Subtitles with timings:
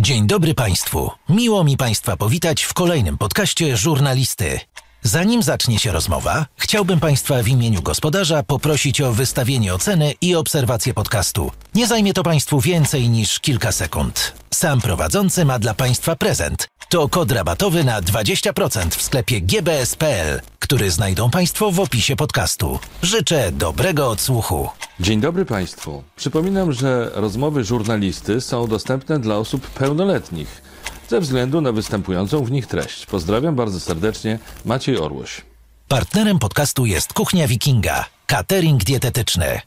[0.00, 1.10] Dzień dobry Państwu.
[1.28, 4.60] Miło mi Państwa powitać w kolejnym podcaście Żurnalisty.
[5.02, 10.94] Zanim zacznie się rozmowa, chciałbym Państwa w imieniu gospodarza poprosić o wystawienie oceny i obserwację
[10.94, 11.50] podcastu.
[11.74, 14.32] Nie zajmie to Państwu więcej niż kilka sekund.
[14.54, 16.68] Sam prowadzący ma dla Państwa prezent.
[16.90, 22.78] To kod rabatowy na 20% w sklepie gbs.pl, który znajdą Państwo w opisie podcastu.
[23.02, 24.68] Życzę dobrego odsłuchu.
[25.00, 26.02] Dzień dobry Państwu.
[26.16, 30.62] Przypominam, że rozmowy żurnalisty są dostępne dla osób pełnoletnich
[31.08, 33.06] ze względu na występującą w nich treść.
[33.06, 35.40] Pozdrawiam bardzo serdecznie, Maciej Orłoś.
[35.88, 39.60] Partnerem podcastu jest Kuchnia Wikinga, catering dietetyczny.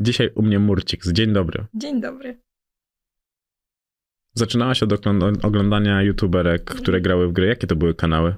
[0.00, 1.02] Dzisiaj u mnie Murcik.
[1.12, 1.64] Dzień dobry.
[1.74, 2.36] Dzień dobry.
[4.34, 5.06] Zaczynałaś od
[5.42, 7.46] oglądania youtuberek, które grały w gry.
[7.46, 8.34] Jakie to były kanały?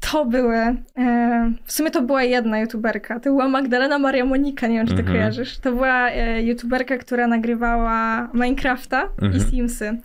[0.00, 4.76] To były, e, w sumie to była jedna youtuberka, to była Magdalena Maria Monika, nie
[4.76, 5.18] wiem czy ty mhm.
[5.18, 5.58] kojarzysz.
[5.58, 9.36] To była e, youtuberka, która nagrywała Minecrafta mhm.
[9.36, 9.98] i Simsy.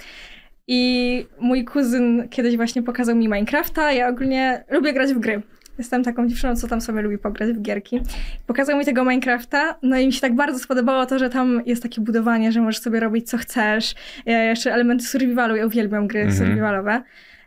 [0.68, 5.42] I mój kuzyn kiedyś właśnie pokazał mi Minecrafta, ja ogólnie lubię grać w gry.
[5.78, 8.02] Jestem taką dziewczyną, co tam sobie lubi pograć w gierki.
[8.48, 11.84] Pokazał mi tego Minecrafta, no i mi się tak bardzo spodobało to, że tam jest
[11.84, 13.96] takie budowanie, że możesz sobie robić co chcesz.
[14.26, 16.38] Ja jeszcze elementy survivalu, ja uwielbiam gry mhm.
[16.38, 17.04] survivalowe.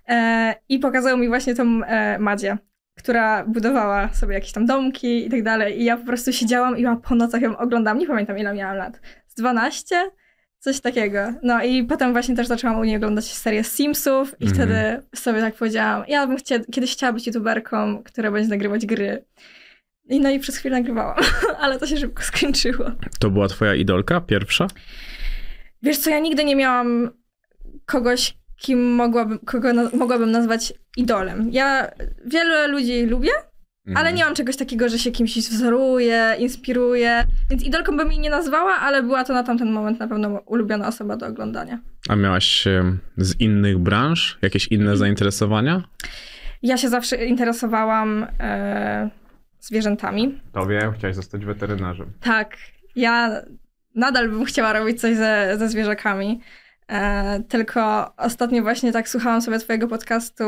[0.08, 2.58] E, I pokazał mi właśnie tą e, Madzię,
[2.94, 5.80] która budowała sobie jakieś tam domki i tak dalej.
[5.80, 7.98] I ja po prostu siedziałam i ja po nocach ją oglądam.
[7.98, 9.00] Nie pamiętam ile miałam lat.
[9.26, 10.10] Z 12?
[10.58, 11.18] Coś takiego.
[11.42, 14.54] No i potem właśnie też zaczęłam u niej oglądać serię Simsów i mm.
[14.54, 19.24] wtedy sobie tak powiedziałam, ja bym chcia, kiedyś chciała być youtuberką, która będzie nagrywać gry.
[20.08, 21.16] I no i przez chwilę nagrywałam,
[21.62, 22.90] ale to się szybko skończyło.
[23.18, 24.66] To była twoja idolka pierwsza?
[25.82, 27.10] Wiesz co, ja nigdy nie miałam
[27.86, 31.48] kogoś, kim mogłabym, kogo na, mogłabym nazwać idolem.
[31.52, 31.90] Ja
[32.26, 33.30] wiele ludzi lubię,
[33.88, 33.96] mhm.
[33.96, 37.24] ale nie mam czegoś takiego, że się kimś wzoruję, inspiruję.
[37.50, 40.88] Więc idolką bym jej nie nazwała, ale była to na tamten moment na pewno ulubiona
[40.88, 41.78] osoba do oglądania.
[42.08, 42.64] A miałaś
[43.16, 44.98] z innych branż jakieś inne mhm.
[44.98, 45.82] zainteresowania?
[46.62, 49.10] Ja się zawsze interesowałam e,
[49.60, 50.40] zwierzętami.
[50.52, 52.12] To wiem, chciałaś zostać weterynarzem.
[52.20, 52.56] Tak.
[52.96, 53.42] Ja
[53.94, 56.40] nadal bym chciała robić coś ze, ze zwierzakami.
[56.88, 60.44] E, tylko ostatnio właśnie tak słuchałam sobie twojego podcastu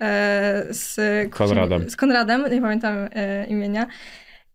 [0.00, 1.90] e, z Konradem.
[1.90, 3.86] Z Konradem, nie pamiętam e, imienia.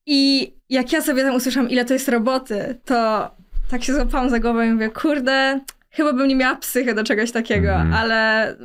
[0.06, 3.32] I jak ja sobie tam usłyszałam, ile to jest roboty, to
[3.70, 5.60] tak się złapałam za głowę i mówię, kurde,
[5.90, 7.94] chyba bym nie miała psychy do czegoś takiego, mm.
[7.94, 8.56] ale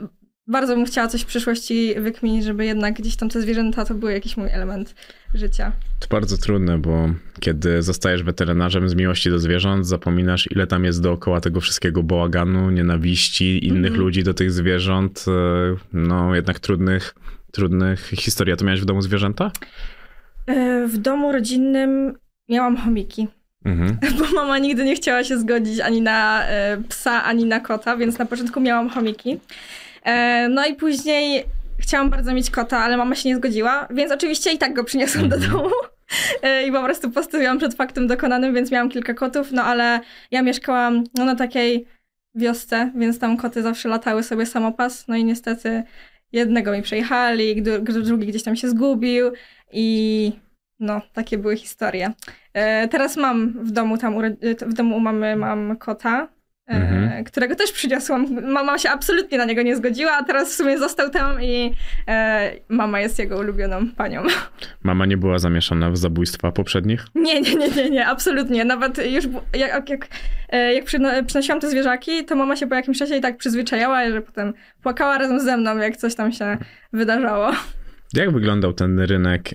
[0.47, 4.09] bardzo bym chciała coś w przyszłości wykminić, żeby jednak gdzieś tam te zwierzęta to był
[4.09, 4.95] jakiś mój element
[5.35, 5.73] życia.
[6.01, 11.03] To bardzo trudne, bo kiedy zostajesz weterynarzem z miłości do zwierząt, zapominasz, ile tam jest
[11.03, 14.05] dookoła tego wszystkiego bałaganu, nienawiści innych mm -hmm.
[14.05, 17.15] ludzi do tych zwierząt, e, no jednak trudnych,
[17.53, 18.53] trudnych historii.
[18.53, 19.51] A to miałeś w domu zwierzęta?
[20.47, 22.19] E, w domu rodzinnym
[22.49, 23.29] miałam chomiki.
[23.65, 23.99] Mhm.
[24.19, 28.19] Bo mama nigdy nie chciała się zgodzić ani na e, psa, ani na kota, więc
[28.19, 29.41] na początku miałam chomiki.
[30.07, 31.45] E, no i później
[31.79, 35.29] chciałam bardzo mieć kota, ale mama się nie zgodziła, więc oczywiście i tak go przyniosłam
[35.29, 35.53] do mhm.
[35.53, 35.71] domu.
[36.43, 40.01] E, I po prostu postawiłam przed faktem dokonanym, więc miałam kilka kotów, no ale
[40.31, 41.87] ja mieszkałam no, na takiej
[42.35, 45.83] wiosce, więc tam koty zawsze latały sobie samopas, no i niestety
[46.33, 47.63] jednego mi przejechali,
[48.03, 49.33] drugi gdzieś tam się zgubił
[49.73, 50.33] i
[50.81, 52.13] no, takie były historie.
[52.53, 54.15] E, teraz mam w domu tam,
[54.67, 56.29] w domu u mamy mam kota,
[56.67, 57.13] Mhm.
[57.13, 58.53] E, którego też przyniosłam.
[58.53, 61.75] Mama się absolutnie na niego nie zgodziła, a teraz w sumie został tam i
[62.09, 64.23] e, mama jest jego ulubioną panią.
[64.83, 67.07] Mama nie była zamieszana w zabójstwa poprzednich?
[67.15, 68.65] Nie, nie, nie, nie, nie absolutnie.
[68.65, 69.25] Nawet już
[69.55, 70.09] jak, jak,
[70.49, 70.85] e, jak
[71.27, 75.19] przynosiłam te zwierzaki, to mama się po jakimś czasie i tak przyzwyczajała, że potem płakała
[75.19, 76.59] razem ze mną, jak coś tam się
[76.93, 77.51] wydarzało.
[78.15, 79.51] Jak wyglądał ten rynek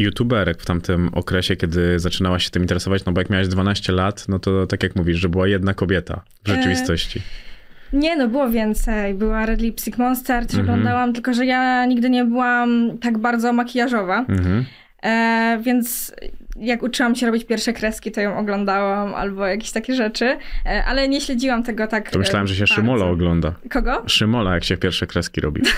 [0.00, 3.04] youtuberek w tamtym okresie, kiedy zaczynałaś się tym interesować?
[3.04, 6.22] No bo jak miałaś 12 lat, no to tak jak mówisz, że była jedna kobieta
[6.44, 7.18] w e, rzeczywistości.
[7.18, 7.50] E...
[7.92, 9.14] Nie, no było więcej.
[9.14, 10.70] Była Red Lipstick Monster, też mhm.
[10.70, 14.18] oglądałam, tylko że ja nigdy nie byłam tak bardzo makijażowa.
[14.28, 14.64] Mhm.
[15.02, 16.14] E, więc
[16.56, 20.36] jak uczyłam się robić pierwsze kreski, to ją oglądałam albo jakieś takie rzeczy,
[20.66, 22.10] e, ale nie śledziłam tego tak.
[22.10, 22.74] To myślałem, że się bardzo.
[22.74, 23.54] Szymola ogląda.
[23.70, 24.02] Kogo?
[24.06, 25.62] Szymola, jak się pierwsze kreski robi.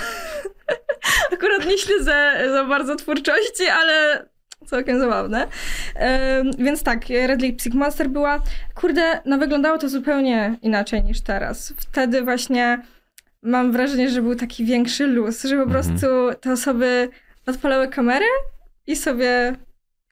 [1.32, 4.26] Akurat nie śledzę za bardzo twórczości, ale
[4.66, 5.46] całkiem zabawne.
[6.58, 8.42] więc tak, Red Lipstick Monster była,
[8.74, 11.74] kurde, no wyglądało to zupełnie inaczej niż teraz.
[11.76, 12.82] Wtedy właśnie
[13.42, 15.70] mam wrażenie, że był taki większy luz, że po mhm.
[15.70, 16.06] prostu
[16.40, 17.08] te osoby
[17.46, 18.26] odpalały kamerę
[18.86, 19.56] i sobie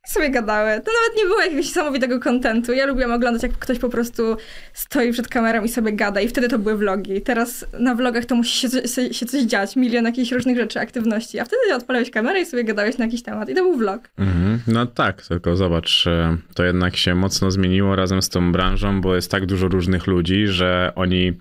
[0.07, 0.71] sobie gadały.
[0.71, 2.73] To nawet nie było jakiegoś niesamowitego kontentu.
[2.73, 4.37] Ja lubiłam oglądać, jak ktoś po prostu
[4.73, 7.21] stoi przed kamerą i sobie gada i wtedy to były vlogi.
[7.21, 11.41] Teraz na vlogach to musi się, się, się coś dziać, milion jakichś różnych rzeczy, aktywności,
[11.41, 14.11] a wtedy odpalałeś kamerę i sobie gadałeś na jakiś temat i to był vlog.
[14.19, 14.61] Mhm.
[14.67, 19.15] No tak, tylko zobacz, e, to jednak się mocno zmieniło razem z tą branżą, bo
[19.15, 21.33] jest tak dużo różnych ludzi, że oni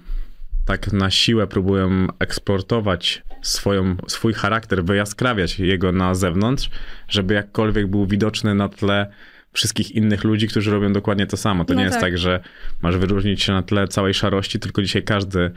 [0.69, 6.69] tak na siłę próbują eksportować swoją, swój charakter, wyjaskrawiać jego na zewnątrz,
[7.07, 9.07] żeby jakkolwiek był widoczny na tle
[9.54, 11.66] wszystkich innych ludzi, którzy robią dokładnie to samo.
[11.66, 12.01] To No nie jest tak.
[12.04, 12.39] tak, że
[12.81, 15.51] masz wyróżnić się na tle całej szarości, tylko dzisiaj każdy,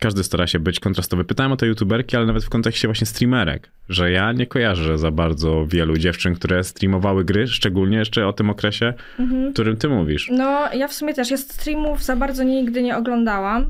[0.00, 1.24] każdy stara się być kontrastowy.
[1.24, 5.10] Pytałem o te youtuberki, ale nawet w kontekście właśnie streamerek, że ja nie kojarzę za
[5.10, 9.52] bardzo wielu dziewczyn, które streamowały gry, szczególnie jeszcze o tym okresie, Mhm.
[9.52, 10.28] którym ty mówisz.
[10.32, 11.30] No, ja w sumie też.
[11.30, 13.66] Ja streamów za bardzo nigdy nie oglądałam.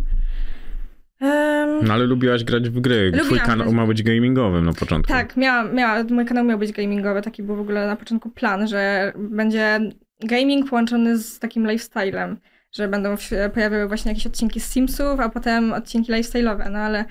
[1.21, 3.13] Em, No ale lubiłaś grać w gry.
[3.25, 5.13] Twój kanał ma być gamingowym na początku.
[5.13, 8.69] Tak, miałam, miała, mój kanał miał być gamingowy, taki był w ogóle na początku plan,
[8.69, 9.81] że będzie
[10.21, 12.37] gaming połączony z takim lifestylem,
[12.73, 17.05] że będą się pojawiały właśnie jakieś odcinki z Simsów, a potem odcinki lifestyle'owe, no ale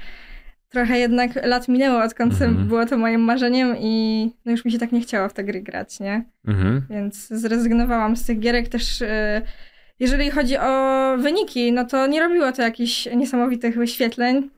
[0.70, 2.68] trochę jednak lat minęło, odkąd Mhm.
[2.68, 5.62] było to moim marzeniem i no już mi się tak nie chciało w te gry
[5.62, 6.26] grać, nie?
[6.48, 6.82] Mhm.
[6.90, 9.02] Więc zrezygnowałam z tych gierek też.
[9.02, 9.42] e,
[10.00, 14.50] Jeżeli chodzi o wyniki, no to nie robiło to jakichś niesamowitych wyświetleń.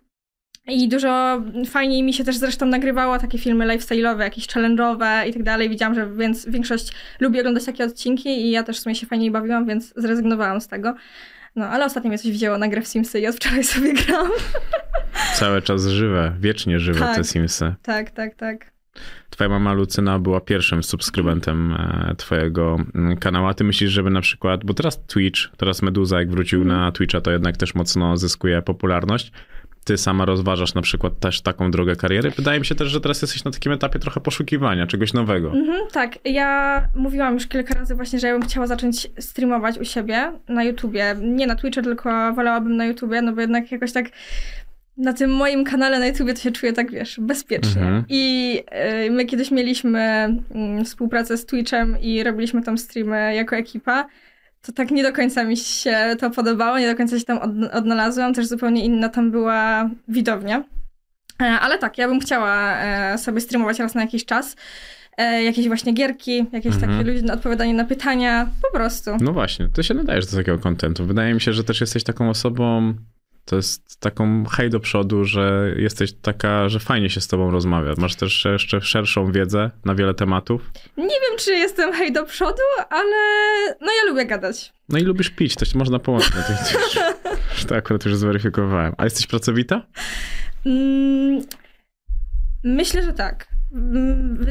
[0.67, 5.43] I dużo fajniej mi się też zresztą nagrywało takie filmy lifestyle'owe, jakieś challenge'owe i tak
[5.43, 5.69] dalej.
[5.69, 9.31] Widziałam, że więc większość lubi oglądać takie odcinki i ja też w sumie się fajniej
[9.31, 10.95] bawiłam, więc zrezygnowałam z tego.
[11.55, 14.27] No, ale ostatnio mnie coś wzięło na grę w Simsy i od wczoraj sobie gram.
[15.35, 17.15] Cały czas żywe, wiecznie żywe Tak.
[17.15, 17.75] te Simsy.
[17.83, 18.71] tak, tak, tak.
[19.29, 23.47] Twoja mama Lucyna była pierwszym subskrybentem e, twojego mm, kanału.
[23.47, 27.21] A ty myślisz, żeby na przykład, bo teraz Twitch, teraz Meduza jak wrócił na Twitcha,
[27.21, 29.31] to jednak też mocno zyskuje popularność.
[29.83, 32.31] Ty sama rozważasz na przykład też taką drogę kariery.
[32.31, 35.51] Wydaje mi się też, że teraz jesteś na takim etapie trochę poszukiwania czegoś nowego.
[35.51, 39.85] Mhm, tak, ja mówiłam już kilka razy właśnie, że ja bym chciała zacząć streamować u
[39.85, 41.15] siebie na YouTubie.
[41.21, 44.05] Nie na Twitchu, tylko wolałabym na YouTubie, no bo jednak jakoś tak
[44.99, 47.81] na tym moim kanale na YouTubie to się czuję tak, wiesz, bezpiecznie.
[47.81, 48.03] Mhm.
[48.09, 48.55] I
[49.07, 49.99] y, my kiedyś mieliśmy
[50.55, 54.07] mm, współpracę z Twitchem i robiliśmy tam streamy jako ekipa.
[54.61, 57.73] To tak nie do końca mi się to podobało, nie do końca się tam od,
[57.73, 58.33] odnalazłam.
[58.33, 60.63] Też zupełnie inna tam była widownia.
[61.41, 64.55] E, Ale tak, ja bym chciała e, sobie streamować raz na jakiś czas.
[65.17, 66.91] E, Jakieś właśnie gierki, jakieś Mhm.
[66.97, 69.11] takie luźne odpowiadanie na pytania, po prostu.
[69.21, 71.05] No właśnie, ty się nadajesz do takiego kontentu.
[71.05, 72.93] Wydaje mi się, że też jesteś taką osobą,
[73.49, 77.93] to jest taką hej do przodu, że jesteś taka, że fajnie się z tobą rozmawia.
[77.97, 80.71] Masz też jeszcze szerszą wiedzę na wiele tematów.
[80.97, 83.15] Nie wiem, czy jestem hej do przodu, ale
[83.81, 84.73] no ja lubię gadać.
[84.89, 86.33] No i lubisz pić, to się można połączyć
[87.67, 88.93] To akurat już zweryfikowałem.
[88.97, 89.81] A jesteś pracowita?
[90.65, 91.41] Mm,
[92.63, 93.47] myślę, że tak.
[93.73, 94.45] Mm,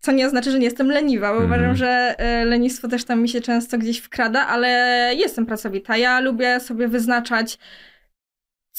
[0.00, 1.46] Co nie oznacza, że nie jestem leniwa, bo Mhm.
[1.60, 4.68] uważam, że e, lenistwo też tam mi się często gdzieś wkrada, ale
[5.16, 5.96] jestem pracowita.
[5.96, 7.58] Ja lubię sobie wyznaczać,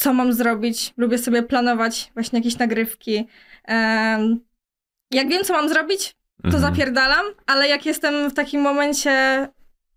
[0.02, 0.94] co mam zrobić.
[0.98, 3.28] Lubię sobie planować właśnie jakieś nagrywki.
[5.12, 6.62] Jak wiem, co mam zrobić, to Mhm.
[6.64, 9.48] zapierdalam, ale jak jestem w takim momencie,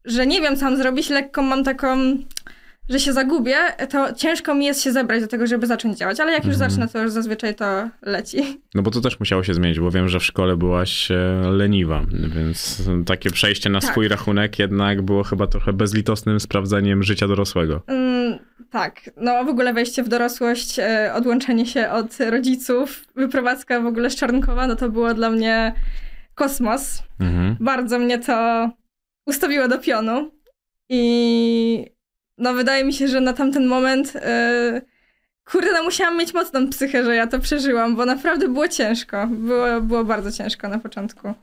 [0.04, 1.96] że nie wiem, co mam zrobić, lekko mam taką,
[2.88, 3.56] że się zagubię,
[3.90, 6.70] to ciężko mi jest się zebrać do tego, żeby zacząć działać, ale jak już Mhm.
[6.70, 8.60] zacznę, to już zazwyczaj to leci.
[8.74, 11.16] No bo to też musiało się zmienić, bo wiem, że w szkole byłaś e,
[11.50, 12.02] leniwa,
[12.34, 13.90] więc takie przejście na Tak.
[13.90, 17.82] swój rachunek jednak było chyba trochę bezlitosnym sprawdzeniem życia dorosłego.
[17.86, 18.38] Mm,
[18.74, 24.10] tak, no w ogóle wejście w dorosłość, e, odłączenie się od rodziców, wyprowadzka w ogóle
[24.10, 25.72] z Czarnkowa, no to było dla mnie
[26.34, 27.02] kosmos.
[27.20, 27.56] Mhm.
[27.60, 28.70] bardzo mnie to
[29.26, 30.30] ustawiło do pionu.
[30.88, 31.86] I
[32.38, 34.82] no wydaje mi się, że na tamten moment yy,
[35.44, 39.26] kurde, no musiałam mieć mocną psychę, że ja to przeżyłam, bo naprawdę było ciężko.
[39.26, 41.34] Było, było bardzo ciężko na początku.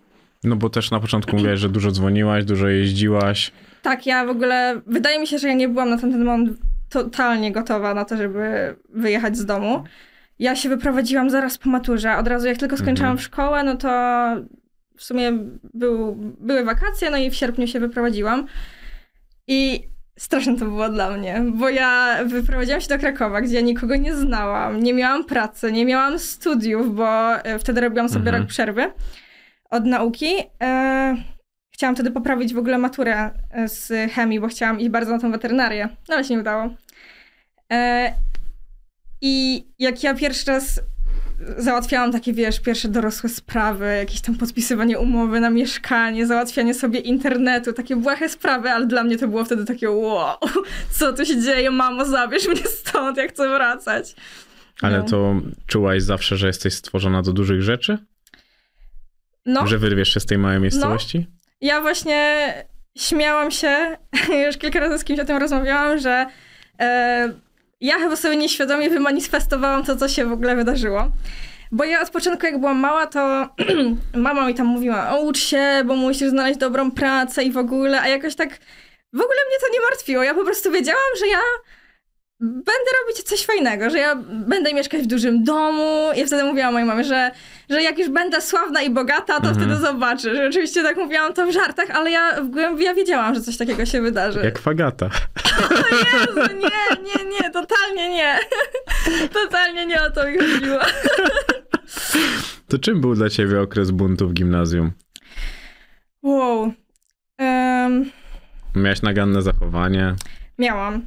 [0.44, 3.52] No bo też na początku mówiłaś, że dużo dzwoniłaś, dużo jeździłaś.
[3.82, 7.52] Tak, ja w ogóle, wydaje mi się, że ja nie byłam na tamten moment totalnie
[7.52, 9.84] gotowa na to, żeby wyjechać z domu.
[10.40, 12.18] Ja się wyprowadziłam zaraz po maturze.
[12.18, 13.26] Od razu jak tylko skończyłam Mhm.
[13.26, 13.88] szkołę, no to
[14.98, 15.32] w sumie
[15.74, 18.46] był, były wakacje, no i w sierpniu się wyprowadziłam.
[19.48, 19.84] I
[20.20, 24.16] straszne to było dla mnie, bo ja wyprowadziłam się do Krakowa, gdzie ja nikogo nie
[24.16, 28.42] znałam, nie miałam pracy, nie miałam studiów, bo e, wtedy robiłam sobie Mhm.
[28.42, 28.92] rok przerwy
[29.70, 30.34] od nauki.
[30.64, 31.16] E,
[31.74, 35.32] chciałam wtedy poprawić w ogóle maturę e, z chemii, bo chciałam iść bardzo na tą
[35.32, 36.70] weterynarię, no ale się nie udało.
[37.72, 38.14] E,
[39.22, 40.82] I jak ja pierwszy raz
[41.58, 47.74] załatwiałam takie, wiesz, pierwsze dorosłe sprawy, jakieś tam podpisywanie umowy na mieszkanie, załatwianie sobie internetu,
[47.74, 50.38] takie błahe sprawy, ale dla mnie to było wtedy takie wow,
[51.00, 54.16] co tu się dzieje, mamo, zabierz mnie stąd, jak chcę wracać.
[54.82, 55.04] Ale No.
[55.04, 55.34] to
[55.68, 57.98] czułaś zawsze, że jesteś stworzona do dużych rzeczy?
[59.46, 61.28] No, Że wyrwiesz się z tej małej miejscowości?
[61.62, 62.54] ja właśnie
[62.98, 63.98] śmiałam się,
[64.46, 66.26] już kilka razy z kimś o tym rozmawiałam, że
[66.80, 67.34] e,
[67.82, 71.12] ja chyba sobie nieświadomie wymanifestowałam to, co się w ogóle wydarzyło.
[71.72, 73.50] Bo ja od początku, jak byłam mała, to
[74.14, 78.02] mama mi tam mówiła, o ucz się, bo musisz znaleźć dobrą pracę i w ogóle,
[78.02, 78.50] a jakoś tak
[79.14, 80.24] w ogóle mnie to nie martwiło.
[80.24, 81.40] Ja po prostu wiedziałam, że ja
[82.42, 86.10] będę robić coś fajnego, że ja będę mieszkać w dużym domu.
[86.16, 87.32] I wtedy mówiłam mojej mamie, że,
[87.70, 90.36] że jak już będę sławna i bogata, to wtedy zobaczy.
[90.36, 93.58] Że oczywiście tak mówiłam to w żartach, ale ja w głębi ja wiedziałam, że coś
[93.58, 94.40] takiego się wydarzy.
[94.44, 95.10] Jak fagata.
[96.14, 98.40] Jezu, nie, nie, nie, totalnie nie.
[99.44, 100.80] Totalnie nie o to mi chodziło.
[102.68, 104.92] To czym był dla ciebie okres buntu w gimnazjum?
[106.24, 106.74] Wow.
[107.38, 108.12] Em,
[108.76, 110.16] Miałeś naganne zachowanie.
[110.58, 111.06] miałam.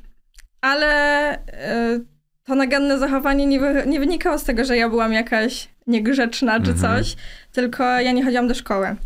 [0.65, 2.01] Ale e,
[2.45, 6.71] to naganne zachowanie nie, wy, nie wynikało z tego, że ja byłam jakaś niegrzeczna czy
[6.71, 6.79] Mhm.
[6.79, 7.17] coś,
[7.53, 8.97] tylko ja nie chodziłam do szkoły.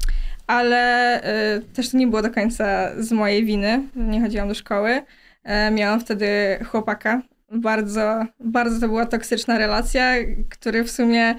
[0.47, 0.79] Ale
[1.23, 5.03] e, też to nie było do końca z mojej winy, nie chodziłam do szkoły.
[5.45, 6.29] E, miałam wtedy
[6.65, 7.23] chłopaka.
[7.53, 10.13] Bardzo, bardzo to była toksyczna relacja,
[10.51, 11.35] który w sumie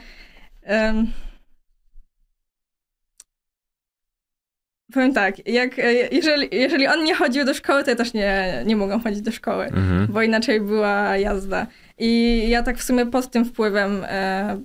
[4.93, 8.63] Powiem tak, jak, e, jeżeli, jeżeli on nie chodził do szkoły, to ja też nie,
[8.65, 10.08] nie mogłam chodzić do szkoły, Mhm.
[10.10, 11.67] bo inaczej była jazda.
[11.98, 14.60] I ja tak w sumie pod tym wpływem, e,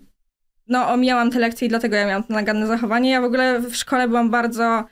[0.68, 3.10] no omijałam te lekcje i dlatego ja miałam to naganne zachowanie.
[3.10, 4.84] Ja w ogóle w szkole byłam bardzo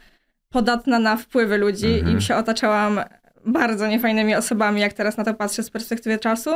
[0.51, 2.19] podatna na wpływy ludzi Mhm.
[2.19, 3.01] i się otaczałam
[3.47, 6.51] bardzo niefajnymi osobami, jak teraz na to patrzę z perspektywy czasu.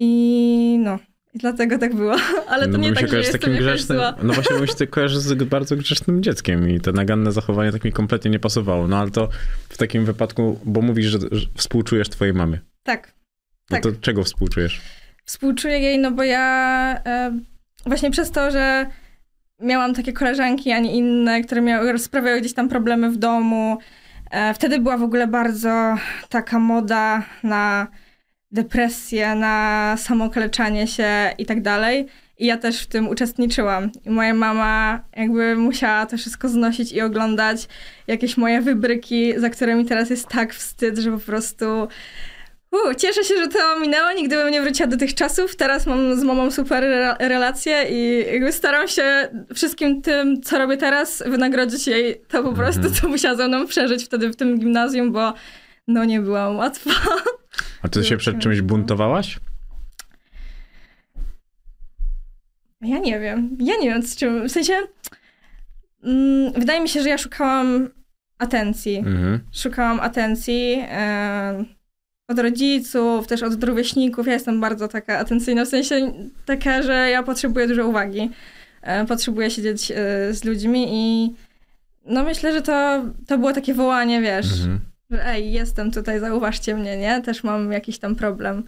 [0.00, 0.98] I no,
[1.36, 2.16] i dlatego tak było.
[2.48, 3.98] Ale to no, nie tak, że jestem takim grzecznym.
[4.22, 7.72] No właśnie, bo mi się to kojarzy z bardzo grzecznym dzieckiem i te naganne zachowanie
[7.72, 8.88] tak mi kompletnie nie pasowało.
[8.88, 9.28] No ale to
[9.68, 12.58] w takim wypadku, bo mówisz, że, że współczujesz twojej mamie.
[12.82, 13.12] Tak.
[13.70, 13.82] No Tak.
[13.82, 14.80] to czego współczujesz?
[15.24, 17.38] Współczuję jej, no bo ja e,
[17.86, 18.86] właśnie przez to, że
[19.60, 23.78] miałam takie koleżanki, a nie inne, które miały, sprawiały gdzieś tam problemy w domu.
[24.30, 25.96] E, wtedy była w ogóle bardzo
[26.28, 27.86] taka moda na
[28.50, 32.06] depresję, na samokaleczanie się i tak dalej.
[32.38, 33.90] I ja też w tym uczestniczyłam.
[34.06, 37.68] I moja mama jakby musiała to wszystko znosić i oglądać
[38.06, 41.88] jakieś moje wybryki, za które mi teraz jest tak wstyd, że po prostu
[42.98, 44.12] cieszę się, że to minęło.
[44.12, 45.56] Nigdy bym nie wróciła do tych czasów.
[45.56, 50.76] Teraz mam z mamą super re- relacje i jakby staram się wszystkim tym, co robię
[50.76, 55.12] teraz, wynagrodzić jej to po prostu, co musiała ze mną przeżyć wtedy w tym gimnazjum,
[55.12, 55.34] bo
[55.88, 56.90] no nie byłam łatwa.
[57.82, 59.40] A ty się przed czymś buntowałaś?
[62.80, 63.56] Ja nie wiem.
[63.60, 64.48] Ja nie wiem, z czym.
[64.48, 64.74] W sensie.
[66.04, 67.88] Mm, wydaje mi się, że ja szukałam
[68.38, 68.96] atencji.
[68.96, 69.40] Mhm.
[69.52, 71.64] szukałam atencji e,
[72.28, 74.26] od rodziców, też od rówieśników.
[74.26, 76.12] Ja jestem bardzo taka atencyjna, w sensie
[76.44, 78.30] taka, że ja potrzebuję dużo uwagi.
[78.82, 79.94] E, potrzebuję siedzieć e,
[80.34, 81.34] z ludźmi i
[82.06, 84.80] no myślę, że to, to było takie wołanie, wiesz, Mhm.
[85.10, 87.22] Że ej, jestem tutaj, zauważcie mnie, nie?
[87.22, 88.64] Też mam jakiś tam problem.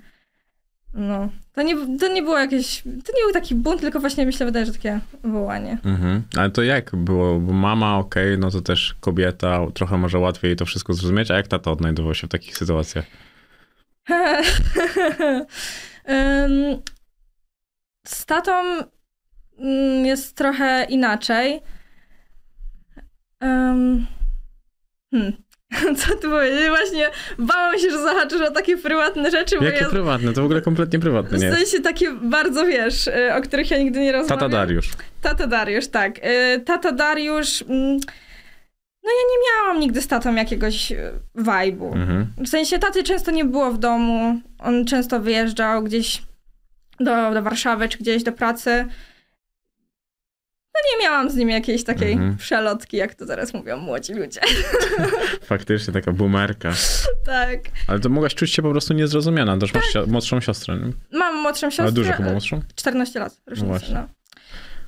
[0.94, 1.28] No.
[1.52, 4.66] To nie, to nie było jakieś, to nie był taki bunt, tylko właśnie myślę, wydaje,
[4.66, 5.78] że takie wołanie.
[5.84, 6.22] Mhm.
[6.36, 7.38] Ale to jak było?
[7.38, 11.48] Bo mama, okej, no to też kobieta, trochę może łatwiej to wszystko zrozumieć, a jak
[11.48, 13.04] tata odnajdował się w takich sytuacjach?
[18.06, 18.52] Z tatą
[19.58, 21.60] mm, jest trochę inaczej.
[23.44, 24.06] Ym,
[25.10, 25.32] Hmm.
[25.98, 26.68] Co tu powiedzieć?
[26.68, 30.32] Właśnie bałam się, że zahaczysz o takie prywatne rzeczy, bo Jakie ja prywatne?
[30.32, 33.78] To w ogóle kompletnie prywatne nie w sensie takie bardzo, wiesz, y, o których ja
[33.78, 34.38] nigdy nie rozmawiam.
[34.38, 34.90] Tata Dariusz.
[35.22, 36.18] Tata Dariusz, tak.
[36.18, 37.62] Y, Tata Dariusz...
[37.62, 37.96] mm,
[39.04, 41.92] No ja nie miałam nigdy z tatą jakiegoś y, vibe'u.
[41.96, 42.26] Mhm.
[42.38, 44.40] W sensie taty często nie było w domu.
[44.58, 46.22] On często wyjeżdżał gdzieś
[47.00, 48.86] do, do Warszawy czy gdzieś do pracy.
[50.84, 52.36] No nie miałam z nim jakiejś takiej Mhm.
[52.36, 54.40] przelotki, jak to teraz mówią młodzi ludzie.
[55.42, 56.72] Faktycznie taka boomerka.
[57.26, 57.60] tak.
[57.86, 59.58] Ale to mogłaś czuć się po prostu niezrozumiana.
[59.58, 61.18] Też masz sio- młodszą siostrę, nie?
[61.18, 61.84] Mam młodszą siostrę.
[61.84, 62.60] Ale dużo chyba młodszą?
[62.76, 63.40] 14 lat.
[63.46, 63.94] różnicy, właśnie.
[63.94, 64.08] No,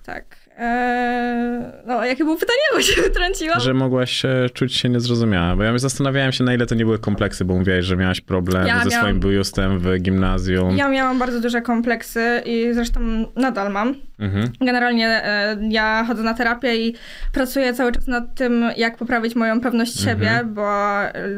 [0.05, 0.37] Tak.
[0.61, 3.61] Eee, no, jakie było pytanie, bo się wytrąciłam?
[3.61, 5.57] Że mogłaś e, czuć się niezrozumiana.
[5.57, 8.67] Bo ja zastanawiałem się, na ile to nie były kompleksy, bo mówiłaś, że miałaś problem
[8.67, 10.77] Ja ze miałam- swoim biustem w gimnazjum.
[10.77, 13.01] Ja miałam bardzo duże kompleksy i zresztą
[13.37, 13.95] nadal mam.
[14.19, 14.45] Mhm.
[14.61, 16.95] Generalnie e, ja chodzę na terapię i
[17.33, 20.19] pracuję cały czas nad tym, jak poprawić moją pewność Mhm.
[20.19, 20.71] siebie, bo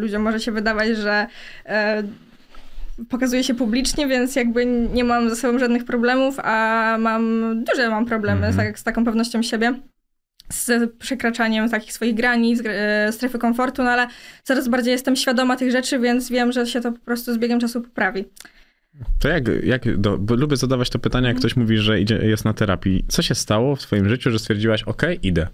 [0.01, 1.27] ludziom może się wydawać, że
[1.67, 2.03] e,
[3.09, 8.07] pokazuję się publicznie, więc jakby nie mam ze sobą żadnych problemów, a mam duże mam
[8.07, 8.53] problemy Mhm.
[8.53, 9.75] z, tak, z taką pewnością siebie.
[10.49, 12.71] Z przekraczaniem takich swoich granic, gr-
[13.09, 14.07] e, strefy komfortu, no ale
[14.43, 17.61] coraz bardziej jestem świadoma tych rzeczy, więc wiem, że się to po prostu z biegiem
[17.61, 18.25] czasu poprawi.
[19.19, 22.45] To jak, jak do, bo lubię zadawać to pytanie, jak ktoś mówi, że idzie, jest
[22.45, 23.05] na terapii.
[23.09, 25.47] Co się stało w twoim życiu, że stwierdziłaś, okej, idę?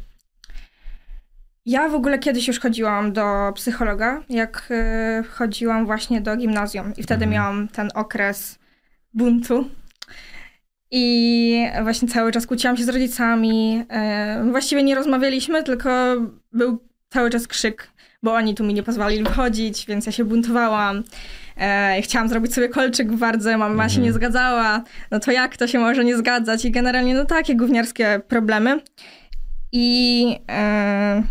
[1.68, 7.02] Ja w ogóle kiedyś już chodziłam do psychologa, jak y, chodziłam właśnie do gimnazjum i
[7.02, 8.58] wtedy miałam ten okres
[9.14, 9.68] buntu.
[10.90, 13.84] I właśnie cały czas kłóciłam się z rodzicami.
[14.48, 15.90] y, Właściwie nie rozmawialiśmy, tylko
[16.52, 17.88] był cały czas krzyk,
[18.22, 21.04] bo oni tu mi nie pozwolili wychodzić, więc ja się buntowałam.
[21.56, 24.82] E, chciałam zrobić sobie kolczyk w wardze, mama się nie zgadzała.
[25.10, 26.64] No to jak to się może nie zgadzać?
[26.64, 28.80] I generalnie no takie gówniarskie problemy.
[29.72, 31.22] I e,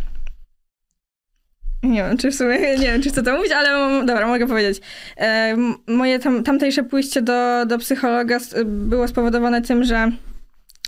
[1.87, 4.81] nie wiem, czy w sumie, nie wiem, czy chcę to mówić, ale dobra, mogę powiedzieć.
[5.17, 5.55] E,
[5.87, 10.11] moje tam, tamtejsze pójście do, do psychologa było spowodowane tym, że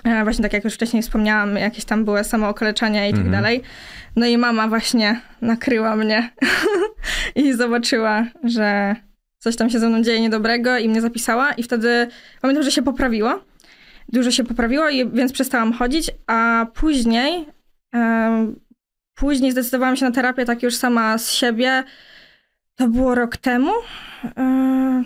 [0.03, 3.31] e, właśnie tak jak już wcześniej wspomniałam, jakieś tam były samookaleczenia i tak Mhm.
[3.43, 3.61] dalej.
[4.15, 6.29] No i mama właśnie nakryła mnie
[7.35, 8.95] i zobaczyła, że
[9.39, 12.07] coś tam się ze mną dzieje niedobrego i mnie zapisała i wtedy
[12.41, 13.39] pamiętam, że się poprawiło.
[14.13, 17.45] Dużo się poprawiło, i, więc przestałam chodzić, a później
[19.19, 21.83] później zdecydowałam się na terapię tak już sama z siebie.
[22.75, 23.71] To było rok temu.
[24.37, 25.03] E,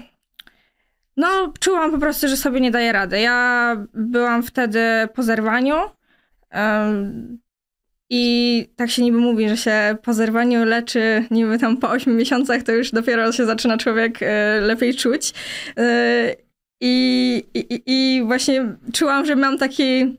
[1.18, 3.20] No, czułam po prostu, że sobie nie daję rady.
[3.20, 4.80] Ja byłam wtedy
[5.16, 5.76] po zerwaniu.
[6.50, 7.40] em,
[8.10, 12.64] I tak się niby mówi, że się po zerwaniu leczy niby tam po 8 miesiącach,
[12.64, 15.34] to już dopiero się zaczyna człowiek e, lepiej czuć.
[16.82, 20.18] I, i, I właśnie czułam, że mam taki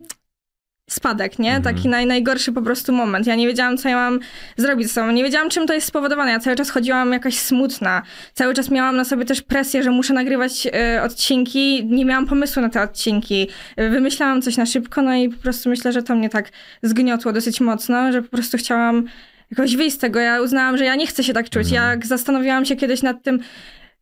[0.91, 1.57] spadek, nie?
[1.57, 1.75] Mhm.
[1.75, 3.27] Taki naj, najgorszy po prostu moment.
[3.27, 4.21] Ja nie wiedziałam, co ja mam
[4.57, 5.11] zrobić z sobą.
[5.11, 6.31] Nie wiedziałam, czym to jest spowodowane.
[6.31, 8.03] Ja cały czas chodziłam jakaś smutna.
[8.35, 11.87] Cały czas miałam na sobie też presję, że muszę nagrywać e, odcinki.
[11.87, 13.49] Nie miałam pomysłu na te odcinki.
[13.77, 16.51] E, Wymyślałam coś na szybko, no i po prostu myślę, że to mnie tak
[16.83, 19.05] zgniotło dosyć mocno, że po prostu chciałam
[19.51, 20.21] jakoś wyjść z tego.
[20.21, 21.71] Ja uznałam, że ja nie chcę się tak czuć.
[21.71, 23.41] Jak zastanowiłam się kiedyś nad tym,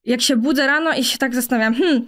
[0.04, 2.02] jak się budzę rano i się tak zastanawiam, hmm,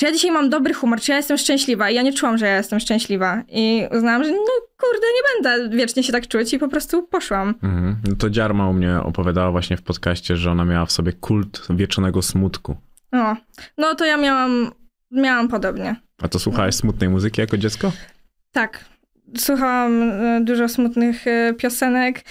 [0.00, 1.90] czy ja dzisiaj mam dobry humor, czy ja jestem szczęśliwa?
[1.90, 3.42] I ja nie czułam, że ja jestem szczęśliwa.
[3.48, 4.38] I uznałam, że no
[4.78, 7.48] kurde, nie będę wiecznie się tak czuć i po prostu poszłam.
[7.62, 7.96] Mhm.
[8.08, 11.66] No to Dziarma u mnie opowiadała właśnie w podcaście, że ona miała w sobie kult
[11.70, 12.76] wieczonego smutku.
[13.12, 13.36] O,
[13.78, 14.70] no to ja miałam,
[15.10, 15.96] miałam podobnie.
[16.22, 17.92] A to słuchałeś smutnej muzyki jako dziecko?
[18.52, 18.84] Tak,
[19.36, 22.24] słuchałam e, dużo smutnych e, piosenek.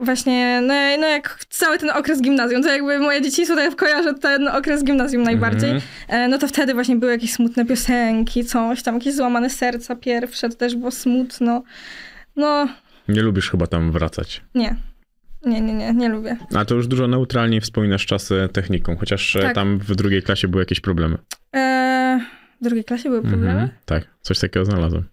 [0.00, 4.14] Właśnie, no, no jak cały ten okres gimnazjum, to jakby moje dzieciństwo, to ja kojarzę
[4.14, 5.70] ten okres gimnazjum najbardziej.
[5.70, 5.82] Mhm.
[6.08, 10.48] E, No to wtedy właśnie były jakieś smutne piosenki, coś tam, jakieś złamane serca pierwsze,
[10.48, 11.62] to też było smutno.
[12.36, 12.68] No,
[13.08, 14.42] Nie lubisz chyba tam wracać.
[14.54, 14.76] nie.
[15.46, 16.36] Nie, nie, nie, nie lubię.
[16.54, 19.54] A to już dużo neutralniej wspominasz czasy techniką, chociaż e, Tak.
[19.54, 21.18] tam w drugiej klasie były jakieś problemy.
[21.56, 22.20] E,
[22.60, 23.50] w drugiej klasie były problemy?
[23.52, 23.68] Mhm.
[23.84, 25.04] Tak, coś takiego znalazłem.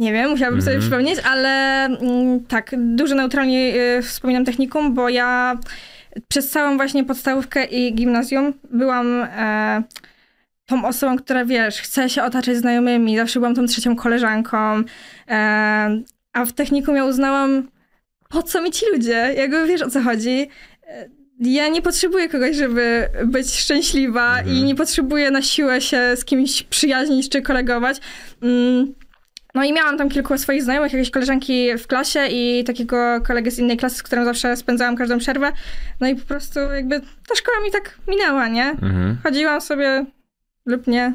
[0.00, 0.90] Nie wiem, musiałabym sobie Mhm.
[0.90, 5.58] przypomnieć, ale mm, tak, dużo neutralnie y, wspominam technikum, bo ja
[6.28, 9.82] przez całą właśnie podstawówkę i gimnazjum byłam e,
[10.66, 14.82] tą osobą, która wiesz, chce się otaczać znajomymi, zawsze byłam tą trzecią koleżanką,
[15.28, 16.00] e,
[16.32, 17.68] a w technikum ja uznałam,
[18.28, 20.48] po co mi ci ludzie, jakby wiesz o co chodzi.
[20.88, 21.08] E,
[21.40, 24.56] Ja nie potrzebuję kogoś, żeby być szczęśliwa Mhm.
[24.56, 27.96] i nie potrzebuję na siłę się z kimś przyjaźnić czy kolegować.
[28.42, 28.94] Mm,
[29.54, 33.58] no i miałam tam kilku swoich znajomych, jakieś koleżanki w klasie i takiego kolegę z
[33.58, 35.52] innej klasy, z którym zawsze spędzałam każdą przerwę.
[36.00, 38.70] No i po prostu jakby ta szkoła mi tak minęła, nie?
[38.70, 39.18] Mhm.
[39.22, 40.06] Chodziłam sobie
[40.66, 41.14] lub nie.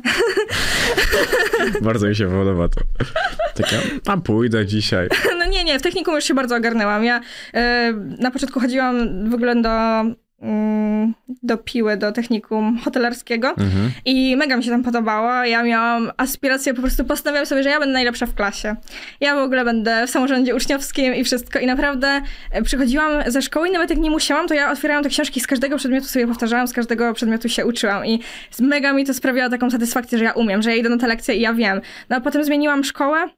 [1.82, 2.82] Bardzo mi się podoba to.
[3.56, 5.10] Taka, a pójdę dzisiaj.
[5.40, 7.04] No nie, nie, w technikum już się bardzo ogarnęłam.
[7.04, 7.22] Ja
[7.54, 9.70] e, na początku chodziłam w ogóle do,
[11.44, 13.92] do piły, do technikum hotelarskiego Mhm.
[14.06, 15.44] i mega mi się tam podobało.
[15.44, 18.76] Ja miałam aspiracje, po prostu postanowiłam sobie, że ja będę najlepsza w klasie.
[19.20, 21.60] Ja w ogóle będę w samorządzie uczniowskim i wszystko.
[21.60, 25.10] I naprawdę e, przychodziłam ze szkoły i nawet jak nie musiałam, to ja otwierałam te
[25.10, 28.20] książki z każdego przedmiotu sobie powtarzałam, z każdego przedmiotu się uczyłam i
[28.60, 31.36] mega mi to sprawiało taką satysfakcję, że ja umiem, że ja idę na te lekcje
[31.36, 31.82] i ja wiem.
[32.10, 33.30] No a potem zmieniłam szkołę.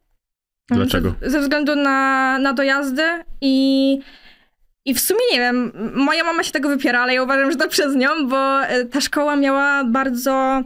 [0.72, 1.14] Dlaczego?
[1.22, 3.04] Ze, ze względu na, na dojazdy
[3.42, 4.00] i,
[4.88, 7.68] i w sumie nie wiem, moja mama się tego wypiera, ale ja uważam, że to
[7.68, 10.62] przez nią, bo e, ta szkoła miała bardzo,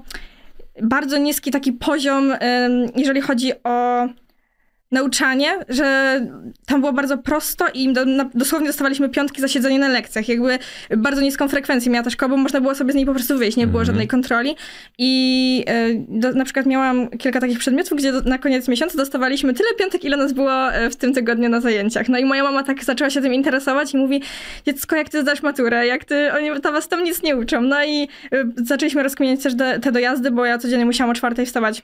[0.82, 2.34] bardzo niski taki poziom,
[2.96, 4.08] jeżeli chodzi o
[4.92, 6.20] nauczanie, że
[6.66, 10.30] tam było bardzo prosto i do, na, dosłownie dostawaliśmy piątki za siedzenie na lekcjach.
[10.30, 10.60] Jakby
[10.98, 13.58] bardzo niską frekwencję miała ta szkoła, bo można było sobie z niej po prostu wyjść,
[13.58, 13.86] nie było Mhm.
[13.86, 14.56] żadnej kontroli.
[14.98, 19.54] I e, do, na przykład miałam kilka takich przedmiotów, gdzie do, na koniec miesiąca dostawaliśmy
[19.54, 22.10] tyle piątek, ile nas było e, w tym tygodniu na zajęciach.
[22.10, 24.22] No i moja mama tak zaczęła się tym interesować i mówi,
[24.66, 27.62] dziecko, jak ty zdasz maturę, jak ty, oni to was tam nic nie uczą.
[27.62, 31.84] No i e, zaczęliśmy rozkminiać też te dojazdy, bo ja codziennie musiałam o czwartej wstawać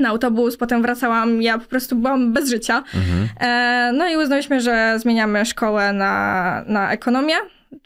[0.00, 2.76] na autobus, potem wracałam, ja po prostu byłam bez życia.
[2.94, 3.28] Mhm.
[3.40, 7.34] E, no i uznałyśmy, że zmieniamy szkołę na, na ekonomię,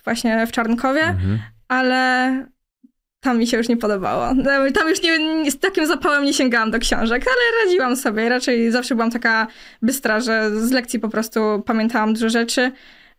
[0.04, 1.38] właśnie w Czarnkowie, Mhm.
[1.68, 2.46] ale
[3.20, 4.28] tam mi się już nie podobało.
[4.74, 8.28] Tam już nie, z takim zapałem nie sięgałam do książek, ale radziłam sobie.
[8.28, 9.46] Raczej zawsze byłam taka
[9.82, 12.72] bystra, że z lekcji po prostu pamiętałam dużo rzeczy.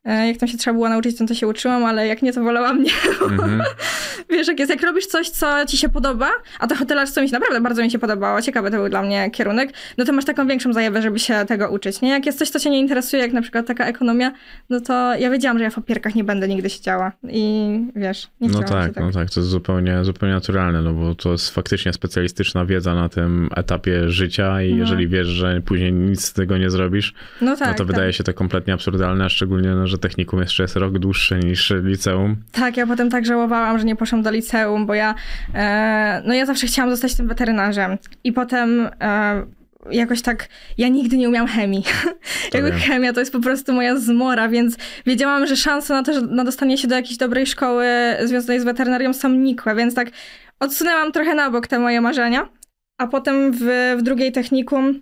[0.06, 2.44] E, jak tam się trzeba było nauczyć, to, to się uczyłam, ale jak nie, to
[2.44, 2.92] wolałam nie.
[2.92, 3.62] Mm-hmm.
[4.30, 7.34] Wiesz, jak jest, jak robisz coś, co ci się podoba, a to hotelarstwo mi się
[7.34, 10.48] naprawdę bardzo mi się podobało, ciekawy to był dla mnie kierunek, no to masz taką
[10.48, 12.10] większą zajawę, żeby się tego uczyć, nie?
[12.10, 14.32] Jak jest coś, co cię nie interesuje, jak na przykład taka ekonomia,
[14.70, 17.66] no to ja wiedziałam, że ja w opierkach nie będę nigdy siedziała i
[17.96, 21.32] wiesz, nie No tak, tak, no tak, to jest zupełnie, zupełnie naturalne, no bo to
[21.32, 24.78] jest faktycznie specjalistyczna wiedza na tym etapie życia i no.
[24.78, 27.88] jeżeli wiesz, że później nic z tego nie zrobisz, no, tak, no to tak.
[27.88, 32.36] wydaje się to kompletnie absurdalne, szczególnie, no, że technikum jeszcze jest rok dłuższy niż liceum.
[32.52, 35.16] Tak, ja potem tak żałowałam, że nie poszłam do liceum, bo ja,
[35.54, 39.46] e, no ja zawsze chciałam zostać tym weterynarzem i potem e,
[39.92, 41.84] jakoś tak, ja nigdy nie umiałam chemii.
[42.54, 46.22] Jakby chemia to jest po prostu moja zmora, więc wiedziałam, że szanse na to, że
[46.22, 47.86] na dostanie się do jakiejś dobrej szkoły
[48.24, 50.12] związanej z weterynarią są nikłe, więc tak
[50.60, 52.50] odsunęłam trochę na bok te moje marzenia,
[52.98, 55.02] a potem w, w drugiej technikum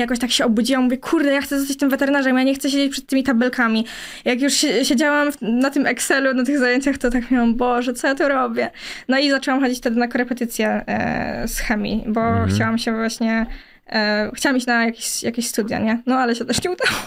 [0.00, 2.92] jakoś tak się obudziłam, mówię, kurde, ja chcę zostać tym weterynarzem, ja nie chcę siedzieć
[2.92, 3.86] przed tymi tabelkami.
[4.24, 8.14] Jak już siedziałam na tym Excelu, na tych zajęciach, to tak miałam, Boże, co ja
[8.14, 8.70] tu robię?
[9.08, 12.48] No i zaczęłam chodzić wtedy na korepetycję e, z chemii, bo mhm.
[12.48, 13.46] chciałam się właśnie,
[13.86, 16.02] e, chciałam iść na jakieś, jakieś studia, nie?
[16.06, 16.98] No ale się też nie udało.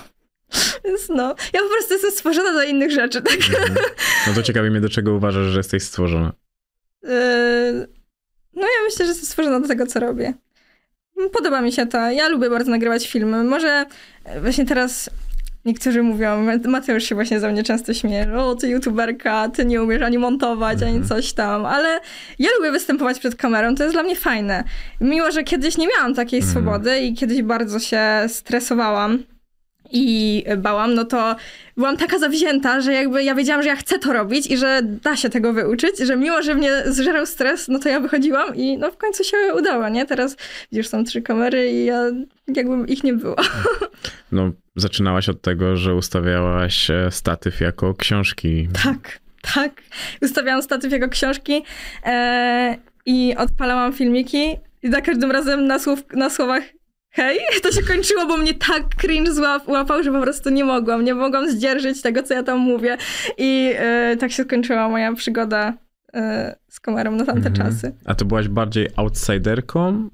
[0.86, 3.38] Więc no, ja po prostu jestem stworzona do innych rzeczy, tak?
[3.38, 3.76] Mhm.
[4.28, 6.34] No to ciekawi mnie, do czego uważasz, że jesteś stworzona?
[7.04, 7.88] E,
[8.54, 10.34] no ja myślę, że jestem stworzona do tego, co robię.
[11.34, 12.12] Podoba mi się to.
[12.12, 13.44] Ja lubię bardzo nagrywać filmy.
[13.44, 13.86] Może
[14.42, 15.10] właśnie teraz
[15.66, 20.02] niektórzy mówią, Mateusz się właśnie za mnie często śmieje, o ty youtuberka, ty nie umiesz
[20.02, 21.08] ani montować, ani mhm.
[21.08, 22.00] coś tam, ale
[22.40, 24.64] ja lubię występować przed kamerą, to jest dla mnie fajne.
[25.02, 26.52] Mimo, że kiedyś nie miałam takiej mhm.
[26.52, 29.24] swobody i kiedyś bardzo się stresowałam,
[29.92, 31.36] i bałam, no to
[31.78, 35.16] byłam taka zawzięta, że jakby ja wiedziałam, że ja chcę to robić i że da
[35.16, 38.92] się tego wyuczyć, że mimo, że mnie zżerał stres, no to ja wychodziłam i no
[38.92, 40.06] w końcu się udało, nie?
[40.06, 40.38] Teraz
[40.72, 42.04] widzisz, są trzy kamery i ja
[42.48, 43.36] jakby ich nie było.
[44.32, 48.68] No, zaczynałaś od tego, że ustawiałaś e, statyw jako książki.
[48.84, 49.20] Tak,
[49.54, 49.82] tak.
[50.22, 51.64] Ustawiałam statyw jako książki
[52.06, 56.64] e, i odpalałam filmiki i za każdym razem na, słów, na słowach
[57.10, 61.04] hej, to się kończyło, bo mnie tak cringe złap, łapał, że po prostu nie mogłam,
[61.04, 62.98] nie mogłam zdzierżyć tego, co ja tam mówię.
[63.38, 63.74] I
[64.14, 65.74] y, tak się skończyła moja przygoda
[66.16, 66.20] y,
[66.70, 67.56] z kamerą na tamte mhm.
[67.56, 67.96] czasy.
[68.06, 70.10] A to byłaś bardziej outsiderką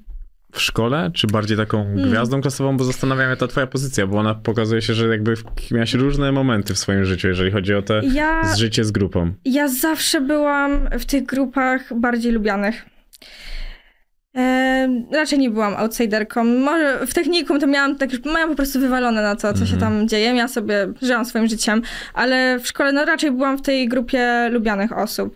[0.55, 2.09] w szkole, czy bardziej taką mm.
[2.09, 2.77] gwiazdą klasową?
[2.77, 5.33] Bo zastanawiam się ta twoja pozycja, bo ona pokazuje się, że jakby
[5.71, 9.33] miałaś różne momenty w swoim życiu, jeżeli chodzi o te ja, życie z grupą.
[9.45, 12.85] Ja zawsze byłam w tych grupach bardziej lubianych.
[15.11, 16.43] Raczej nie byłam outsiderką.
[16.43, 19.67] Może w technikum to miałam tak, miałam po prostu wywalone na to, co mm -hmm.
[19.67, 19.93] się mhm.
[19.93, 20.35] tam dzieje.
[20.35, 21.81] Ja sobie żyłam swoim życiem,
[22.13, 25.35] ale w szkole no raczej byłam w tej grupie lubianych osób.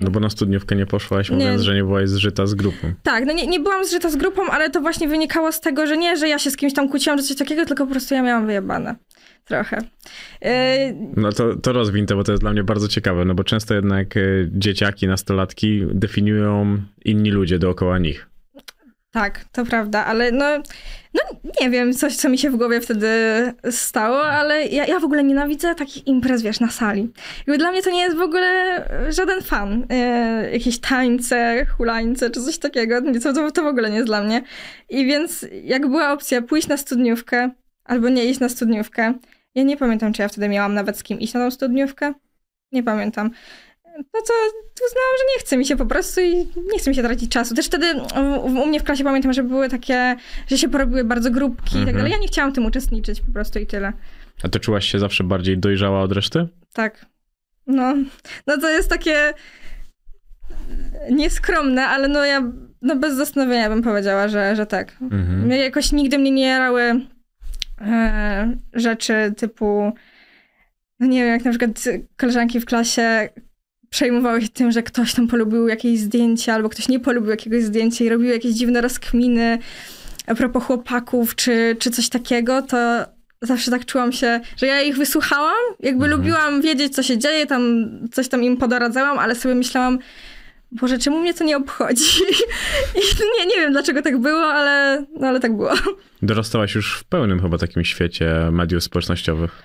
[0.00, 1.36] No bo na studniówkę nie poszłaś, nie.
[1.36, 2.92] mówiąc, że nie byłaś zżyta z grupą.
[3.02, 5.96] Tak, no nie, nie byłam zżyta z grupą, ale to właśnie wynikało z tego, że
[5.96, 8.22] nie, że ja się z kimś tam kłóciłam, czy coś takiego, tylko po prostu ja
[8.22, 8.96] miałam wyjebane.
[9.44, 9.78] Trochę.
[10.42, 10.92] E...
[11.16, 13.74] No to, to rozwiń to, bo to jest dla mnie bardzo ciekawe, no bo często
[13.74, 18.32] jednak e, dzieciaki, nastolatki definiują inni ludzie dookoła nich.
[19.12, 20.44] Tak, to prawda, ale no,
[21.14, 21.20] no
[21.60, 23.08] nie wiem, coś, co mi się w głowie wtedy
[23.70, 27.12] stało, ale ja, ja w ogóle nienawidzę takich imprez, wiesz, na sali.
[27.38, 29.86] Jakby dla mnie to nie jest w ogóle żaden fan.
[29.90, 34.22] E, jakieś tańce, hulańce czy coś takiego, to, to, to w ogóle nie jest dla
[34.22, 34.42] mnie.
[34.90, 37.50] I więc jak była opcja pójść na studniówkę
[37.84, 39.14] albo nie iść na studniówkę,
[39.54, 42.14] ja nie pamiętam, czy ja wtedy miałam nawet z kim iść na tą studniówkę.
[42.72, 43.30] Nie pamiętam
[43.98, 44.34] no to
[44.86, 46.36] uznałam, że nie chce mi się po prostu i
[46.72, 47.54] nie chce mi się tracić czasu.
[47.54, 47.86] Też wtedy
[48.42, 50.16] u mnie w klasie pamiętam, że były takie,
[50.46, 51.82] że się porobiły bardzo grupki mhm.
[51.82, 51.96] i tak mhm.
[51.96, 52.12] dalej.
[52.12, 53.92] Ja nie chciałam tym uczestniczyć po prostu i tyle.
[54.42, 56.48] A to czułaś się zawsze bardziej dojrzała od reszty?
[56.72, 57.06] Tak.
[57.66, 57.94] No,
[58.46, 59.34] no to jest takie
[61.10, 64.96] nieskromne, ale no ja no bez zastanowienia bym powiedziała, że, że tak.
[65.00, 65.50] Mhm.
[65.50, 67.00] Jakoś nigdy mnie nie jarały
[68.72, 69.92] rzeczy typu
[71.00, 71.84] no nie wiem, jak na przykład
[72.16, 73.28] koleżanki w klasie
[73.90, 78.04] przejmowały się tym, że ktoś tam polubił jakieś zdjęcie, albo ktoś nie polubił jakiegoś zdjęcia
[78.04, 79.58] i robił jakieś dziwne rozkminy
[80.26, 82.76] a propos chłopaków, czy, czy coś takiego, to
[83.42, 86.10] zawsze tak czułam się, że ja ich wysłuchałam, jakby mhm.
[86.10, 89.98] lubiłam wiedzieć, co się dzieje, tam coś tam im podoradzałam, ale sobie myślałam,
[90.80, 92.22] Boże, czemu mnie to nie obchodzi?
[92.94, 93.00] I
[93.38, 95.72] nie, nie wiem, dlaczego tak było, ale, no, ale tak było.
[96.22, 99.62] Dorastałaś już w pełnym chyba takim świecie mediów społecznościowych.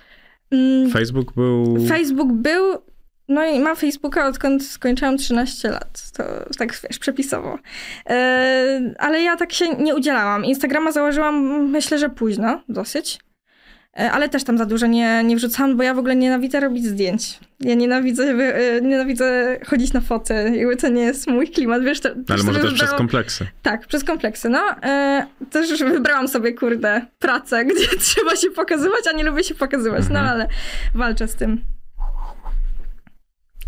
[0.50, 1.86] Mm, Facebook był...
[1.88, 2.82] Facebook był,
[3.28, 6.10] no i mam Facebooka odkąd skończyłam 13 lat.
[6.16, 6.24] To
[6.58, 7.58] tak wiesz, przepisowo.
[8.08, 8.14] Yy,
[8.98, 10.44] ale ja tak się nie udzielałam.
[10.44, 13.18] Instagrama założyłam myślę, że późno, dosyć.
[13.98, 16.86] Yy, ale też tam za dużo nie, nie wrzucałam, bo ja w ogóle nienawidzę robić
[16.86, 17.38] zdjęć.
[17.60, 20.34] Ja nienawidzę, e, nienawidzę chodzić na foty.
[20.54, 23.46] Jakby to nie jest mój klimat, wiesz, to, Ale może też przez wybrałam- kompleksy.
[23.62, 24.48] Tak, przez kompleksy.
[24.48, 29.54] No, e, też wybrałam sobie, kurde, pracę, gdzie trzeba się pokazywać, a nie lubię się
[29.54, 30.02] pokazywać.
[30.10, 30.28] No, Mhm.
[30.28, 30.48] ale
[30.94, 31.60] walczę z tym.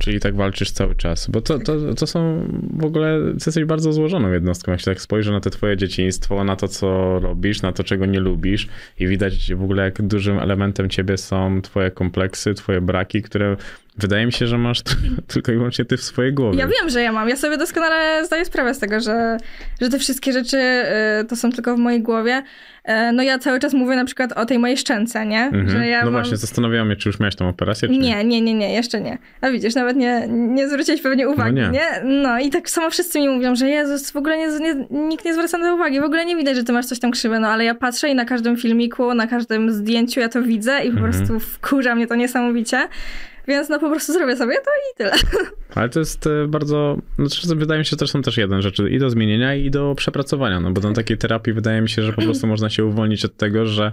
[0.00, 1.30] Czyli tak walczysz cały czas.
[1.30, 4.72] Bo to, to, to są w ogóle, ty jesteś bardzo złożoną jednostką.
[4.72, 8.06] Jak się tak spojrzy na te twoje dzieciństwo, na to, co robisz, na to, czego
[8.06, 13.22] nie lubisz i widać w ogóle, jak dużym elementem ciebie są twoje kompleksy, twoje braki,
[13.22, 13.56] które
[14.00, 14.82] wydaje mi się, że masz
[15.32, 16.58] tylko i wyłącznie ty w swojej głowie.
[16.58, 17.28] Ja wiem, że ja mam.
[17.28, 19.36] Ja sobie doskonale zdaję sprawę z tego, że,
[19.80, 22.42] że te wszystkie rzeczy e, to są tylko w mojej głowie.
[22.84, 25.42] E, no ja cały czas mówię na przykład o tej mojej szczęce, nie?
[25.44, 25.84] Mhm.
[25.84, 26.12] Ja no mam...
[26.12, 29.18] właśnie, zastanawiałam się, czy już miałeś tą operację, czy Nie, nie, nie, nie, jeszcze nie.
[29.40, 31.70] A widzisz, nawet nie, nie zwróciłeś pewnie uwagi, No nie.
[31.70, 32.02] nie.
[32.22, 35.34] No i tak samo wszyscy mi mówią, że Jezus, w ogóle nie, nie, nikt nie
[35.34, 37.48] zwraca na to uwagi, w ogóle nie widać, że ty masz coś tam krzywe, no
[37.48, 40.96] ale ja patrzę i na każdym filmiku, na każdym zdjęciu ja to widzę i po
[40.98, 41.12] Mhm.
[41.12, 42.88] prostu wkurza mnie to niesamowicie.
[43.50, 45.12] Więc no po prostu zrobię sobie to i tyle.
[45.74, 48.90] Ale to jest e, bardzo, znaczy wydaje mi się, że to są też jedne rzeczy
[48.90, 52.12] i do zmienienia i do przepracowania, no bo na takiej terapii wydaje mi się, że
[52.12, 53.92] po prostu można się uwolnić od tego, że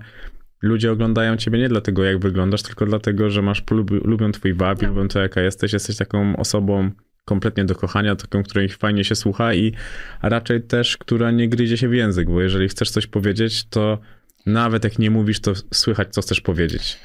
[0.61, 4.75] ludzie oglądają ciebie nie dlatego, jak wyglądasz, tylko dlatego, że masz, lubią, lubią twój vibe,
[4.81, 4.87] No.
[4.87, 6.91] lubią to, jaka jesteś, jesteś taką osobą
[7.25, 9.73] kompletnie do kochania, taką, której fajnie się słucha i
[10.21, 13.97] raczej też, która nie gryzie się w język, bo jeżeli chcesz coś powiedzieć, to
[14.45, 16.97] nawet jak nie mówisz, to słychać, co chcesz powiedzieć.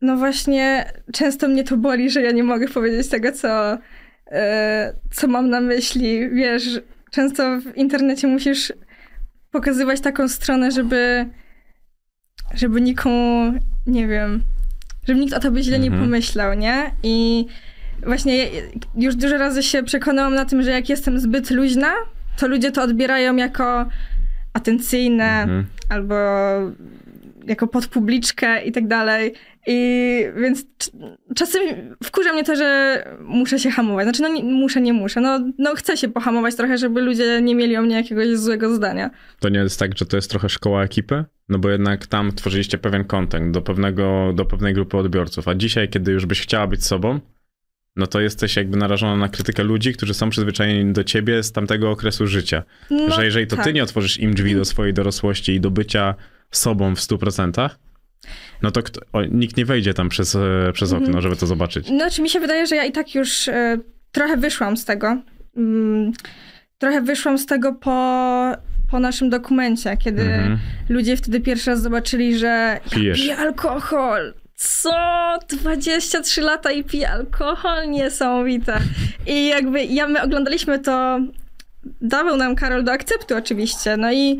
[0.00, 3.78] No właśnie, często mnie to boli, że ja nie mogę powiedzieć tego, co,
[4.30, 6.30] e, co mam na myśli.
[6.30, 6.80] Wiesz,
[7.10, 8.72] często w internecie musisz
[9.50, 11.26] pokazywać taką stronę, żeby,
[12.54, 13.52] żeby nikomu,
[13.86, 14.42] nie wiem,
[15.08, 16.04] żeby nikt o tobie źle nie Mhm.
[16.04, 16.90] pomyślał, nie?
[17.02, 17.46] I
[18.02, 18.46] właśnie
[18.94, 21.92] już dużo razy się przekonałam na tym, że jak jestem zbyt luźna,
[22.38, 23.86] to ludzie to odbierają jako
[24.52, 25.66] atencyjne, Mhm.
[25.88, 26.14] albo
[27.48, 29.34] jako podpubliczkę i tak dalej.
[29.66, 30.90] I więc cz-
[31.34, 31.62] czasem
[32.04, 34.04] wkurza mnie to, że muszę się hamować.
[34.04, 35.20] Znaczy, no nie, muszę, nie muszę.
[35.20, 39.10] No, no chcę się pohamować trochę, żeby ludzie nie mieli o mnie jakiegoś złego zdania.
[39.40, 41.24] To nie jest tak, że to jest trochę szkoła ekipy?
[41.48, 45.88] No bo jednak tam tworzyliście pewien content do, pewnego, do pewnej grupy odbiorców, a dzisiaj,
[45.88, 47.20] kiedy już byś chciała być sobą,
[47.96, 51.90] no to jesteś jakby narażona na krytykę ludzi, którzy są przyzwyczajeni do ciebie z tamtego
[51.90, 52.62] okresu życia.
[52.90, 53.74] No, że jeżeli to ty tak.
[53.74, 56.14] nie otworzysz im drzwi do swojej dorosłości i do bycia
[56.50, 57.70] sobą w 100%,
[58.62, 61.08] no to kto, o, nikt nie wejdzie tam przez, e, przez Mhm.
[61.10, 61.86] okno, żeby to zobaczyć.
[61.86, 63.78] Znaczy, mi się wydaje, że ja i tak już e,
[64.12, 65.16] trochę wyszłam z tego.
[65.56, 66.12] Mm,
[66.78, 68.46] trochę wyszłam z tego po,
[68.90, 70.58] po naszym dokumencie, kiedy Mhm.
[70.88, 73.18] ludzie wtedy pierwszy raz zobaczyli, że Pijesz.
[73.18, 74.34] ja piję alkohol.
[74.54, 74.90] Co?
[75.48, 77.90] 23 lata i piję alkohol?
[77.90, 78.78] Niesamowite.
[79.26, 81.20] I jakby ja, my oglądaliśmy to,
[82.00, 84.38] dawał nam Karol do akceptu oczywiście, no i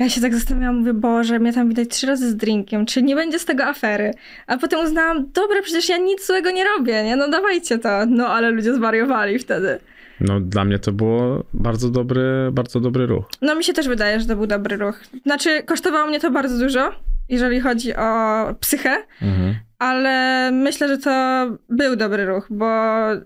[0.00, 3.14] ja się tak zastanawiałam, mówię, Boże, mnie tam widać trzy razy z drinkiem, czy nie
[3.14, 4.10] będzie z tego afery?
[4.46, 7.16] A potem uznałam, dobra, przecież ja nic złego nie robię, nie?
[7.16, 8.06] No dawajcie to.
[8.06, 9.78] No ale ludzie zwariowali wtedy.
[10.20, 13.24] No dla mnie to było bardzo dobry, bardzo dobry ruch.
[13.42, 15.00] No mi się też wydaje, że to był dobry ruch.
[15.22, 16.92] Znaczy, kosztowało mnie to bardzo dużo,
[17.28, 18.10] jeżeli chodzi o
[18.60, 19.54] psychę, Mhm.
[19.78, 21.10] ale myślę, że to
[21.68, 22.66] był dobry ruch, bo
[23.12, 23.20] y,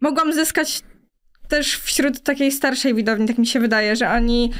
[0.00, 0.82] mogłam zyskać
[1.48, 4.52] też wśród takiej starszej widowni, tak mi się wydaje, że oni,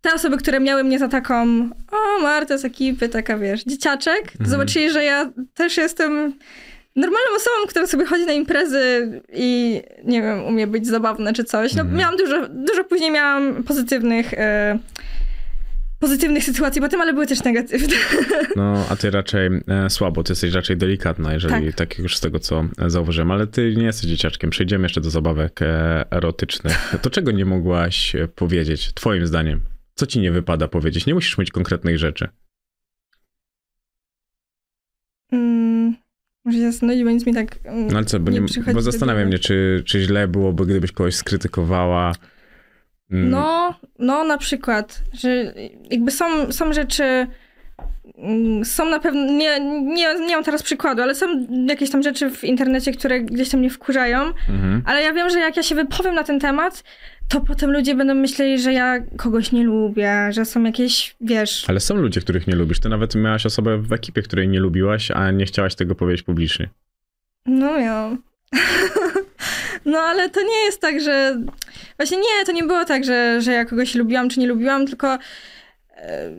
[0.00, 4.50] te osoby, które miały mnie za taką, o Marta z ekipy, taka wiesz, dzieciaczek, Mhm.
[4.50, 6.34] zobaczyli, że ja też jestem
[6.96, 11.74] normalną osobą, która sobie chodzi na imprezy i nie wiem, umie być zabawna czy coś.
[11.74, 11.98] No Mhm.
[11.98, 14.78] miałam dużo, dużo później miałam pozytywnych, e,
[15.98, 17.96] pozytywnych sytuacji potem, ale były też negatywne.
[18.56, 21.88] No, a ty raczej e, słabo, ty jesteś raczej delikatna, jeżeli tak.
[21.88, 21.98] Tak.
[21.98, 24.50] już z tego, co e, zauważyłem, ale ty nie jesteś dzieciaczkiem.
[24.50, 26.94] Przejdziemy jeszcze do zabawek e, erotycznych.
[27.02, 29.60] To czego nie mogłaś e, powiedzieć, twoim zdaniem?
[29.98, 31.06] Co ci nie wypada powiedzieć?
[31.06, 32.28] Nie musisz mieć konkretnych rzeczy.
[35.32, 35.94] Mm,
[36.44, 38.82] może się zastanowić, bo nic mi tak mm, No ale co, bo, nie nie, bo
[38.82, 42.12] zastanawiam mnie, czy, czy źle byłoby, gdybyś kogoś skrytykowała.
[43.10, 45.54] Mm, No, no na przykład, że
[45.90, 47.26] jakby są, są rzeczy,
[48.18, 51.26] mm, są na pewno, nie, nie, nie mam teraz przykładu, ale są
[51.68, 54.82] jakieś tam rzeczy w internecie, które gdzieś tam mnie wkurzają, Mhm.
[54.86, 56.84] ale ja wiem, że jak ja się wypowiem na ten temat,
[57.28, 61.64] to potem ludzie będą myśleli, że ja kogoś nie lubię, że są jakieś, wiesz...
[61.68, 62.80] Ale są ludzie, których nie lubisz.
[62.80, 66.68] Ty nawet miałaś osobę w ekipie, której nie lubiłaś, a nie chciałaś tego powiedzieć publicznie.
[67.46, 68.16] No ja.
[69.84, 71.40] No ale to nie jest tak, że.
[71.96, 75.18] Właśnie nie, to nie było tak, że, że ja kogoś lubiłam czy nie lubiłam, tylko
[75.96, 76.30] e,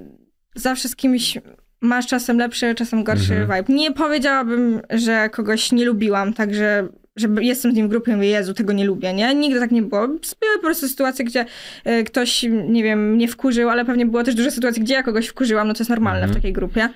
[0.56, 1.38] zawsze z kimś
[1.82, 3.64] masz czasem lepszy, czasem gorszy Mhm.
[3.66, 3.74] vibe.
[3.80, 6.88] Nie powiedziałabym, że kogoś nie lubiłam, także
[7.20, 9.36] że jestem z nim w grupie i mówię, Jezu, tego nie lubię, nie?
[9.36, 10.08] Nigdy tak nie było.
[10.08, 11.46] Były po prostu sytuacje, gdzie
[11.84, 15.28] e, ktoś, nie wiem, mnie wkurzył, ale pewnie było też dużo sytuacji, gdzie ja kogoś
[15.28, 16.32] wkurzyłam, no to jest normalne Mhm.
[16.32, 16.90] w takiej grupie.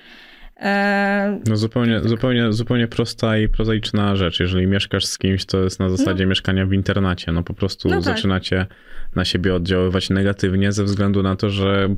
[0.60, 4.40] E, no zupełnie, zupełnie, zupełnie prosta i prozaiczna rzecz.
[4.40, 6.30] Jeżeli mieszkasz z kimś, to jest na zasadzie no.
[6.30, 7.32] mieszkania w internacie.
[7.32, 8.04] No po prostu no tak.
[8.04, 8.66] zaczynacie
[9.16, 11.88] na siebie oddziaływać negatywnie ze względu na to, że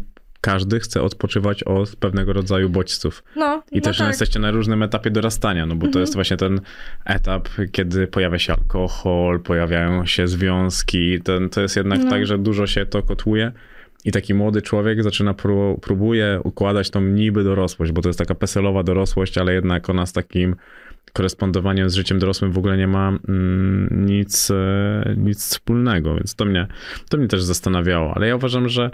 [0.40, 3.24] każdy chce odpoczywać od pewnego rodzaju bodźców.
[3.36, 4.08] No, I no też tak.
[4.08, 6.00] jesteście na różnym etapie dorastania, no bo to mhm.
[6.00, 6.60] jest właśnie ten
[7.04, 11.20] etap, kiedy pojawia się alkohol, pojawiają się związki.
[11.20, 12.10] Ten, to jest jednak no.
[12.10, 13.52] tak, że dużo się to kotłuje.
[14.04, 18.34] I taki młody człowiek zaczyna, pró próbuje układać tą niby dorosłość, bo to jest taka
[18.34, 20.56] peselowa dorosłość, ale jednak ona z takim
[21.12, 26.44] korespondowaniem z życiem dorosłym w ogóle nie ma mm, nic, e, nic wspólnego, więc to
[26.44, 26.66] mnie,
[27.08, 28.14] to mnie też zastanawiało.
[28.14, 28.90] Ale ja uważam, że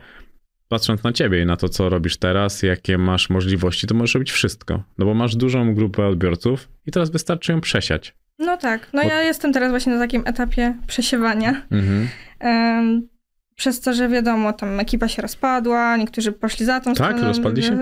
[0.73, 4.33] patrząc na ciebie i na to, co robisz teraz, jakie masz możliwości, to możesz robić
[4.33, 4.83] wszystko.
[4.99, 8.15] No bo masz dużą grupę odbiorców i teraz wystarczy ją przesiać.
[8.39, 8.89] No tak.
[8.93, 9.09] No bo...
[9.09, 11.63] ja jestem teraz właśnie na takim etapie przesiewania.
[11.71, 12.09] Mhm.
[12.41, 13.09] Um,
[13.55, 17.17] przez to, że wiadomo, tam ekipa się rozpadła, niektórzy poszli za tą tak, stroną.
[17.17, 17.79] Tak, rozpadli się?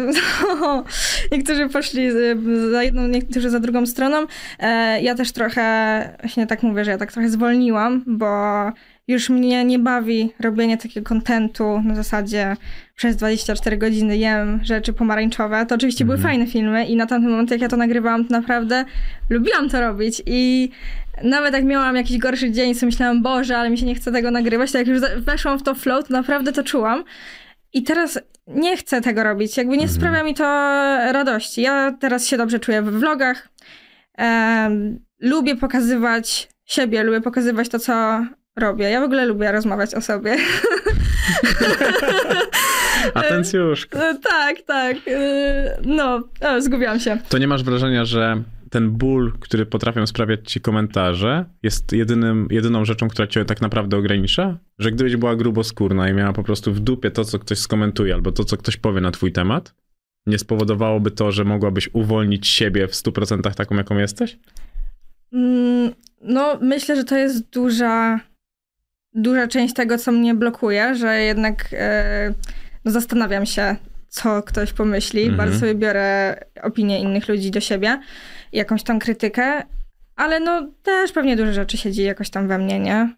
[1.33, 2.11] niektórzy poszli
[2.70, 4.26] za jedną, niektórzy za drugą stroną.
[4.59, 8.26] E, ja też trochę, właśnie tak mówię, że ja tak trochę zwolniłam, bo
[9.11, 12.57] już mnie nie bawi robienie takiego kontentu na zasadzie
[12.96, 15.66] przez 24 godziny jem rzeczy pomarańczowe.
[15.66, 16.33] To oczywiście były mhm.
[16.33, 18.85] fajne filmy i na tamten moment, jak ja to nagrywałam, to naprawdę
[19.31, 20.70] lubiłam to robić i
[21.23, 24.31] nawet jak miałam jakiś gorszy dzień, to myślałam, Boże, ale mi się nie chce tego
[24.31, 27.05] nagrywać, to jak już weszłam w to flow, to naprawdę to czułam.
[27.73, 30.01] I teraz nie chcę tego robić, jakby nie mhm.
[30.01, 30.44] sprawia mi to
[31.12, 31.62] radości.
[31.62, 33.49] Ja teraz się dobrze czuję w vlogach.
[35.20, 38.25] Lubię pokazywać siebie, lubię pokazywać to, co
[38.56, 38.90] robię.
[38.90, 40.36] Ja w ogóle lubię rozmawiać o sobie.
[43.14, 43.98] Atencjuszka.
[43.98, 44.96] E, tak, tak.
[45.06, 47.18] E, no, o, zgubiłam się.
[47.28, 52.84] To nie masz wrażenia, że ten ból, który potrafią sprawiać ci komentarze, jest jedynym, jedyną
[52.84, 54.58] rzeczą, która cię tak naprawdę ogranicza?
[54.78, 58.32] Że gdybyś była gruboskórna i miała po prostu w dupie to, co ktoś skomentuje, albo
[58.32, 59.74] to, co ktoś powie na twój temat,
[60.26, 64.38] nie spowodowałoby to, że mogłabyś uwolnić siebie w 100% taką, jaką jesteś?
[65.32, 68.20] Mm, no, myślę, że to jest duża
[69.14, 72.35] duża część tego, co mnie blokuje, że jednak e,
[72.85, 73.77] no zastanawiam się,
[74.09, 75.23] co ktoś pomyśli.
[75.23, 75.37] Mhm.
[75.37, 78.01] Bardzo sobie biorę opinie innych ludzi do siebie,
[78.53, 79.62] jakąś tam krytykę,
[80.16, 83.14] ale no też pewnie dużo rzeczy siedzi jakoś tam we mnie, nie?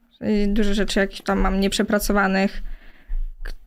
[0.48, 2.62] Dużo rzeczy jakieś tam mam nieprzepracowanych,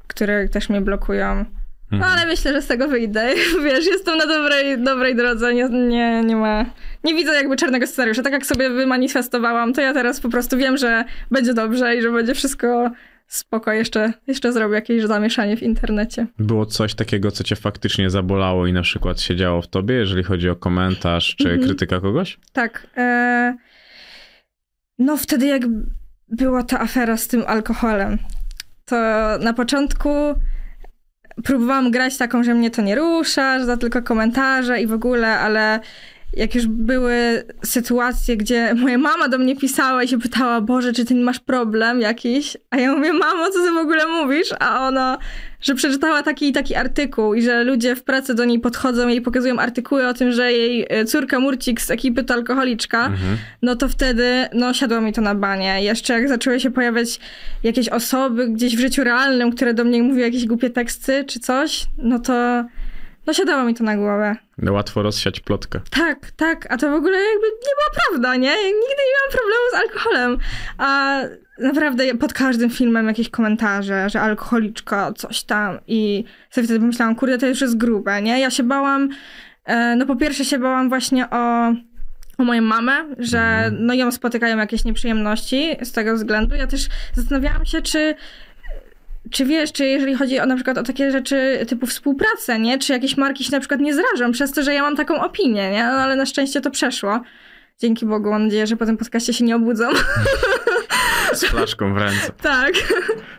[0.08, 1.46] które też mnie blokują.
[1.92, 2.14] No mhm.
[2.14, 3.30] ale myślę, że z tego wyjdę.
[3.66, 6.66] Wiesz, jestem na dobrej, dobrej drodze, nie, nie, nie ma...
[7.04, 8.24] Nie widzę jakby czarnego scenariusza.
[8.24, 12.12] Tak jak sobie wymanifestowałam, to ja teraz po prostu wiem, że będzie dobrze i że
[12.12, 12.92] będzie wszystko
[13.28, 13.72] spoko.
[13.72, 16.28] Jeszcze, jeszcze zrobię jakieś zamieszanie w internecie.
[16.40, 20.50] Było coś takiego, co cię faktycznie zabolało i na przykład siedziało w tobie, jeżeli chodzi
[20.50, 21.64] o komentarz czy mhm.
[21.68, 22.38] krytyka kogoś?
[22.54, 22.88] Tak.
[22.98, 23.58] E...
[25.00, 25.62] No wtedy jak
[26.28, 28.18] była ta afera z tym alkoholem,
[28.86, 28.96] to
[29.40, 30.10] na początku
[31.44, 35.40] próbowałam grać taką, że mnie to nie rusza, że to tylko komentarze i w ogóle,
[35.40, 35.80] ale
[36.34, 41.06] jak już były sytuacje, gdzie moja mama do mnie pisała i się pytała, Boże, czy
[41.06, 42.58] ty masz problem jakiś?
[42.70, 44.50] A ja mówię, mamo, co ty w ogóle mówisz?
[44.60, 45.18] A ona,
[45.62, 49.22] że przeczytała taki i taki artykuł i że ludzie w pracy do niej podchodzą i
[49.22, 53.38] pokazują artykuły o tym, że jej e, córka Murcik z ekipy to alkoholiczka, mhm.
[53.62, 55.84] no to wtedy, no siadło mi to na banie.
[55.84, 57.20] Jeszcze jak zaczęły się pojawiać
[57.64, 61.86] jakieś osoby gdzieś w życiu realnym, które do mnie mówiły jakieś głupie teksty czy coś,
[61.98, 62.66] no to
[63.28, 64.36] no siadało mi to na głowę.
[64.58, 65.80] No łatwo rozsiać plotkę.
[65.90, 68.56] Tak, tak, a to w ogóle jakby nie była prawda, nie?
[68.56, 70.38] Nigdy nie miałam problemu z alkoholem.
[70.78, 71.20] A
[71.60, 77.38] naprawdę pod każdym filmem jakieś komentarze, że alkoholiczka, coś tam i sobie wtedy pomyślałam, kurde,
[77.38, 78.40] to już jest grube, nie?
[78.40, 79.10] Ja się bałam,
[79.66, 81.74] e, no po pierwsze się bałam właśnie o
[82.38, 83.86] o moją mamę, że mhm.
[83.86, 86.56] no ją spotykają jakieś nieprzyjemności z tego względu.
[86.56, 88.16] Ja też zastanawiałam się, czy
[89.32, 92.80] czy wiesz, czy jeżeli chodzi o na przykład o takie rzeczy typu współpracę, nie?
[92.80, 95.72] Czy jakieś marki się na przykład nie zrażą przez to, że ja mam taką opinię,
[95.72, 95.84] nie?
[95.84, 97.22] No, ale na szczęście to przeszło.
[97.80, 99.90] Dzięki Bogu, mam nadzieję, że po tym podcaście się nie obudzą.
[101.34, 102.32] Z flaszką w ręce.
[102.42, 102.74] Tak.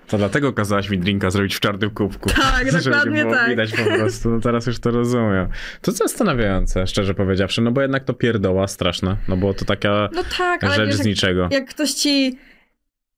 [0.06, 2.30] To dlatego kazałaś mi drinka zrobić w czarnym kubku.
[2.30, 3.48] Tak, dokładnie było tak.
[3.48, 4.30] widać po prostu.
[4.30, 5.48] No teraz już to rozumiem.
[5.80, 9.16] To zastanawiające, szczerze powiedziawszy, no bo jednak to pierdoła straszna.
[9.28, 11.42] No bo to taka no tak, rzecz wiesz, z niczego.
[11.42, 12.38] Jak, jak ktoś ci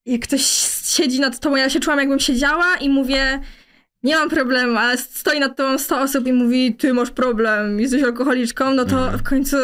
[0.06, 0.42] jak ktoś
[0.98, 3.40] siedzi nad tobą, ja się czułam jakbym siedziała i mówię,
[4.02, 8.02] nie mam problemu, ale stoi nad tobą 100 osób i mówi, ty masz problem, jesteś
[8.02, 9.18] alkoholiczką, no to mhm.
[9.18, 9.56] w końcu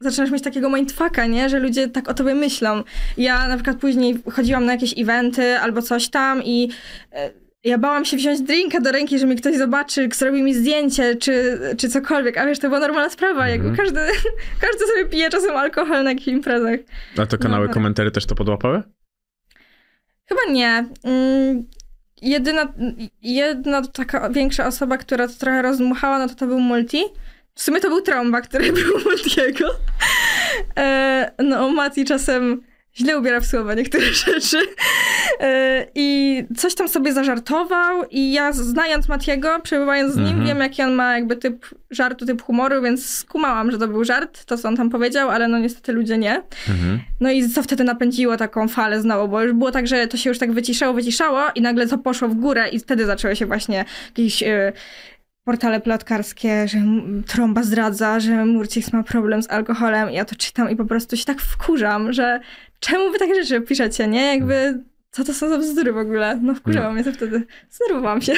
[0.00, 1.48] zaczynasz mieć takiego mindfucka, nie?
[1.48, 2.82] Że ludzie tak o tobie myślą.
[3.16, 6.68] Ja na przykład później chodziłam na jakieś eventy albo coś tam i
[7.12, 7.30] e,
[7.64, 11.58] ja bałam się wziąć drinka do ręki, że mi ktoś zobaczy, zrobi mi zdjęcie, czy,
[11.78, 12.38] czy cokolwiek.
[12.38, 13.46] A wiesz, to była normalna sprawa.
[13.46, 13.76] Mhm.
[13.76, 14.00] każdy,
[14.64, 16.78] każdy sobie pije czasem alkohol na jakichś imprezach.
[17.18, 17.74] A to kanały no.
[17.74, 18.82] komentary też to podłapały?
[20.28, 20.84] Chyba nie.
[21.04, 21.66] Mm,
[22.22, 22.72] jedyna,
[23.22, 27.04] jedna taka większa osoba, która to trochę rozdmuchała, no to to był Multi.
[27.54, 29.68] w sumie to był trąba, który był u Matiego.
[30.76, 32.62] E, no, Mati czasem
[32.96, 34.58] źle ubiera w słowa niektóre rzeczy.
[35.40, 40.46] E, I coś tam sobie zażartował i ja znając Matiego, przebywając z nim, Mhm.
[40.46, 44.44] wiem jaki on ma jakby typ żartu, typ humoru, więc skumałam, że to był żart,
[44.44, 46.42] to co on tam powiedział, ale no niestety ludzie nie.
[46.68, 47.00] Mhm.
[47.20, 50.30] No i co wtedy napędziło taką falę znowu, bo już było tak, że to się
[50.30, 53.84] już tak wyciszało, wyciszało i nagle to poszło w górę i wtedy zaczęły się właśnie
[54.08, 54.72] jakieś y,
[55.44, 56.78] portale plotkarskie, że
[57.26, 61.16] trąba zdradza, że Murcix ma problem z alkoholem i ja to czytam i po prostu
[61.16, 62.40] się tak wkurzam, że
[62.82, 64.26] czemu wy takie rzeczy piszecie, nie?
[64.34, 64.80] Jakby
[65.10, 66.38] co to są za bzdury w ogóle?
[66.42, 66.92] No wkurzało No.
[66.92, 67.46] mnie to wtedy.
[67.70, 68.32] Zdenerwowałam się.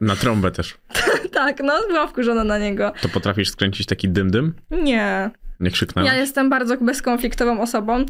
[0.00, 0.74] Na trąbę też.
[1.32, 2.92] tak, no byłam wkurzona na niego.
[3.00, 4.52] To potrafisz skręcić taki dym-dym?
[4.70, 5.30] Nie.
[5.60, 6.10] Nie krzyknąłeś?
[6.12, 8.04] Ja jestem bardzo bezkonfliktową osobą,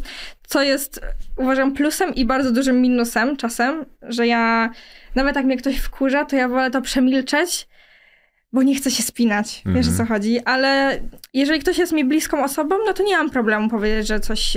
[0.47, 1.01] co jest
[1.37, 4.71] uważam plusem i bardzo dużym minusem czasem, że ja
[5.15, 7.69] nawet jak mnie ktoś wkurza, to ja wolę to przemilczeć,
[8.53, 9.63] bo nie chcę się spinać.
[9.67, 9.97] Wiesz o Mhm.
[9.97, 11.01] co chodzi, ale
[11.35, 14.57] jeżeli ktoś jest mi bliską osobą, no to nie mam problemu powiedzieć, że coś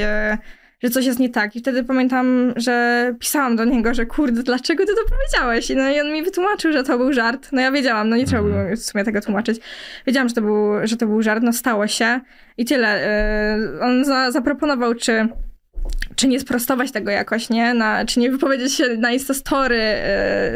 [0.84, 1.56] że coś jest nie tak.
[1.56, 5.70] I wtedy pamiętam, że pisałam do niego, że kurde, dlaczego ty to powiedziałeś?
[5.70, 7.50] I, no, i on mi wytłumaczył, że to był żart.
[7.52, 9.60] No ja wiedziałam, no nie trzeba było w sumie tego tłumaczyć.
[10.08, 12.20] Wiedziałam, że to był, że to był żart, no stało się.
[12.58, 13.08] I tyle.
[13.74, 15.28] Yy, On za, zaproponował, czy,
[16.16, 17.74] czy nie sprostować tego jakoś, nie?
[17.74, 19.82] Na, czy nie wypowiedzieć się na Instastory,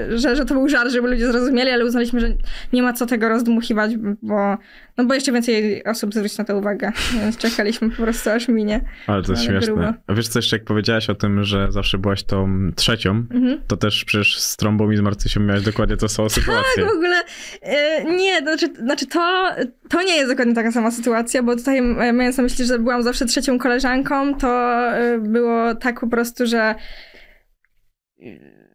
[0.10, 2.28] yy, że, że to był żart, żeby ludzie zrozumieli, ale uznaliśmy, że
[2.74, 4.58] nie ma co tego rozdmuchiwać, bo,
[4.98, 6.92] no bo jeszcze więcej osób zwróci na to uwagę.
[7.22, 8.82] Więc czekaliśmy po prostu aż minie.
[9.08, 9.74] Ale to jest Ale śmieszne.
[9.74, 9.94] grubo.
[10.08, 13.62] A wiesz co jeszcze, jak powiedziałaś o tym, że zawsze byłaś tą trzecią, Mhm.
[13.68, 16.64] to też przecież z trąbą i z Marcysią miałeś dokładnie tą samą sytuację.
[16.84, 17.16] Tak, w ogóle
[17.62, 19.50] e, nie, to znaczy, znaczy to,
[19.90, 23.04] to nie jest dokładnie taka sama sytuacja, bo tutaj e, mając na myśli, że byłam
[23.04, 24.48] zawsze trzecią koleżanką, to
[24.94, 26.76] e, było tak po prostu, że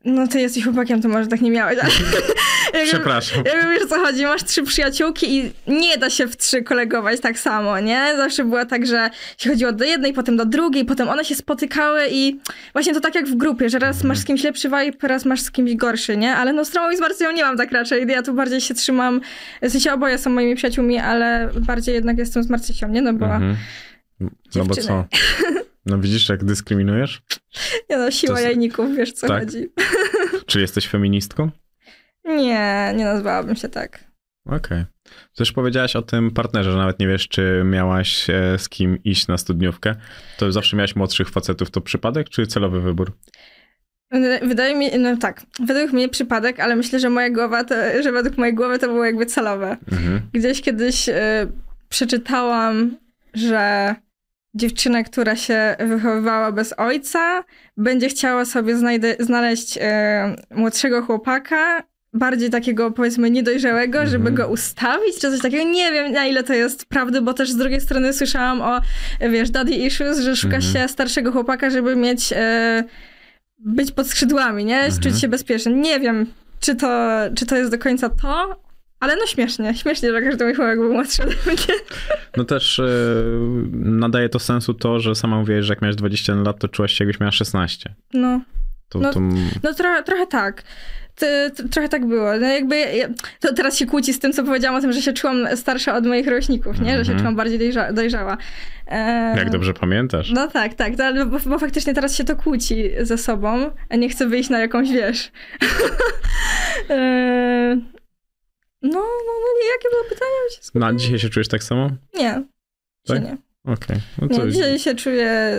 [0.04, 1.78] no ty jesteś chłopakiem, to może tak nie miałeś,
[2.86, 3.42] Przepraszam.
[3.46, 7.20] jakby wiesz o co chodzi, masz trzy przyjaciółki i nie da się w trzy kolegować
[7.20, 8.12] tak samo, nie?
[8.16, 12.00] Zawsze było tak, że się chodziło do jednej, potem do drugiej, potem one się spotykały
[12.10, 12.40] i
[12.72, 15.40] właśnie to tak jak w grupie, że raz masz z kimś lepszy vibe, raz masz
[15.40, 16.34] z kimś gorszy, nie?
[16.34, 18.74] Ale no z Tromą i z Marcyją nie mam tak raczej, ja tu bardziej się
[18.74, 19.20] trzymam,
[19.62, 23.02] w sensie oboje są moimi przyjaciółmi, ale bardziej jednak jestem z Marcysią, nie?
[23.02, 23.56] No bo Mhm.
[24.20, 24.86] No bo Dziewczyny.
[24.86, 25.04] co?
[25.86, 27.22] No widzisz, jak dyskryminujesz?
[27.90, 29.40] nie no, siła To jajników, wiesz co Tak.
[29.44, 29.68] chodzi.
[30.46, 31.50] Czy jesteś feministką?
[32.24, 34.04] Nie, nie nazwałabym się tak.
[34.46, 34.84] Okej.
[35.36, 39.28] Też powiedziałaś o tym partnerze, że nawet nie wiesz, czy miałaś e, z kim iść
[39.28, 39.94] na studniówkę.
[40.38, 41.70] To zawsze miałaś młodszych facetów.
[41.70, 43.12] To przypadek, czy celowy wybór?
[44.42, 48.38] Wydaje mi no tak, według mnie przypadek, ale myślę, że moja głowa, to, że według
[48.38, 49.76] mojej głowy to było jakby celowe.
[49.92, 50.20] Mhm.
[50.32, 51.12] Gdzieś kiedyś y,
[51.88, 52.96] przeczytałam,
[53.34, 53.94] że
[54.56, 57.44] dziewczyna, która się wychowywała bez ojca,
[57.76, 58.76] będzie chciała sobie
[59.20, 59.80] znaleźć y,
[60.54, 61.82] młodszego chłopaka,
[62.12, 64.08] bardziej takiego powiedzmy niedojrzałego, Mhm.
[64.08, 65.64] żeby go ustawić, czy coś takiego.
[65.70, 68.80] Nie wiem na ile to jest prawdy, bo też z drugiej strony słyszałam o,
[69.30, 70.72] wiesz, daddy issues, że szuka Mhm.
[70.72, 72.36] się starszego chłopaka, żeby mieć, y,
[73.58, 74.80] być pod skrzydłami, nie?
[74.80, 75.02] Mhm.
[75.02, 75.72] Czuć się bezpiecznie.
[75.72, 76.26] Nie wiem,
[76.60, 76.88] czy to,
[77.36, 78.60] czy to jest do końca to,
[79.00, 81.56] ale no śmiesznie, śmiesznie, że każdy mój chłopak był młodszy ode mnie.
[82.36, 82.84] No też e,
[83.72, 87.04] nadaje to sensu to, że sama mówiłaś, że jak miałeś 20 lat, to czułaś się
[87.04, 87.94] jakbyś miała 16.
[88.14, 88.40] No,
[88.88, 89.20] To, No, to...
[89.62, 90.62] no tro, trochę tak.
[91.14, 91.26] Ty,
[91.56, 92.36] t- trochę tak było.
[92.40, 93.08] No jakby, ja-
[93.40, 96.06] to teraz się kłóci z tym, co powiedziałam o tym, że się czułam starsza od
[96.06, 96.90] moich rówieśników, nie?
[96.98, 97.18] Że się Mhm.
[97.18, 98.36] czułam bardziej dojrza, dojrzała.
[98.88, 100.30] E, Jak dobrze pamiętasz.
[100.30, 104.08] No tak, tak, no, bo, bo faktycznie teraz się to kłóci ze sobą, a nie
[104.08, 105.30] chcę wyjść na jakąś, wiesz...
[106.90, 107.76] e,
[108.86, 110.32] no, no, no, nie, jakie było pytanie?
[110.74, 111.90] No, a dzisiaj się czujesz tak samo?
[112.14, 112.42] Nie,
[113.06, 113.22] Tak?
[113.22, 113.36] nie.
[113.64, 113.96] Okej.
[114.22, 115.52] No to Nie, dzisiaj się czuję...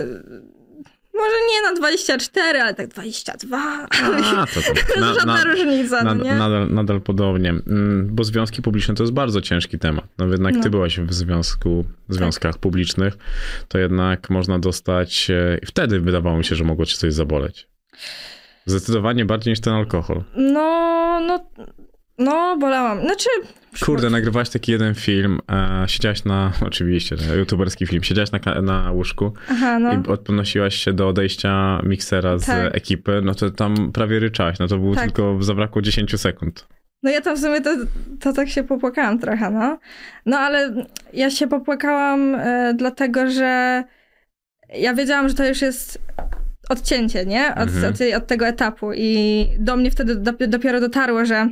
[1.14, 3.58] Może nie na 24, ale tak 22.
[3.90, 5.00] A, to tam.
[5.00, 6.34] Na, Żadna na, różnica, no nad, nie?
[6.34, 7.50] nadal, nadal podobnie.
[7.50, 10.04] Mm, Bo związki publiczne to jest bardzo ciężki temat.
[10.18, 10.62] No jednak No.
[10.62, 13.14] ty byłaś w związku, w związkach publicznych,
[13.68, 15.30] to jednak można dostać...
[15.30, 17.68] e, Wtedy wydawało mi się, że mogło cię coś zaboleć.
[18.66, 20.22] Zdecydowanie bardziej niż ten alkohol.
[20.36, 21.46] No, no,
[22.18, 23.00] no, bolałam.
[23.00, 23.28] Znaczy,
[23.84, 29.32] Kurde, nagrywałaś taki jeden film, e, siedziałaś na, oczywiście, youtuberski film, siedziałaś na, na łóżku
[29.50, 29.92] aha, no.
[29.92, 32.76] i odnosiłaś się do odejścia miksera z Tak.
[32.76, 35.04] ekipy, no to tam prawie ryczałaś, no to było Tak.
[35.04, 36.66] tylko, zabrakło 10 sekund.
[37.02, 37.70] No ja tam w sumie to,
[38.20, 39.78] to tak się popłakałam trochę, no.
[40.26, 43.84] No ale ja się popłakałam e, dlatego, że
[44.74, 45.98] ja wiedziałam, że to już jest
[46.68, 47.50] odcięcie, nie?
[47.54, 47.94] Od, Mhm.
[47.94, 51.48] od, od tego etapu i do mnie wtedy dop- dopiero dotarło, że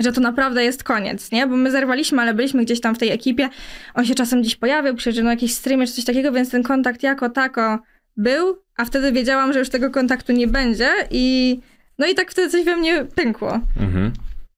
[0.00, 1.46] że to naprawdę jest koniec, nie?
[1.46, 3.48] Bo my zerwaliśmy, ale byliśmy gdzieś tam w tej ekipie.
[3.94, 7.02] On się czasem gdzieś pojawił, przyjeżdżał na jakieś streamy czy coś takiego, więc ten kontakt
[7.02, 7.78] jako tako
[8.16, 11.58] był, a wtedy wiedziałam, że już tego kontaktu nie będzie i
[11.98, 13.60] no i tak wtedy coś we mnie pękło.
[13.80, 14.12] Mhm.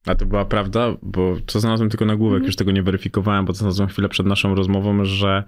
[0.07, 2.47] A to była prawda, bo co znalazłem tylko nagłówek, Mhm.
[2.47, 5.45] już tego nie weryfikowałem, bo to znalazłem chwilę przed naszą rozmową, że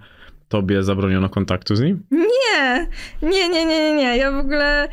[0.49, 2.03] tobie zabroniono kontaktu z nim?
[2.11, 2.87] Nie,
[3.21, 4.17] nie, nie, nie, nie, nie.
[4.17, 4.87] Ja w ogóle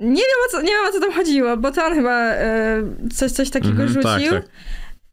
[0.00, 2.82] nie wiem o co, nie wiem o co tam chodziło, bo to on chyba e,
[3.16, 4.32] coś, coś takiego Mhm, tak, rzucił.
[4.32, 4.48] tak.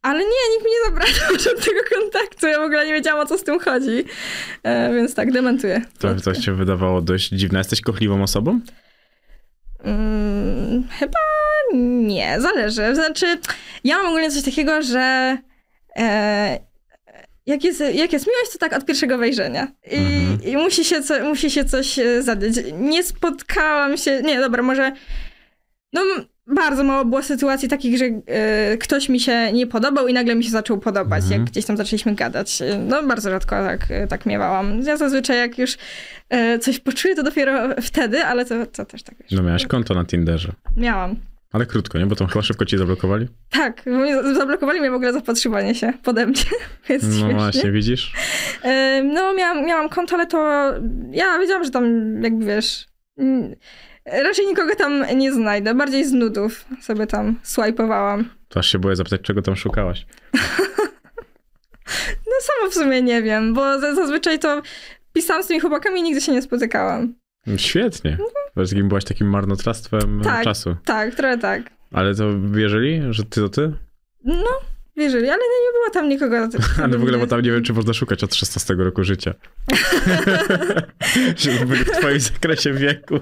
[0.01, 1.07] Ale nie, nikt mi nie zabrał
[1.45, 2.47] żadnego kontaktu.
[2.47, 4.03] Ja w ogóle nie wiedziałam o co z tym chodzi.
[4.63, 5.81] E, więc tak, dementuję.
[5.99, 7.59] To, to się wydawało dość dziwne.
[7.59, 8.59] Jesteś kochliwą osobą?
[9.83, 11.19] Mm, chyba
[12.07, 12.95] nie, zależy.
[12.95, 13.25] Znaczy,
[13.83, 15.37] ja mam ogólnie coś takiego, że
[15.97, 16.59] e,
[17.45, 19.67] jak, jest, jak jest miłość, to tak od pierwszego wejrzenia.
[19.91, 20.43] I, Mhm.
[20.43, 22.53] i musi, się co, musi się coś e, zadziać.
[22.79, 24.91] Nie spotkałam się, nie, dobra, może
[25.93, 26.01] no
[26.47, 30.43] bardzo mało było sytuacji takich, że e, ktoś mi się nie podobał i nagle mi
[30.43, 31.41] się zaczął podobać, Mhm.
[31.41, 32.61] jak gdzieś tam zaczęliśmy gadać.
[32.61, 34.81] E, No bardzo rzadko tak, tak miewałam.
[34.81, 35.77] Ja zazwyczaj jak już
[36.29, 39.31] e, coś poczuję, to dopiero wtedy, ale to, to też tak wiesz.
[39.31, 40.51] No miałaś konto na Tinderze.
[40.77, 41.15] Miałam.
[41.55, 42.05] Ale krótko, nie?
[42.05, 43.27] Bo to chyba szybko ci zablokowali.
[43.49, 43.81] Tak,
[44.33, 46.41] zablokowali mnie w ogóle zapatrzywanie się pode mnie,
[46.89, 47.33] więc No śmiesznie.
[47.33, 48.13] właśnie, widzisz?
[49.03, 50.37] No, miałam, miałam konto, ale to
[51.11, 51.83] ja wiedziałam, że tam
[52.23, 52.85] jakby wiesz,
[54.05, 55.75] raczej nikogo tam nie znajdę.
[55.75, 58.29] Bardziej z nudów sobie tam swajpowałam.
[58.49, 60.05] To aż się boję zapytać, czego tam szukałaś.
[62.27, 64.61] No sama w sumie nie wiem, bo za- zazwyczaj to
[65.13, 67.13] pisałam z tymi chłopakami i nigdy się nie spotykałam.
[67.57, 68.17] Świetnie.
[68.69, 70.43] Kim byłaś takim marnotrawstwem Tak.
[70.43, 70.75] czasu.
[70.85, 71.61] Tak, trochę tak.
[71.91, 73.73] Ale to wierzyli, że ty to ty?
[74.23, 74.59] No,
[74.97, 76.35] wierzyli, ale nie było tam nikogo.
[76.83, 79.33] Ale w ogóle, bo tam nie wiem, czy można szukać od 16 roku życia.
[81.37, 83.19] Żeby byli w twoim zakresie wieku.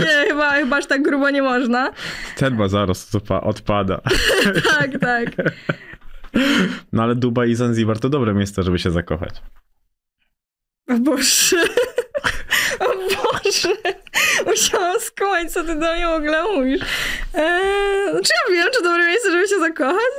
[0.00, 1.92] Nie, chyba, chyba aż tak grubo nie można.
[2.36, 4.00] Ten ma zaraz odpa- odpada.
[4.78, 5.28] Tak, tak.
[6.92, 9.42] No ale Dubaj i Zanzibar to dobre miejsca, żeby się zakochać.
[10.90, 11.56] O Boże.
[12.80, 13.68] O Boże.
[14.46, 16.80] Musiałam skumać, co ty do mnie w ogóle mówisz.
[17.34, 20.12] Eee, czy ja wiem, czy dobre miejsce, żeby się zakochać?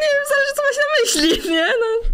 [0.00, 1.66] Nie wiem, zależy, co masz na myśli, nie?
[1.66, 2.08] No.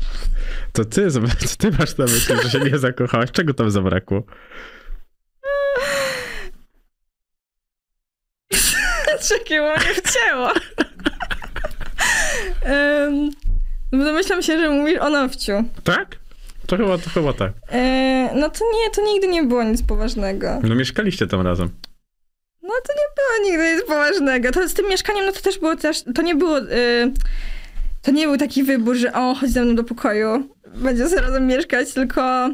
[0.73, 1.21] To ty, to
[1.59, 3.31] ty masz na myśli, że się nie zakochałaś.
[3.31, 4.23] Czego tam zabrakło?
[9.29, 10.53] Czekaj, bo mnie wcięło.
[13.93, 15.65] um, domyślam się, że mówisz o nowciu.
[15.85, 16.17] Tak?
[16.71, 17.53] To chyba, to chyba tak.
[17.73, 20.61] Eee, no to nie, to nigdy nie było nic poważnego.
[20.63, 21.71] No mieszkaliście tam razem.
[22.63, 24.53] No to nie było nigdy nic poważnego.
[24.53, 27.13] To z tym mieszkaniem, no to też było też, to nie było, y,
[28.03, 31.47] to nie był taki wybór, że o, chodź ze mną do pokoju, będzie sobie razem
[31.47, 32.51] mieszkać, tylko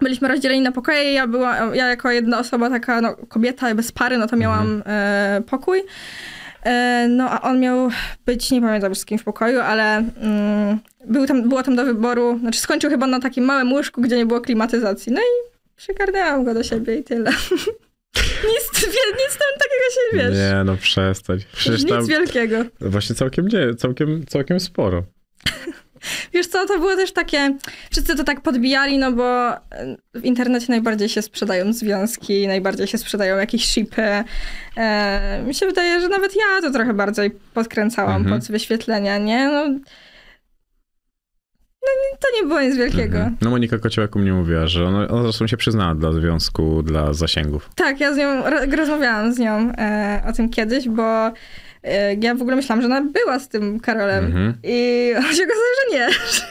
[0.00, 4.18] byliśmy rozdzieleni na pokoje, ja była, ja jako jedna osoba, taka no, kobieta bez pary,
[4.18, 5.82] no to miałam e, pokój.
[6.64, 7.88] E, no a on miał
[8.26, 11.84] być, nie pamiętam już z kim w pokoju, ale mm, był tam, było tam do
[11.84, 15.12] wyboru, znaczy skończył chyba na takim małym łóżku, gdzie nie było klimatyzacji.
[15.12, 17.30] No i przygarnęłam go do siebie i tyle.
[18.52, 18.86] nic,
[19.18, 20.36] nic tam takiego się wiesz.
[20.36, 21.38] Nie, no przestań.
[21.52, 22.56] Przecież nic tam wielkiego.
[22.80, 25.02] właśnie całkiem nie, całkiem, całkiem sporo.
[26.32, 27.56] Wiesz co, to było też takie,
[27.90, 29.58] wszyscy to tak podbijali, no bo e,
[30.14, 34.24] w internecie najbardziej się sprzedają związki, najbardziej się sprzedają jakieś shipy.
[34.76, 38.40] E, mi się wydaje, że nawet ja to trochę bardziej podkręcałam Mhm.
[38.40, 39.46] pod wyświetlenia, nie?
[39.46, 39.68] No,
[41.82, 43.16] no nie- to nie było nic wielkiego.
[43.18, 43.36] Mhm.
[43.40, 47.12] No Monika Kociołek u mnie mówiła, że ona, ona zresztą się przyznała dla związku, dla
[47.12, 47.70] zasięgów.
[47.76, 51.32] Tak, ja z nią ro- rozmawiałam z nią e, o tym kiedyś, bo
[52.20, 54.24] ja w ogóle myślałam, że ona była z tym Karolem.
[54.24, 54.54] Mhm.
[54.62, 56.08] I się okazało, że nie,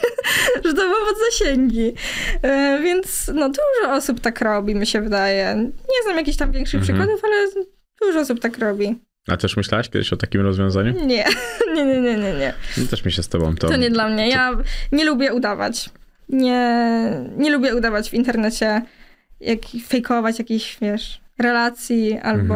[0.65, 1.93] że to było pod zasięgi.
[2.41, 5.55] E, więc no dużo osób tak robi, mi się wydaje.
[5.65, 6.97] Nie znam jakichś tam większych Mhm.
[6.99, 7.65] przykładów, ale
[8.01, 8.99] dużo osób tak robi.
[9.27, 11.05] A też myślałaś kiedyś o takim rozwiązaniu?
[11.05, 11.25] Nie,
[11.75, 12.53] nie, nie, nie, nie, nie.
[12.77, 13.67] No, też mi się z tobą to...
[13.67, 14.29] To nie dla mnie.
[14.29, 14.51] Ja
[14.91, 15.89] nie lubię udawać.
[16.29, 16.91] Nie,
[17.37, 18.81] nie lubię udawać w internecie,
[19.39, 22.55] jak fejkować jakichś, wiesz, relacji albo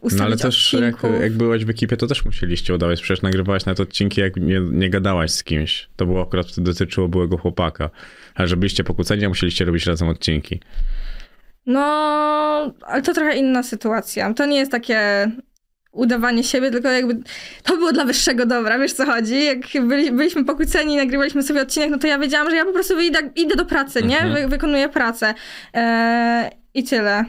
[0.00, 3.02] ustawić No ale też jak, jak byłaś w ekipie, to też musieliście udawać.
[3.02, 5.88] Przecież nagrywałaś nawet odcinki, jak nie, nie gadałaś z kimś.
[5.96, 7.90] To było akurat wtedy dotyczyło byłego chłopaka.
[8.34, 10.60] Ale że byliście pokłóceni, a musieliście robić razem odcinki.
[11.66, 11.80] No,
[12.82, 14.34] ale to trochę inna sytuacja.
[14.34, 15.30] To nie jest takie
[15.92, 17.22] udawanie siebie, tylko jakby
[17.62, 19.44] to było dla wyższego dobra, wiesz co chodzi?
[19.44, 22.72] Jak byli, byliśmy pokłóceni i nagrywaliśmy sobie odcinek, no to ja wiedziałam, że ja po
[22.72, 24.20] prostu idę, idę do pracy, nie?
[24.20, 24.34] Mhm.
[24.34, 25.34] Wy, wykonuję pracę.
[25.74, 27.24] Eee, I tyle.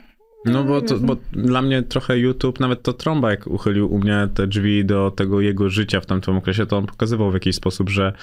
[0.46, 4.28] No bo, to, bo dla mnie trochę YouTube, nawet to Trąba jak uchylił u mnie
[4.34, 7.90] te drzwi do tego jego życia w tamtym okresie, to on pokazywał w jakiś sposób,
[7.90, 8.14] że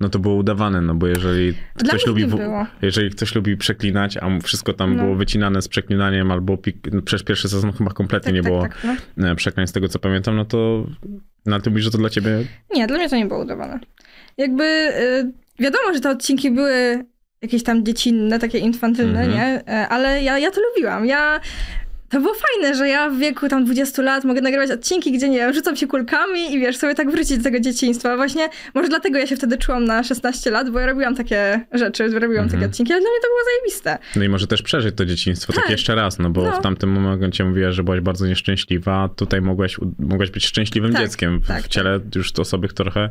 [0.00, 2.26] no to było udawane, no bo jeżeli Dla ktoś lubi
[2.82, 5.02] jeżeli ktoś lubi przeklinać, a wszystko tam No.
[5.02, 8.52] było wycinane z przeklinaniem albo pik, no przecież pierwszy sezon chyba kompletnie Tak, nie tak,
[8.52, 9.28] było tak, no.
[9.30, 10.86] e, przekleństw z tego co pamiętam, no to
[11.46, 12.44] na tym mówisz, że to dla ciebie
[12.74, 13.80] Nie, dla mnie to nie było udawane.
[14.38, 17.04] Jakby y, wiadomo, że te odcinki były
[17.44, 19.30] jakieś tam dziecinne, takie infantylne, Mhm.
[19.32, 19.62] nie?
[19.74, 21.06] E, Ale ja, ja to lubiłam.
[21.06, 21.40] Ja
[22.10, 25.38] to było fajne, że ja w wieku tam 20 lat mogę nagrywać odcinki, gdzie nie
[25.38, 28.16] wiem, rzucam się kulkami i wiesz, sobie tak wrócić do tego dzieciństwa.
[28.16, 32.08] Właśnie, może dlatego ja się wtedy czułam na 16 lat, bo ja robiłam takie rzeczy,
[32.08, 33.98] robiłam takie odcinki, ale dla mnie to było zajebiste.
[34.16, 35.70] No i może też przeżyć to dzieciństwo tak, Tak.
[35.70, 36.52] jeszcze raz, no bo No.
[36.52, 41.40] w tamtym momencie mówiłaś, że byłaś bardzo nieszczęśliwa, tutaj mogłaś, mogłaś być szczęśliwym Tak, dzieckiem
[41.40, 43.10] w, tak, w ciele już to osoby trochę,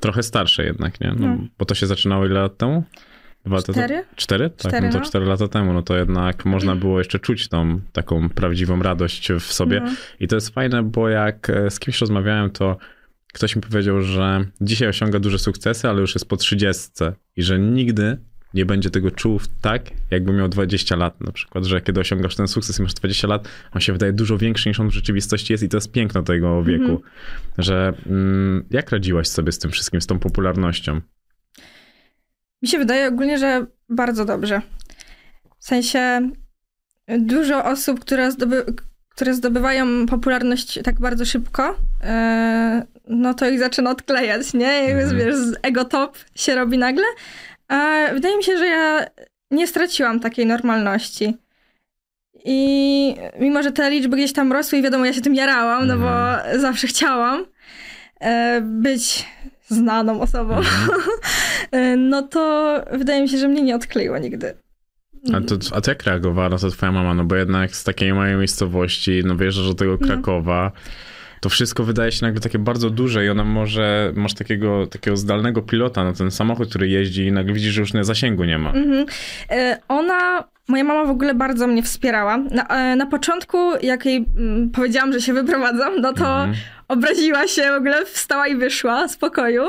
[0.00, 1.14] trochę starsze jednak, nie?
[1.18, 1.36] No, No.
[1.58, 2.84] Bo to się zaczynało ile lat temu?
[3.48, 4.04] Dwa lata Cztery?
[4.16, 4.50] Cztery?
[4.50, 5.04] Tak, Cztery, no to no.
[5.04, 9.52] cztery lata temu, no to jednak można było jeszcze czuć tą taką prawdziwą radość w
[9.52, 9.80] sobie.
[9.80, 9.90] No.
[10.20, 12.76] I to jest fajne, bo jak e, z kimś rozmawiałem, to
[13.32, 16.90] ktoś mi powiedział, że dzisiaj osiąga duże sukcesy, ale już jest po 30
[17.36, 18.18] i że nigdy
[18.54, 22.48] nie będzie tego czuł tak, jakby miał 20 lat na przykład, że kiedy osiągasz ten
[22.48, 25.62] sukces i masz 20 lat, on się wydaje dużo większy niż on w rzeczywistości jest
[25.62, 27.02] i to jest piękno tego wieku,
[27.58, 31.00] że mm, jak radziłaś sobie z tym wszystkim, z tą popularnością?
[32.62, 34.62] Mi się wydaje ogólnie, że bardzo dobrze.
[35.58, 36.30] W sensie
[37.18, 38.64] dużo osób, które, zdoby,
[39.08, 44.66] które zdobywają popularność tak bardzo szybko, e, no to ich zaczyna odklejać, nie?
[44.66, 45.18] Jakby, Mhm.
[45.18, 47.04] wiesz, z ego top się robi nagle.
[47.68, 49.06] A wydaje mi się, że ja
[49.50, 51.36] nie straciłam takiej normalności.
[52.44, 55.98] I mimo, że te liczby gdzieś tam rosły i wiadomo, ja się tym jarałam, no
[55.98, 56.10] bo
[56.58, 57.44] zawsze chciałam
[58.20, 59.26] e, być
[59.68, 60.60] znaną osobą,
[61.70, 64.54] E, no to wydaje mi się, że mnie nie odkleiło nigdy.
[65.32, 67.14] A to, a to jak reagowała na to twoja mama?
[67.14, 70.72] No bo jednak z takiej małej miejscowości, no wyjeżdżasz do tego Krakowa,
[71.40, 75.62] to wszystko wydaje się nagle takie bardzo duże i ona może, masz takiego, takiego zdalnego
[75.62, 78.72] pilota na ten samochód, który jeździ i nagle widzisz, że już na zasięgu nie ma.
[78.72, 79.06] Mhm.
[79.50, 82.36] E, Ona, moja mama w ogóle bardzo mnie wspierała.
[82.36, 86.54] Na, e, na początku, jak jej mm, powiedziałam, że się wyprowadzam, no to Mhm.
[86.88, 89.62] obraziła się, w ogóle wstała i wyszła z pokoju.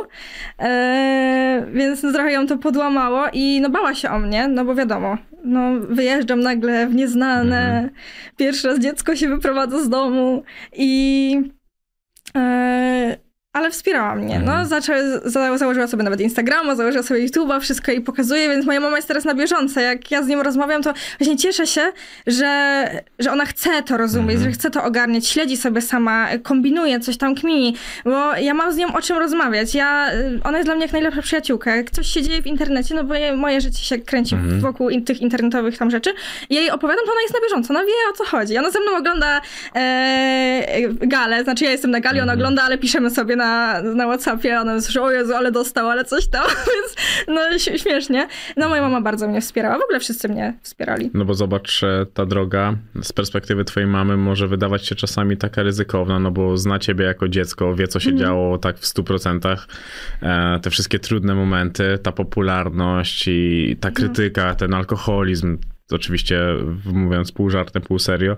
[0.60, 4.76] E, więc no, trochę ją to podłamało i no bała się o mnie, no bo
[4.76, 7.90] wiadomo, no wyjeżdżam nagle w nieznane,
[8.38, 10.44] pierwszy raz dziecko się wyprowadza z domu
[10.74, 11.42] i...
[12.34, 13.20] E,
[13.54, 14.41] ale wspierała mnie.
[14.45, 18.80] No, zaczęła, za, założyła sobie nawet Instagrama, założyła sobie YouTube'a, wszystko jej pokazuje, więc moja
[18.80, 19.80] mama jest teraz na bieżąco.
[19.80, 21.91] Jak ja z nią rozmawiam, to właśnie cieszę się,
[22.28, 22.84] że,
[23.20, 27.36] że ona chce to rozumieć, że chce to ogarniać, śledzi sobie sama, kombinuje, coś tam
[27.36, 27.76] kmini,
[28.06, 29.76] bo ja mam z nią o czym rozmawiać.
[29.76, 31.76] Ja, y, ona jest dla mnie jak najlepsza przyjaciółka.
[31.76, 35.06] Jak coś się dzieje w internecie, no bo je, moje życie się kręci wokół in,
[35.06, 36.14] tych internetowych tam rzeczy,
[36.50, 38.58] i jej opowiadam, to ona jest na bieżąco, ona wie o co chodzi.
[38.58, 39.41] Ona ze mną ogląda
[39.76, 44.60] e, galę, znaczy ja jestem na gali, ona ogląda, ale piszemy sobie na, na Whatsappie,
[44.60, 46.96] ona słyszy, o Jezu, ale dostał, ale coś tam, więc
[47.28, 48.28] no śmiesznie.
[48.58, 51.12] No moja mama bardzo mnie wspierała, w ogóle wszyscy mnie wspierali.
[51.14, 55.64] No bo zobacz, e, ta droga z perspektywy twojej mamy może wydawać się czasami taka
[55.64, 59.68] ryzykowna, no bo zna ciebie jako dziecko, wie co się działo tak w 100%.
[60.22, 65.58] E, te wszystkie trudne momenty, ta popularność i ta krytyka, ten alkoholizm,
[65.92, 66.40] oczywiście
[66.86, 68.38] mówiąc pół żartem, pół serio,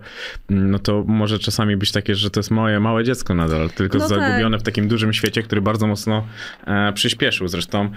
[0.49, 4.10] no to może czasami być takie, że to jest moje małe dziecko nadal, tylko No
[4.10, 4.20] tak.
[4.20, 6.28] zagubione w takim dużym świecie, który bardzo mocno
[6.68, 7.89] e, przyspieszył zresztą.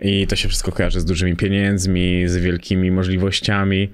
[0.00, 3.90] I to się wszystko kojarzy z dużymi pieniędzmi, z wielkimi możliwościami.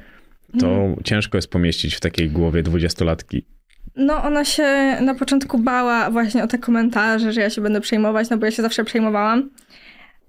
[0.61, 3.45] To ciężko jest pomieścić w takiej głowie dwudziestolatki.
[3.97, 8.31] No ona się na początku bała właśnie o te komentarze, że ja się będę przejmować,
[8.31, 9.51] no bo ja się zawsze przejmowałam.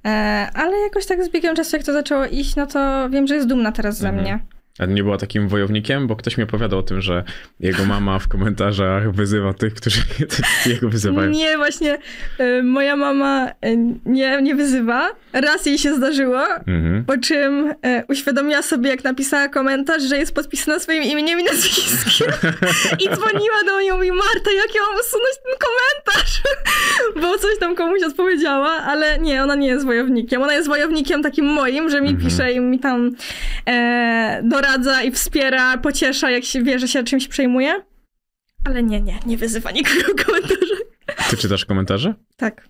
[0.06, 0.10] E,
[0.54, 3.48] ale jakoś tak z biegiem czasu, jak to zaczęło iść, no to wiem, że jest
[3.48, 4.40] dumna teraz ze mnie.
[4.80, 6.08] A nie była takim wojownikiem?
[6.08, 7.24] Bo ktoś mi opowiadał o tym, że
[7.60, 10.02] jego mama w komentarzach wyzywa tych, którzy
[10.66, 11.30] jego wyzywają.
[11.30, 11.98] Nie, właśnie
[12.38, 15.10] e, moja mama e, nie, nie wyzywa.
[15.34, 17.06] Raz jej się zdarzyło, Mhm.
[17.06, 22.28] po czym e, uświadomiła sobie, jak napisała komentarz, że jest podpisana swoim imieniem i nazwiskiem.
[23.04, 26.42] I dzwoniła do mnie i mówi, Marta, jak ja mam usunąć ten komentarz?
[27.22, 30.42] Bo coś tam komuś odpowiedziała, ale nie, ona nie jest wojownikiem.
[30.42, 33.12] Ona jest wojownikiem takim moim, że mi pisze i mi tam
[33.68, 37.84] e, doradza i wspiera, pociesza, jak się wie, że się czymś przejmuje.
[38.66, 40.80] Ale nie, nie, nie wyzywa nikogo w komentarzach.
[41.30, 42.14] Ty czytasz komentarze?
[42.38, 42.68] Tak.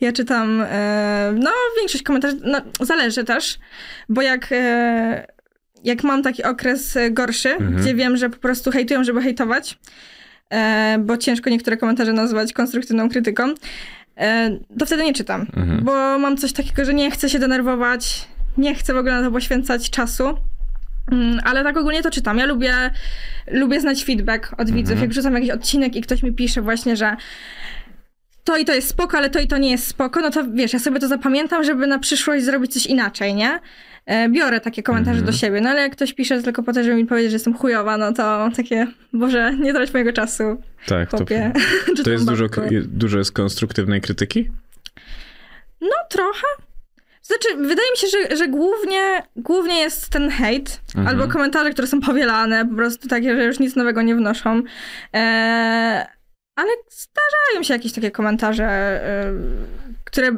[0.00, 3.58] Ja czytam, e, no większość komentarzy, no zależy też,
[4.08, 5.26] bo jak, e,
[5.84, 9.78] jak mam taki okres e, gorszy, gdzie wiem, że po prostu hejtują, żeby hejtować,
[10.50, 13.54] e, bo ciężko niektóre komentarze nazwać konstruktywną krytyką,
[14.16, 15.46] e, to wtedy nie czytam,
[15.82, 19.32] bo mam coś takiego, że nie chcę się denerwować, nie chcę w ogóle na to
[19.32, 20.36] poświęcać czasu.
[21.12, 22.38] Mm, Ale tak ogólnie to czytam.
[22.38, 22.74] Ja lubię,
[23.50, 25.00] lubię znać feedback od widzów.
[25.00, 27.16] Jak wrzucam jakiś odcinek i ktoś mi pisze właśnie, że
[28.44, 30.72] to i to jest spoko, ale to i to nie jest spoko, no to wiesz,
[30.72, 33.60] ja sobie to zapamiętam, żeby na przyszłość zrobić coś inaczej, nie?
[34.06, 36.96] E, Biorę takie komentarze do siebie, no ale jak ktoś pisze tylko po to, żeby
[36.96, 40.44] mi powiedzieć, że jestem chujowa, no to takie, Boże, nie trać mojego czasu,
[40.86, 41.52] Tak, to, chłopie.
[41.86, 42.46] to Czytam jest dużo,
[42.82, 44.50] dużo jest konstruktywnej krytyki?
[45.80, 46.46] No trochę.
[47.26, 51.08] Znaczy, wydaje mi się, że, że głównie, głównie jest ten hejt, Mhm.
[51.20, 54.62] albo komentarze, które są powielane, po prostu takie, że już nic nowego nie wnoszą.
[55.14, 56.06] E,
[56.56, 59.32] ale zdarzają się jakieś takie komentarze, e,
[60.14, 60.30] które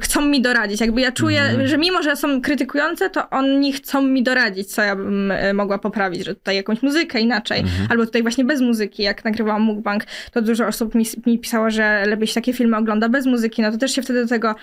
[0.00, 0.80] chcą mi doradzić.
[0.80, 1.68] Jakby ja czuję, Mhm.
[1.68, 5.78] że mimo, że są krytykujące, to oni chcą mi doradzić, co ja bym e, mogła
[5.78, 7.86] poprawić, że tutaj jakąś muzykę inaczej, Mhm.
[7.90, 12.04] albo tutaj właśnie bez muzyki, jak nagrywałam mukbang, to dużo osób mi, mi pisało, że
[12.06, 14.54] lepiej się takie filmy ogląda bez muzyki, no to też się wtedy do tego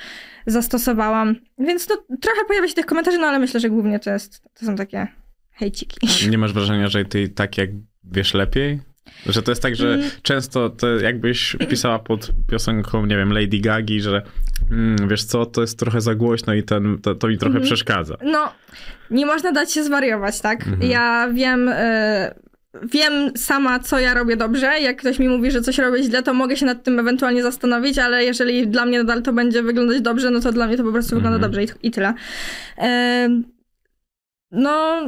[0.46, 1.36] zastosowałam.
[1.60, 4.66] Więc no, trochę pojawia się tych komentarzy, no ale myślę, że głównie to, jest, to
[4.66, 5.08] są takie
[5.52, 6.08] hejciki.
[6.30, 7.70] Nie masz wrażenia, że ty tak jak
[8.04, 8.80] wiesz lepiej?
[9.26, 10.10] Że to jest tak, że Mm.
[10.22, 14.22] często to jakbyś pisała pod piosenką, nie wiem, Lady Gagi, że
[14.72, 17.66] mm, wiesz co, to jest trochę za głośno i ten, to, to mi trochę Mhm.
[17.66, 18.16] przeszkadza.
[18.24, 18.52] No,
[19.12, 20.68] nie można dać się zwariować, tak?
[20.68, 20.92] Mhm.
[20.92, 21.74] Ja wiem, y,
[22.94, 24.80] wiem sama, co ja robię dobrze.
[24.80, 27.98] Jak ktoś mi mówi, że coś robię źle, to mogę się nad tym ewentualnie zastanowić,
[27.98, 30.92] ale jeżeli dla mnie nadal to będzie wyglądać dobrze, no to dla mnie to po
[30.92, 31.52] prostu wygląda Mhm.
[31.52, 32.14] dobrze i, i tyle.
[33.26, 33.44] Ym,
[34.52, 35.02] no,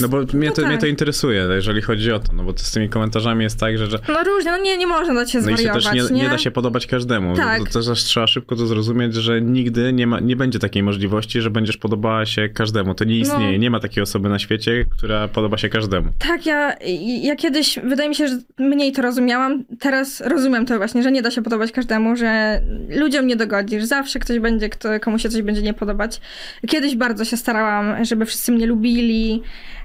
[0.00, 0.90] No bo mnie to, no mnie to tak.
[0.90, 3.98] interesuje, jeżeli chodzi o to, no bo to z tymi komentarzami jest tak, że, że
[4.08, 6.22] no różnie, no nie, nie można dać się no i się zwariować, też nie, nie?
[6.22, 7.36] nie da się podobać każdemu.
[7.36, 7.70] Tak.
[7.70, 11.50] To też trzeba szybko to zrozumieć, że nigdy nie, ma, nie będzie takiej możliwości, że
[11.50, 12.94] będziesz podobała się każdemu.
[12.94, 13.52] To nie istnieje.
[13.52, 13.58] No.
[13.58, 16.08] Nie ma takiej osoby na świecie, która podoba się każdemu.
[16.18, 16.76] Tak, ja,
[17.22, 19.64] ja kiedyś, wydaje mi się, że mniej to rozumiałam.
[19.80, 23.84] Teraz rozumiem to właśnie, że nie da się podobać każdemu, że ludziom nie dogodzisz.
[23.84, 26.20] Zawsze ktoś będzie, kto, komu się coś będzie nie podobać.
[26.68, 28.85] Kiedyś bardzo się starałam, żeby wszyscy mnie lubili.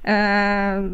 [0.06, 0.90] E,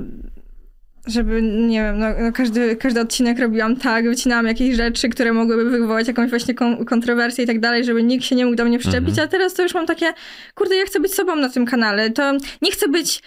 [1.07, 5.69] żeby, nie wiem, no, no każdy, każdy odcinek robiłam tak, wycinałam jakieś rzeczy, które mogłyby
[5.69, 8.79] wywołać jakąś właśnie kon- kontrowersję i tak dalej, żeby nikt się nie mógł do mnie
[8.79, 10.13] przyczepić, a teraz to już mam takie,
[10.55, 13.21] kurde, ja chcę być sobą na tym kanale, to nie chcę być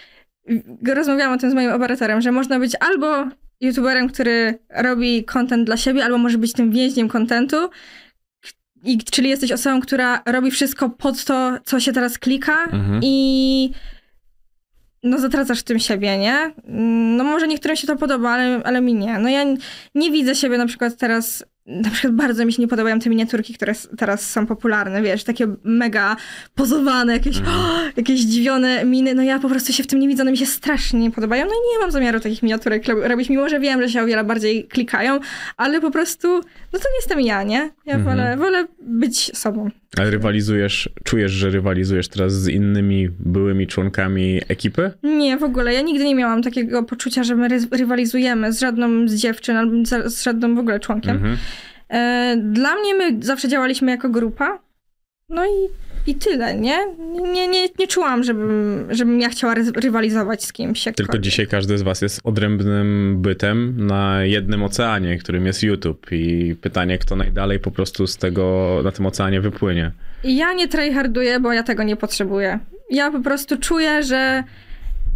[0.87, 3.25] rozmawiałam o tym z moim operatorem, że można być albo
[3.61, 7.69] youtuberem, który robi content dla siebie, albo może być tym więźniem contentu.
[8.83, 12.99] I, czyli jesteś osobą, która robi wszystko pod to, co się teraz klika Mhm.
[13.03, 13.71] i
[15.03, 16.33] no zatracasz tym siebie, nie?
[16.67, 19.19] Mm, No może niektórym się to podoba, ale, ale mi nie.
[19.19, 19.45] No ja
[19.95, 23.53] nie widzę siebie na przykład teraz, na przykład bardzo mi się nie podobają te miniaturki,
[23.53, 26.15] które teraz są popularne, wiesz, takie mega
[26.55, 27.37] pozowane, jakieś,
[27.97, 30.45] jakieś zdziwione miny, no ja po prostu się w tym nie widzę, one mi się
[30.45, 33.81] strasznie nie podobają, no i nie mam zamiaru takich miniaturek ro- robić, mimo że wiem,
[33.81, 35.19] że się o wiele bardziej klikają,
[35.57, 36.27] ale po prostu,
[36.73, 37.69] no to nie jestem ja, nie?
[37.85, 38.03] Ja Mhm.
[38.03, 39.69] wolę, wolę być sobą.
[39.97, 44.91] Ale rywalizujesz, czujesz, że rywalizujesz teraz z innymi byłymi członkami ekipy?
[45.03, 45.73] Nie, w ogóle.
[45.73, 49.73] Ja nigdy nie miałam takiego poczucia, że my ry- rywalizujemy z żadną z dziewczyn albo
[50.09, 51.15] z, żadnym w ogóle członkiem.
[51.15, 51.33] Mhm.
[51.33, 51.37] E,
[52.37, 54.59] dla mnie my zawsze działaliśmy jako grupa.
[55.29, 55.49] No i,
[56.11, 56.77] i tyle, nie?
[57.33, 60.83] Nie, nie, nie czułam, żebym, żebym ja chciała ry- rywalizować z kimś.
[60.95, 66.55] Tylko dzisiaj każdy z was jest odrębnym bytem na jednym oceanie, którym jest YouTube i
[66.61, 69.91] pytanie, kto najdalej po prostu z tego, na tym oceanie wypłynie.
[70.23, 72.59] Ja nie tryharduję, bo ja tego nie potrzebuję.
[72.89, 74.43] Ja po prostu czuję, że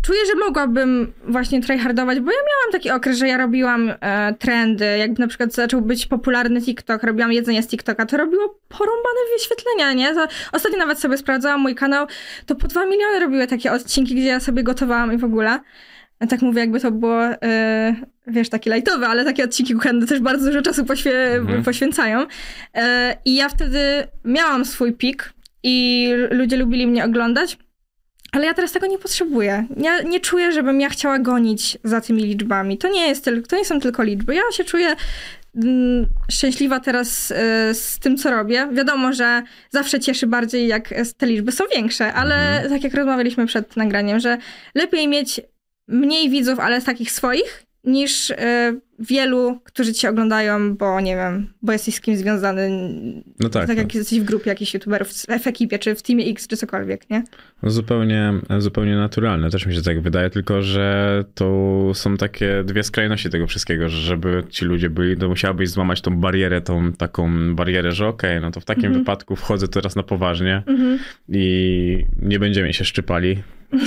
[0.05, 4.85] czuję, że mogłabym właśnie tryhardować, bo ja miałam taki okres, że ja robiłam e, trendy,
[4.97, 9.93] jak na przykład zaczął być popularny TikTok, robiłam jedzenie z TikToka, to robiło porąbane wyświetlenia,
[9.93, 10.13] nie?
[10.13, 12.07] To, ostatnio nawet sobie sprawdzałam mój kanał,
[12.45, 15.59] to po dwa miliony robiły takie odcinki, gdzie ja sobie gotowałam i w ogóle.
[16.29, 17.95] Tak mówię, jakby to było, e,
[18.27, 21.63] wiesz, takie lajtowe, ale takie odcinki kuchenne też bardzo dużo czasu poświe- Mhm.
[21.63, 22.25] poświęcają.
[22.75, 23.79] E, I ja wtedy
[24.25, 25.33] miałam swój pik
[25.63, 27.57] i ludzie lubili mnie oglądać,
[28.35, 29.67] ale ja teraz tego nie potrzebuję.
[29.77, 32.77] Ja nie czuję, żebym ja chciała gonić za tymi liczbami.
[32.77, 34.35] To nie, jest tylko, to nie są tylko liczby.
[34.35, 34.95] Ja się czuję
[35.55, 38.67] mm, szczęśliwa teraz e, z tym, co robię.
[38.71, 43.77] Wiadomo, że zawsze cieszy bardziej, jak te liczby są większe, ale tak jak rozmawialiśmy przed
[43.77, 44.37] nagraniem, że
[44.75, 45.41] lepiej mieć
[45.87, 48.35] mniej widzów, ale takich swoich, niż e,
[48.99, 52.69] wielu, którzy cię oglądają, bo nie wiem, bo jesteś z kimś związany.
[53.39, 53.83] No tak, Tak no.
[53.83, 55.09] jak jesteś w grupie jakichś youtuberów,
[55.43, 57.23] w ekipie, czy w teamie X, czy cokolwiek, nie?
[57.63, 62.83] No zupełnie, zupełnie naturalne, też mi się tak wydaje, tylko że to są takie dwie
[62.83, 67.55] skrajności tego wszystkiego, że żeby ci ludzie byli, to musiałabyś złamać tą barierę, tą taką
[67.55, 69.01] barierę, że okej, no to w takim Mhm.
[69.03, 70.99] wypadku wchodzę teraz na poważnie Mhm.
[71.29, 73.43] i nie będziemy się szczypali.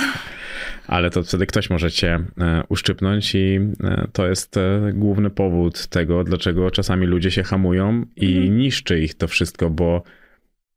[0.88, 5.86] Ale to wtedy ktoś może cię e, uszczypnąć i e, to jest e, główny powód
[5.86, 8.58] tego, dlaczego czasami ludzie się hamują i Mhm.
[8.58, 10.02] niszczy ich to wszystko, bo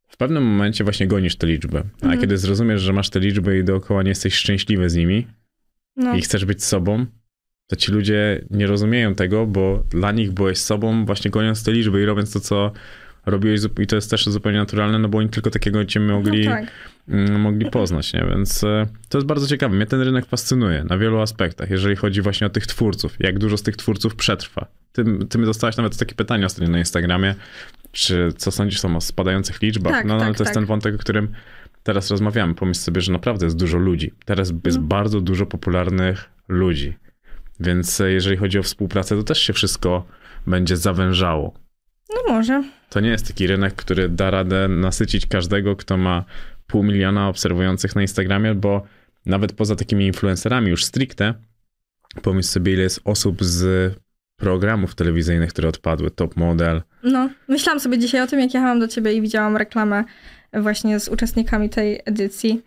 [0.08, 1.78] w pewnym momencie właśnie gonisz te liczby.
[1.78, 2.22] A Mhm.
[2.22, 5.28] kiedy zrozumiesz, że masz te liczby i dookoła nie jesteś szczęśliwy z nimi
[5.98, 6.16] No.
[6.16, 7.06] i chcesz być sobą,
[7.68, 12.02] to ci ludzie nie rozumieją tego, bo dla nich byłeś sobą właśnie goniąc te liczby
[12.02, 12.72] i robiąc to, co
[13.26, 16.52] robiłeś i to jest też zupełnie naturalne, no bo oni tylko takiego cię mogli, no
[16.52, 16.72] tak.
[17.08, 18.26] Mm, mogli poznać, nie?
[18.30, 19.76] Więc e, to jest bardzo ciekawe.
[19.76, 23.58] Mnie ten rynek fascynuje na wielu aspektach, jeżeli chodzi właśnie o tych twórców, jak dużo
[23.58, 24.66] z tych twórców przetrwa.
[24.92, 27.36] Ty, ty mi dostałaś nawet takie pytanie ostatnio na Instagramie,
[27.92, 29.94] czy co sądzisz tam o spadających liczbach?
[29.94, 30.54] Tak, no, no tak, to jest tak.
[30.54, 31.28] ten wątek, o którym
[31.84, 34.14] teraz rozmawiamy, pomyśl sobie, że naprawdę jest dużo ludzi.
[34.26, 34.84] Teraz jest No.
[34.84, 36.98] bardzo dużo popularnych ludzi.
[37.60, 40.06] Więc e, jeżeli chodzi o współpracę, to też się wszystko
[40.48, 41.54] będzie zawężało.
[42.10, 42.64] No może.
[42.90, 46.26] To nie jest taki rynek, który da radę nasycić każdego, kto ma
[46.72, 48.84] pół miliona obserwujących na Instagramie, bo
[49.26, 51.34] nawet poza takimi influencerami już stricte,
[52.22, 53.94] pomyśl sobie, ile jest osób z
[54.38, 56.82] programów telewizyjnych, które odpadły, Top Model.
[57.04, 60.04] No, myślałam sobie dzisiaj o tym, jak jechałam do ciebie i widziałam reklamę
[60.54, 62.62] właśnie z uczestnikami tej edycji.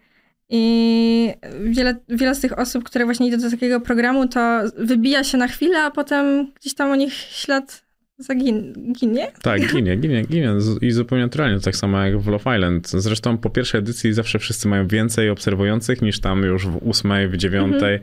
[0.49, 1.35] I
[1.65, 5.49] wiele, wiele z tych osób, które właśnie idą do takiego programu, to wybija się na
[5.49, 7.84] chwilę, a potem gdzieś tam o nich ślad
[8.19, 9.33] zaginie.
[9.43, 12.89] Tak, ginie, ginie, ginie i zupełnie naturalnie, tak samo jak w Love Island.
[12.91, 17.37] Zresztą po pierwszej edycji zawsze wszyscy mają więcej obserwujących niż tam już w ósmej, w
[17.37, 18.01] dziewiątej.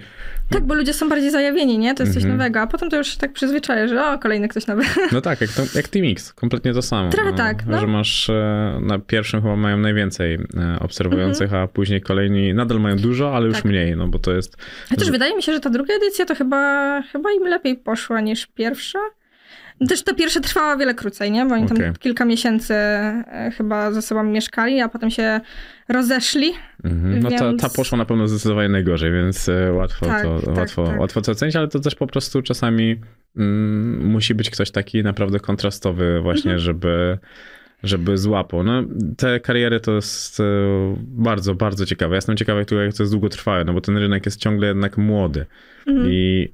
[0.49, 1.95] Tak, bo ludzie są bardziej zajawieni, nie?
[1.95, 2.37] To jest coś Mhm.
[2.37, 4.83] nowego, a potem to już się tak przyzwyczaja, że o, kolejny ktoś nowy.
[5.11, 7.09] No tak, jak, to, jak Team X, kompletnie to samo.
[7.09, 7.79] Trochę no, tak, no.
[7.79, 10.39] Że masz, e, na pierwszym chyba mają najwięcej e,
[10.79, 13.63] obserwujących, a później kolejni nadal mają dużo, ale już Mhm.
[13.63, 13.71] Tak.
[13.71, 14.57] mniej, no bo to jest...
[14.89, 18.47] Chociaż wydaje mi się, że ta druga edycja to chyba, chyba im lepiej poszła niż
[18.47, 18.99] pierwsza.
[19.89, 21.45] Też ta pierwsza trwała wiele krócej, nie?
[21.45, 25.41] Bo oni tam kilka miesięcy e, chyba ze sobą mieszkali, a potem się
[25.89, 26.51] rozeszli.
[26.83, 27.19] Mhm.
[27.19, 30.57] No ta, Więc- ta poszła na pewno zdecydowanie najgorzej, więc e, łatwo, Tak, to, tak,
[30.57, 30.99] łatwo, tak.
[30.99, 33.01] łatwo to ocenić, ale to też po prostu czasami
[33.37, 36.59] mm, musi być ktoś taki naprawdę kontrastowy właśnie, Mhm.
[36.59, 37.17] żeby
[37.83, 38.63] żeby złapał.
[38.63, 38.83] No,
[39.17, 40.43] te kariery to jest e,
[40.97, 42.11] bardzo, bardzo ciekawe.
[42.11, 44.67] Ja jestem ciekawy, jak to, jak to jest długotrwałe, no bo ten rynek jest ciągle
[44.67, 45.45] jednak młody.
[45.87, 46.07] Mhm.
[46.11, 46.47] I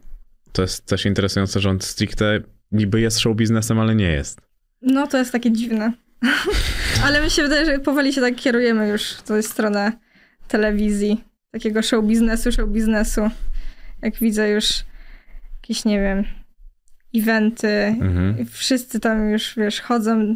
[0.51, 4.41] to jest też interesujące, że on stricte niby jest show biznesem, ale nie jest.
[4.81, 5.93] No to jest takie dziwne.
[7.05, 9.91] Ale mi się wydaje, że powoli się tak kierujemy już w tę stronę
[10.47, 11.23] telewizji.
[11.51, 13.21] Takiego show biznesu, show biznesu.
[14.01, 14.65] Jak widzę już
[15.61, 16.23] jakieś, nie wiem,
[17.15, 17.67] eventy.
[17.67, 18.39] Mhm.
[18.39, 20.35] i Wszyscy tam już, wiesz, chodzą.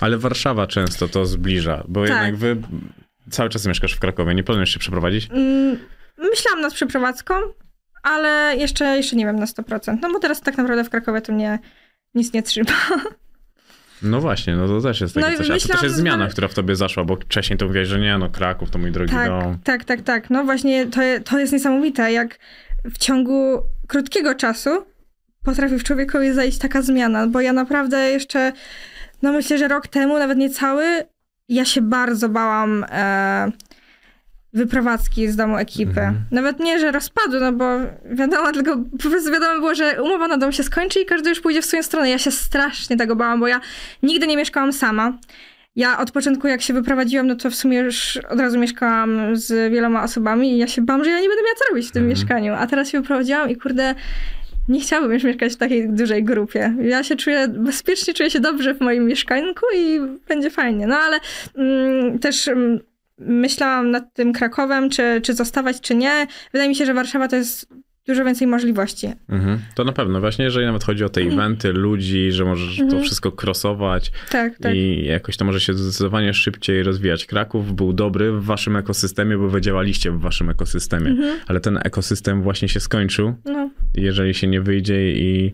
[0.00, 2.10] Ale Warszawa często to zbliża, bo Tak.
[2.10, 2.56] jednak wy
[3.30, 5.28] cały czas mieszkasz w Krakowie, nie planujesz się przeprowadzić?
[5.30, 5.78] Mm,
[6.18, 7.34] Myślałam nad przeprowadzką,
[8.06, 9.98] ale jeszcze, jeszcze nie wiem na 100%.
[10.02, 11.58] No bo teraz tak naprawdę w Krakowie to mnie
[12.14, 12.70] nic nie trzyma.
[14.02, 15.50] No właśnie, no to też jest takie No coś.
[15.50, 18.18] A to też jest zmiana, która w tobie zaszła, bo wcześniej to mówiłeś, że nie,
[18.18, 19.58] no Kraków to mój drogi Tak, dom.
[19.64, 20.30] tak, tak, tak.
[20.30, 22.38] No właśnie to, to jest niesamowite, jak
[22.84, 24.70] w ciągu krótkiego czasu
[25.44, 28.52] potrafi w człowiekowi zajść taka zmiana, bo ja naprawdę jeszcze,
[29.22, 30.84] no myślę, że rok temu, nawet nie cały,
[31.48, 33.52] ja się bardzo bałam e,
[34.52, 35.90] wyprowadzki z domu ekipy.
[36.00, 36.16] Mhm.
[36.30, 37.64] Nawet nie, że rozpadu, no bo
[38.10, 41.40] wiadomo, tylko po prostu wiadomo było, że umowa na dom się skończy i każdy już
[41.40, 42.10] pójdzie w swoją stronę.
[42.10, 43.60] Ja się strasznie tego bałam, bo ja
[44.02, 45.12] nigdy nie mieszkałam sama.
[45.76, 49.72] Ja od początku, jak się wyprowadziłam, no to w sumie już od razu mieszkałam z
[49.72, 52.02] wieloma osobami i ja się bałam, że ja nie będę miała co robić w tym
[52.02, 52.18] Mhm.
[52.18, 52.54] mieszkaniu.
[52.54, 53.94] A teraz się wyprowadziłam i kurde,
[54.68, 56.74] nie chciałabym już mieszkać w takiej dużej grupie.
[56.82, 60.86] Ja się czuję bezpiecznie, czuję się dobrze w moim mieszkanku i będzie fajnie.
[60.86, 61.20] No ale
[61.56, 62.80] mm, też mm,
[63.18, 66.26] myślałam nad tym Krakowem, czy, czy zostawać, czy nie.
[66.52, 67.68] Wydaje mi się, że Warszawa to jest
[68.06, 69.06] dużo więcej możliwości.
[69.28, 69.58] Mhm.
[69.74, 73.02] To na pewno, właśnie jeżeli nawet chodzi o te eventy, ludzi, że możesz to Mhm.
[73.02, 74.74] wszystko crossować Tak, tak.
[74.74, 77.26] i jakoś to może się zdecydowanie szybciej rozwijać.
[77.26, 81.38] Kraków był dobry w waszym ekosystemie, bo wy działaliście w waszym ekosystemie, Mhm.
[81.46, 83.70] ale ten ekosystem właśnie się skończył No.
[83.94, 85.52] Jeżeli się nie wyjdzie i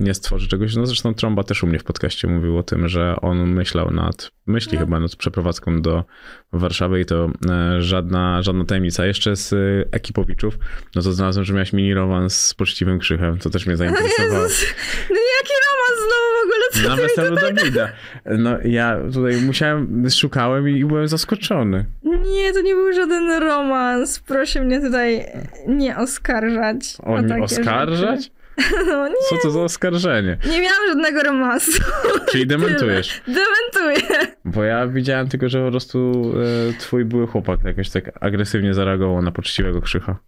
[0.00, 3.16] nie stworzy czegoś, no zresztą Trąba też u mnie w podcaście mówił o tym, że
[3.22, 4.80] on myślał nad, myśli No.
[4.80, 6.04] chyba nad przeprowadzką do
[6.52, 9.06] Warszawy i to e, żadna, żadna tajemnica.
[9.06, 9.56] Jeszcze z e,
[9.92, 10.58] Ekipowiczów,
[10.94, 14.42] no to znalazłem, że miałeś mini romans z poczciwym krzychem, to też mnie zainteresowało.
[14.42, 14.74] Jezus,
[15.10, 17.92] no jaki romans znowu w ogóle, co Na weselu Dawida.
[18.26, 21.84] No ja tutaj musiałem, szukałem i byłem zaskoczony.
[22.04, 24.20] Nie, to nie był żaden romans.
[24.20, 25.24] Proszę mnie tutaj
[25.68, 26.96] nie oskarżać.
[27.02, 28.24] O, o nie oskarżać?
[28.24, 28.39] rzeczy.
[28.86, 30.38] No nie, Co to za oskarżenie?
[30.50, 31.82] nie miałam żadnego romansu.
[32.30, 33.22] Czyli dementujesz.
[33.26, 34.26] Dementuję.
[34.44, 36.32] Bo ja widziałem tylko, że po prostu
[36.70, 40.18] e, twój były chłopak jakoś tak agresywnie zareagował na poczciwego krzycha.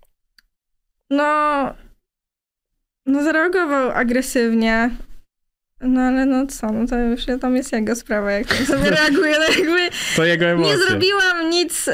[1.11, 1.75] No,
[3.07, 4.91] no zareagował agresywnie.
[5.81, 9.37] No ale no co, no to już tam jest jego sprawa, jak on sobie reaguje.
[9.39, 10.73] No jakby To jego emocje.
[10.73, 11.93] nie zrobiłam nic, y,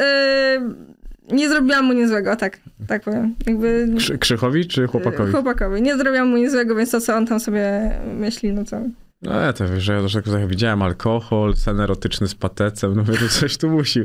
[1.33, 3.35] nie zrobiłam mu nic złego, tak, tak powiem.
[3.47, 5.33] Jakby Krzy- Krzychowi czy chłopakowi?
[5.33, 5.83] Chłopakowi.
[5.83, 8.81] Nie zrobiłam mu nic złego, więc to, co on tam sobie myśli, no co.
[9.23, 13.03] No ja to wiesz, że ja też tak widziałem alkohol, sen erotyczny z patecem, no
[13.03, 14.01] mówię, coś tu musi.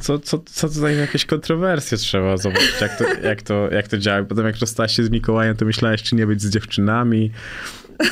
[0.00, 4.24] Co, co, co tutaj jakieś kontrowersje trzeba zobaczyć, jak to, jak to, jak to działa.
[4.24, 7.30] Potem jak rozstałeś się z Mikołajem, to myślałeś, czy nie być z dziewczynami.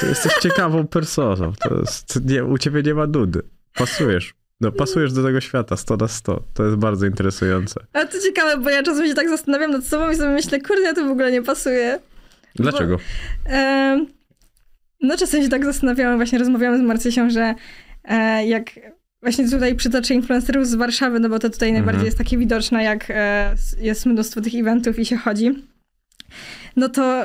[0.00, 1.52] To jesteś ciekawą personą.
[1.68, 3.42] To jest, nie, u ciebie nie ma nudy.
[3.74, 4.34] Pasujesz.
[4.62, 6.42] No, pasujesz do tego świata 100 na 100.
[6.54, 7.80] To jest bardzo interesujące.
[7.92, 10.82] Ale to ciekawe, bo ja czasem się tak zastanawiam nad sobą i sobie myślę, kurde,
[10.82, 11.98] ja to w ogóle nie pasuje.
[12.54, 12.98] Dlaczego?
[13.44, 14.06] Em,
[15.00, 17.54] no czasem się tak zastanawiałam, właśnie rozmawiałam z Marcysią, że
[18.04, 18.70] e, jak
[19.22, 21.84] właśnie tutaj przytoczę influencerów z Warszawy, no bo to tutaj Mhm.
[21.84, 25.66] najbardziej jest takie widoczne, jak e, jest mnóstwo tych eventów i się chodzi.
[26.76, 27.22] No to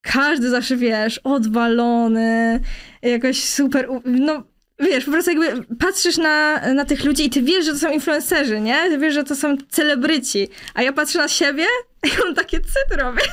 [0.00, 2.60] każdy zawsze, wiesz, odwalony,
[3.02, 4.44] jakoś super, no
[4.82, 7.90] wiesz, po prostu jakby patrzysz na, na tych ludzi i ty wiesz, że to są
[7.90, 8.88] influencerzy, nie?
[8.88, 11.64] Ty wiesz, że to są celebryci, a ja patrzę na siebie
[12.06, 12.60] i mam takie
[12.90, 13.22] robię.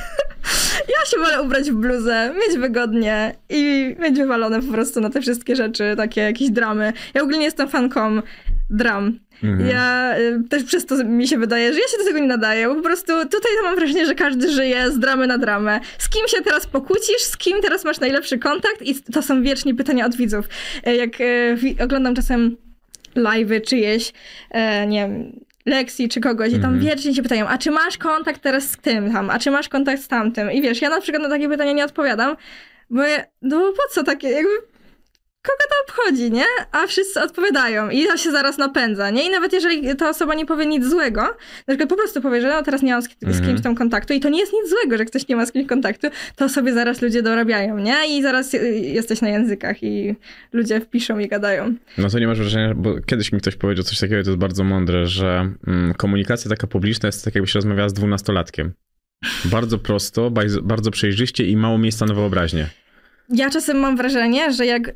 [0.88, 5.20] Ja się wolę ubrać w bluzę, mieć wygodnie i mieć wywalone po prostu na te
[5.20, 6.92] wszystkie rzeczy, takie jakieś dramy.
[7.14, 8.22] Ja w ogóle nie jestem fanką
[8.70, 9.18] dram.
[9.44, 9.68] Mhm.
[9.68, 12.68] Ja y, też przez to mi się wydaje, że ja się do tego nie nadaję,
[12.68, 15.80] po prostu tutaj mam wrażenie, że każdy żyje z dramy na dramę.
[15.98, 19.74] Z kim się teraz pokłócisz, z kim teraz masz najlepszy kontakt i to są wiecznie
[19.74, 20.48] pytania od widzów.
[20.86, 21.10] E, Jak
[21.56, 22.56] wi- oglądam czasem
[23.16, 24.12] live'y czyjeś,
[24.88, 28.70] nie wiem, lekcji czy kogoś i tam wiecznie się pytają, a czy masz kontakt teraz
[28.70, 30.52] z tym tam, a czy masz kontakt z tamtym?
[30.52, 32.36] I wiesz, ja na przykład na takie pytania nie odpowiadam,
[32.90, 34.50] bo ja, no po co takie, jakby
[35.42, 36.44] kogo to obchodzi, nie?
[36.72, 39.26] A wszyscy odpowiadają i to się zaraz napędza, nie?
[39.26, 42.48] I nawet jeżeli ta osoba nie powie nic złego, na przykład po prostu powie, że
[42.48, 44.98] no teraz nie mam z, z kimś tam kontaktu i to nie jest nic złego,
[44.98, 48.18] że ktoś nie ma z kimś kontaktu, to sobie zaraz ludzie dorabiają, nie?
[48.18, 50.14] I zaraz y, jesteś na językach i
[50.52, 51.74] ludzie wpiszą i gadają.
[51.98, 54.40] No to nie masz wrażenia, bo kiedyś mi ktoś powiedział coś takiego, i to jest
[54.40, 58.72] bardzo mądre, że mm, komunikacja taka publiczna jest tak, jakbyś rozmawiała z dwunastolatkiem.
[59.44, 60.30] Bardzo prosto,
[60.62, 62.66] bardzo przejrzyście i mało miejsca na wyobraźnię.
[63.30, 64.92] Ja czasem mam wrażenie, że jak y,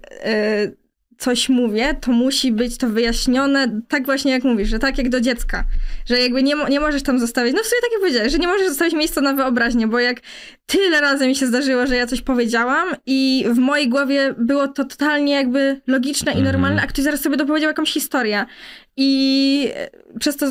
[1.18, 5.20] coś mówię, to musi być to wyjaśnione tak właśnie jak mówisz, że tak jak do
[5.20, 5.64] dziecka.
[6.06, 8.46] Że jakby nie, nie możesz tam zostawić, no w sumie tak jak powiedziałeś, że nie
[8.46, 10.20] możesz zostawić miejsca na wyobraźnię, bo jak
[10.66, 14.84] tyle razy mi się zdarzyło, że ja coś powiedziałam i w mojej głowie było to
[14.84, 18.46] totalnie jakby logiczne i normalne, a ktoś zaraz sobie dopowiedział jakąś historię.
[18.96, 20.46] I e, przez to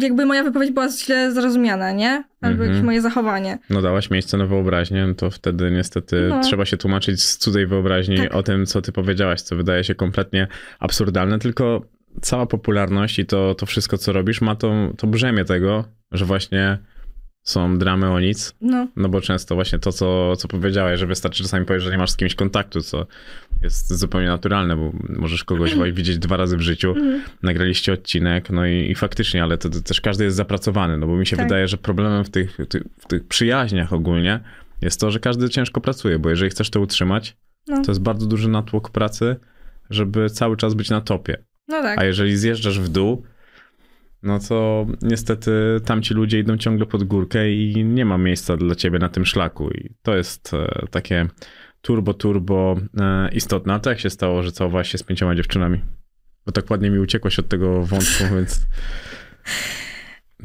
[0.00, 2.24] jakby moja wypowiedź była źle zrozumiana, nie?
[2.40, 2.70] Albo Mhm.
[2.70, 3.58] jakieś moje zachowanie.
[3.70, 6.40] No dałaś miejsce na wyobraźnię, no to wtedy niestety No.
[6.40, 8.34] trzeba się tłumaczyć z cudzej wyobraźni Tak.
[8.34, 10.48] o tym, co ty powiedziałaś, co wydaje się kompletnie
[10.80, 11.82] absurdalne, tylko
[12.22, 16.78] cała popularność i to, to wszystko, co robisz, ma to, to brzemię tego, że właśnie
[17.42, 18.86] są dramy o nic, No.
[18.96, 22.10] no bo często właśnie to, co, co powiedziałeś, że wystarczy czasami powiedzieć, że nie masz
[22.10, 23.06] z kimś kontaktu, co
[23.66, 26.94] jest zupełnie naturalne, bo możesz kogoś widzieć dwa razy w życiu,
[27.42, 31.16] nagraliście odcinek, no i, i faktycznie, ale to, to też każdy jest zapracowany, no bo
[31.16, 31.46] mi się Tak.
[31.46, 34.40] wydaje, że problemem w tych, tych, w tych przyjaźniach ogólnie
[34.82, 37.36] jest to, że każdy ciężko pracuje, bo jeżeli chcesz to utrzymać,
[37.68, 37.82] No.
[37.84, 39.36] to jest bardzo duży natłok pracy,
[39.90, 41.44] żeby cały czas być na topie.
[41.68, 41.98] No tak.
[41.98, 43.22] A jeżeli zjeżdżasz w dół,
[44.22, 45.50] no to niestety
[45.84, 49.70] tamci ludzie idą ciągle pod górkę i nie ma miejsca dla ciebie na tym szlaku.
[49.70, 51.26] I to jest e, takie
[51.86, 53.74] turbo, turbo e, istotne.
[53.74, 55.80] A to jak się stało, że całowałaś się z pięcioma dziewczynami?
[56.46, 58.60] Bo tak ładnie mi uciekłaś od tego wątku, więc...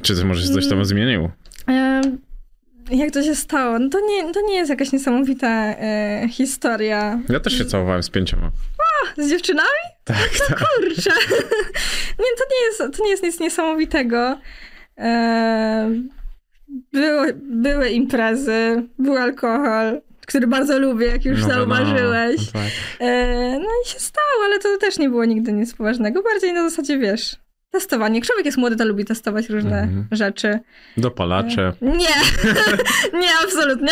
[0.01, 1.31] Czy to może się coś tam zmieniło?
[1.67, 2.17] Em,
[2.91, 3.79] Jak to się stało?
[3.79, 7.19] No to nie, to nie jest jakaś niesamowita e, historia.
[7.29, 8.51] Ja też się całowałem z pięcioma.
[9.17, 9.83] Z dziewczynami?
[10.03, 10.59] Tak, tak.
[10.59, 11.11] Kurczę.
[12.23, 14.37] nie, to nie jest, to nie jest nic niesamowitego.
[14.97, 15.91] E,
[17.43, 22.37] były imprezy, był alkohol, który bardzo lubię, jak już No, no, zauważyłeś.
[22.53, 22.71] no, tak.
[22.99, 26.23] E, no i się stało, ale to też nie było nigdy nic poważnego.
[26.23, 27.35] Bardziej na zasadzie, wiesz,
[27.71, 28.21] testowanie.
[28.21, 30.05] Człowiek jest młody, to lubi testować różne Mhm.
[30.11, 30.59] rzeczy.
[30.97, 31.73] Dopalacze.
[31.81, 31.91] Nie,
[33.21, 33.89] nie, absolutnie.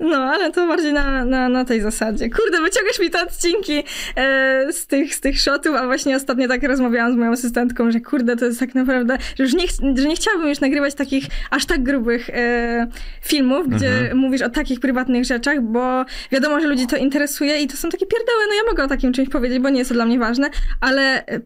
[0.00, 2.30] No, ale to bardziej na, na, na tej zasadzie.
[2.30, 3.84] Kurde, wyciągasz mi te odcinki
[4.16, 8.00] e, z, tych, z tych shotów, a właśnie ostatnio tak rozmawiałam z moją asystentką, że
[8.00, 9.66] kurde, to jest tak naprawdę, że już nie,
[10.02, 12.86] że nie chciałabym już nagrywać takich aż tak grubych e,
[13.22, 17.76] filmów, gdzie mówisz o takich prywatnych rzeczach, bo wiadomo, że ludzi to interesuje i to
[17.76, 20.04] są takie pierdoły, no ja mogę o takim czymś powiedzieć, bo nie jest to dla
[20.06, 20.50] mnie ważne,
[20.80, 21.40] ale e,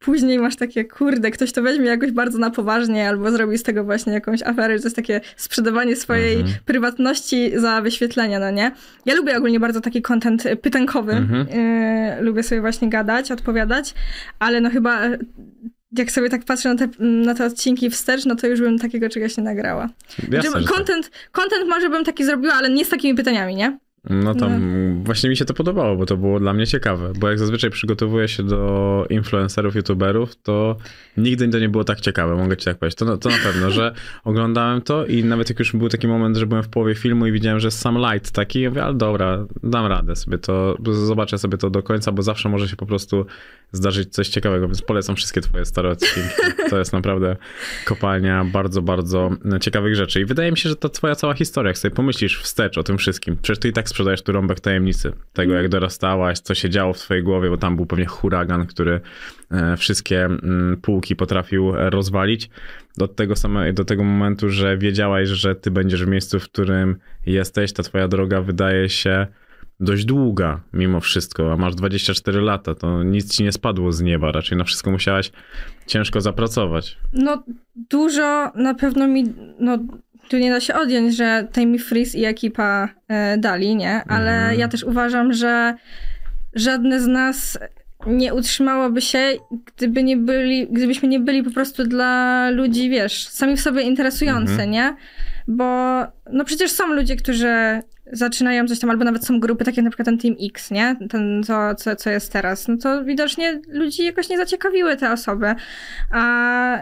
[0.00, 3.84] później masz takie, kurde, ktoś to weźmie jakoś bardzo na poważnie albo zrobi z tego
[3.84, 6.54] właśnie jakąś aferę, że to jest takie sprzedawanie swojej Mhm.
[6.64, 8.72] prywatności za wyświetlenia, no nie?
[9.06, 11.12] Ja lubię ogólnie bardzo taki content pytankowy.
[11.12, 11.46] Mhm.
[12.18, 13.94] Y, lubię sobie właśnie gadać, odpowiadać,
[14.38, 15.18] ale no chyba y,
[15.98, 19.08] jak sobie tak patrzę na te, na te odcinki wstecz, no to już bym takiego
[19.08, 19.88] czegoś nie nagrała.
[20.18, 20.76] Jasne, Znaczy, tak.
[20.76, 23.78] content, content może bym taki zrobiła, ale nie z takimi pytaniami, nie?
[24.04, 27.12] No tam właśnie mi się to podobało, bo to było dla mnie ciekawe.
[27.18, 30.76] Bo jak zazwyczaj przygotowuję się do influencerów, youtuberów, to
[31.16, 32.98] nigdy to nie było tak ciekawe, mogę ci tak powiedzieć.
[32.98, 33.94] To, to na pewno, że
[34.24, 37.32] oglądałem to i nawet jak już był taki moment, że byłem w połowie filmu i
[37.32, 41.38] widziałem, że jest sam light taki, ja mówię, ale dobra, dam radę sobie to, zobaczę
[41.38, 43.26] sobie to do końca, bo zawsze może się po prostu
[43.72, 46.42] zdarzyć coś ciekawego, więc polecam wszystkie twoje stare odcinki.
[46.70, 47.36] To jest naprawdę
[47.84, 49.30] kopalnia bardzo, bardzo
[49.60, 50.20] ciekawych rzeczy.
[50.20, 52.98] I wydaje mi się, że ta twoja cała historia, jak sobie pomyślisz wstecz o tym
[52.98, 56.92] wszystkim, przecież ty i tak sprzedajesz tu rąbek tajemnicy tego, jak dorastałaś, co się działo
[56.92, 59.00] w twojej głowie, bo tam był pewnie huragan, który
[59.50, 62.50] e, wszystkie mm, półki potrafił e, rozwalić.
[62.96, 66.96] Do tego samego, do tego momentu, że wiedziałaś, że ty będziesz w miejscu, w którym
[67.26, 69.26] jesteś, ta twoja droga wydaje się
[69.80, 74.32] dość długa mimo wszystko, a masz 24 lata, to nic ci nie spadło z nieba,
[74.32, 75.32] raczej na wszystko musiałaś
[75.86, 76.98] ciężko zapracować.
[77.12, 77.44] No
[77.90, 79.24] dużo na pewno mi,
[79.60, 79.78] no
[80.30, 84.02] tu nie da się odjąć, że Tammy Freeze i ekipa e, dali, nie?
[84.08, 84.58] Ale Mhm.
[84.60, 85.74] ja też uważam, że
[86.54, 87.58] żadne z nas
[88.06, 89.18] nie utrzymałoby się,
[89.76, 94.52] gdyby nie byli, gdybyśmy nie byli po prostu dla ludzi, wiesz, sami w sobie interesujące,
[94.52, 94.70] Mhm.
[94.70, 94.96] nie?
[95.48, 95.64] Bo
[96.32, 99.90] no przecież są ludzie, którzy zaczynają coś tam, albo nawet są grupy, takie jak na
[99.90, 100.96] przykład ten Team X, nie?
[101.10, 102.68] Ten, co, co, co jest teraz.
[102.68, 105.54] No to widocznie ludzi jakoś nie zaciekawiły te osoby.
[106.10, 106.78] A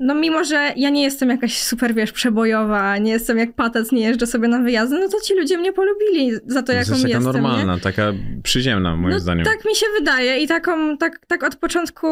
[0.00, 4.00] no mimo, że ja nie jestem jakaś super, wiesz, przebojowa, nie jestem jak patec, nie
[4.00, 7.02] jeżdżę sobie na wyjazdy, no to ci ludzie mnie polubili za to, To jaką jest
[7.02, 7.40] taka jestem, nie?
[7.42, 8.12] normalna, taka
[8.42, 9.44] przyziemna moim no, zdaniem.
[9.44, 12.06] Tak mi się wydaje i taką, tak, tak od początku,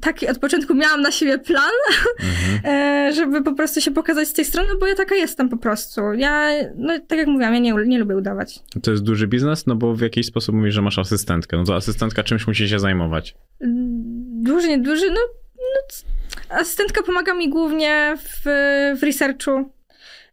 [0.00, 1.70] taki od początku miałam na siebie plan,
[2.20, 2.60] Mhm.
[3.08, 6.00] e, żeby po prostu się pokazać z tej strony, bo ja taka jestem po prostu.
[6.12, 8.58] Ja, no tak jak mówiłam, ja nie, nie lubię udawać.
[8.82, 11.56] To jest duży biznes, no bo w jakiś sposób mówisz, że masz asystentkę.
[11.56, 13.34] No to asystentka czymś musi się zajmować.
[14.42, 15.20] Duży, nieduży, no,
[15.58, 16.04] no c-
[16.50, 18.40] asystentka pomaga mi głównie w,
[19.00, 19.72] w researchu.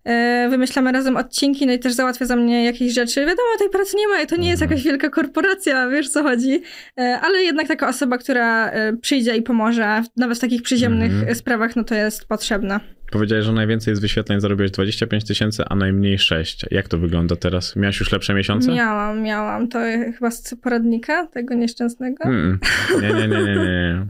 [0.05, 3.19] E, Wymyślamy razem odcinki, no i też załatwia za mnie jakieś rzeczy.
[3.19, 4.71] Wiadomo, tej pracy nie ma i to nie jest Mhm.
[4.77, 6.61] jakaś wielka korporacja, wiesz co chodzi.
[6.99, 11.35] E, Ale jednak taka osoba, która e, przyjdzie i pomoże, nawet w takich przyziemnych e,
[11.35, 12.79] sprawach, no to jest potrzebna.
[13.11, 16.65] Powiedziałeś, że najwięcej z wyświetleń zarobiłeś 25 tysięcy, a najmniej 6.
[16.71, 17.75] Jak to wygląda teraz?
[17.75, 18.71] Miałeś już lepsze miesiące?
[18.73, 19.67] Miałam, miałam.
[19.67, 19.79] To
[20.17, 22.23] chyba z poradnika tego nieszczęsnego.
[22.23, 22.59] Mm.
[23.01, 24.07] Nie, nie, nie, nie, nie.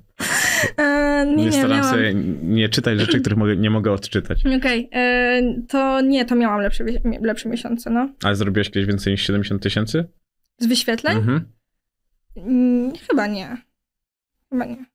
[0.77, 1.95] E, nie, Nie, staram miałam.
[1.95, 4.43] się nie czytać rzeczy, których mogę, nie mogę odczytać.
[4.57, 6.85] Okej, e, to nie, to miałam lepsze,
[7.21, 8.09] lepsze miesiące, no.
[8.23, 10.05] Ale zrobiłeś kiedyś więcej niż 70 tysięcy?
[10.59, 11.17] Z wyświetleń?
[11.17, 11.45] Mhm.
[12.37, 13.57] Mm, chyba nie.
[14.49, 14.85] Chyba nie.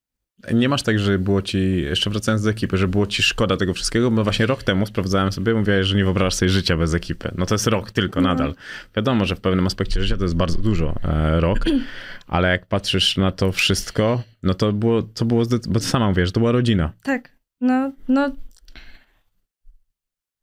[0.55, 3.75] Nie masz tak, że było ci, jeszcze wracając do ekipy, że było ci szkoda tego
[3.75, 7.31] wszystkiego, bo właśnie rok temu sprawdzałem sobie, mówiłeś, że nie wyobrażasz sobie życia bez ekipy.
[7.39, 8.29] No to jest rok tylko No.
[8.29, 8.55] nadal.
[8.97, 11.59] Wiadomo, że w pewnym aspekcie życia to jest bardzo dużo, e, rok,
[12.27, 16.27] ale jak patrzysz na to wszystko, no to było, to było, bo ty sama mówisz,
[16.29, 16.93] że to była rodzina.
[17.03, 17.37] Tak.
[17.61, 18.31] No, no.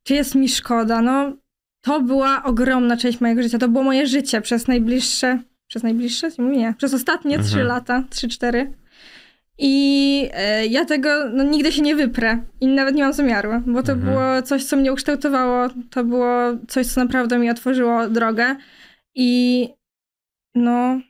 [0.06, 1.02] Czy jest mi szkoda?
[1.02, 1.36] No,
[1.80, 3.58] to była ogromna część mojego życia.
[3.58, 6.30] To było moje życie przez najbliższe, przez najbliższe?
[6.38, 7.48] Nie, przez ostatnie Mhm.
[7.50, 8.72] trzy lata, trzy, cztery.
[9.62, 13.82] I e, ja tego no, nigdy się nie wyprę i nawet nie mam zamiaru, bo
[13.82, 14.12] to Mhm.
[14.12, 16.34] było coś, co mnie ukształtowało, to było
[16.68, 18.56] coś, co naprawdę mi otworzyło drogę
[19.14, 19.68] i
[20.54, 21.00] no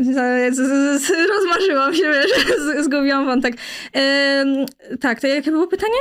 [0.00, 2.30] za- z, z, z, rozmarzyłam się, wiesz,
[2.84, 3.54] zgubiłam wątek.
[5.00, 5.98] Tak, to jakie było pytanie?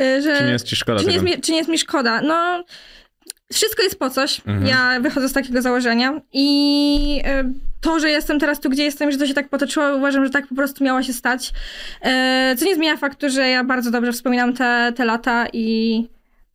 [0.00, 1.78] Y, że, Czy nie jest ci szkoda czy nie jest mi, czy nie jest mi
[1.78, 2.20] szkoda?
[2.20, 2.64] No,
[3.52, 4.40] wszystko jest po coś.
[4.46, 4.66] Mhm.
[4.66, 9.18] Ja wychodzę z takiego założenia i y, to, że jestem teraz tu, gdzie jestem, że
[9.18, 11.48] to się tak potoczyło, uważam, że tak po prostu miało się stać.
[11.50, 15.96] Y, co nie zmienia faktu, że ja bardzo dobrze wspominam te, te lata i,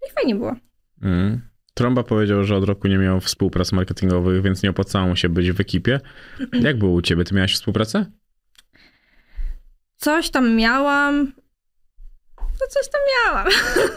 [0.07, 0.55] i fajnie było.
[1.01, 1.41] Mm.
[1.73, 5.51] Tromba powiedział, że od roku nie miał współprac marketingowych, więc nie opłacało mu się być
[5.51, 5.99] w ekipie.
[6.53, 7.23] Jak było u ciebie?
[7.23, 8.05] Ty miałeś współpracę?
[9.95, 11.31] Coś tam miałam.
[12.61, 13.47] No coś tam miałam.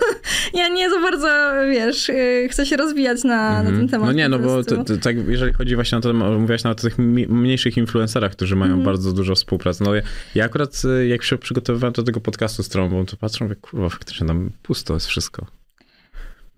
[0.55, 1.29] ja nie za bardzo,
[1.71, 3.77] wiesz, yy, chcę się rozwijać na, na Mhm.
[3.79, 4.07] ten temat.
[4.07, 6.83] No nie, no bo to, to, tak, jeżeli chodzi właśnie o to, mówiłaś nawet o
[6.83, 6.99] tych
[7.29, 8.85] mniejszych influencerach, którzy mają Mhm.
[8.85, 9.85] bardzo dużo współpracy.
[9.85, 10.03] No ja,
[10.35, 13.89] ja akurat y, jak się przygotowywałem do tego podcastu z Trąbą, to patrzę, mówię, kurwa,
[13.89, 15.47] faktycznie tam pusto jest wszystko.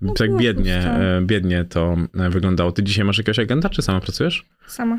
[0.00, 2.72] No tak biednie, e, biednie to e, wyglądało.
[2.72, 4.46] Ty dzisiaj masz jakiegoś agenta, czy sama pracujesz?
[4.66, 4.98] Sama.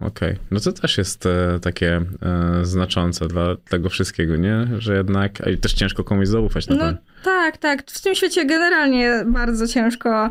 [0.00, 4.66] Okej, no to też jest e, takie e, znaczące dla tego wszystkiego, nie?
[4.78, 6.98] Że jednak a i też ciężko komuś zaufać na No pewno.
[7.24, 7.90] tak, tak.
[7.90, 10.30] W tym świecie generalnie bardzo ciężko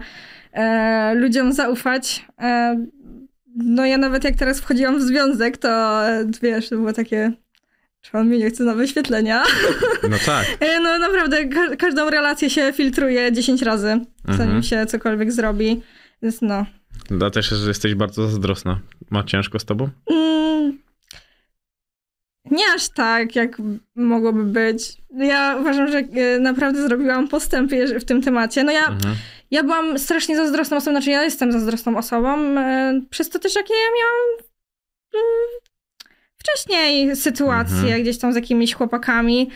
[0.53, 2.25] e, ludziom zaufać.
[2.41, 2.85] E,
[3.55, 5.69] no ja nawet jak teraz wchodziłam w związek, to
[6.07, 7.31] e, wiesz, to było takie...
[8.01, 9.43] Czy on mnie nie chce na wyświetlenia?
[10.09, 10.45] No tak.
[10.59, 13.87] E, No naprawdę, ka- każdą relację się filtruje 10 razy,
[14.27, 14.63] zanim Mhm.
[14.63, 15.81] się cokolwiek zrobi.
[16.21, 16.65] Więc no.
[17.11, 18.79] Da też, że jesteś bardzo zazdrosna.
[19.09, 19.89] Ma ciężko z tobą?
[20.11, 20.79] Mm,
[22.51, 23.57] nie aż tak, jak
[23.95, 24.97] mogłoby być.
[25.17, 28.63] Ja uważam, że e, naprawdę zrobiłam postęp jeż- w tym temacie.
[28.63, 29.15] No ja, Mhm.
[29.51, 33.73] ja byłam strasznie zazdrosną osobą, znaczy ja jestem zazdrosną osobą, e, przez to też jakie
[33.73, 34.47] ja miałam
[35.13, 35.47] mm,
[36.37, 38.01] wcześniej sytuacje Mhm.
[38.01, 39.49] gdzieś tam z jakimiś chłopakami.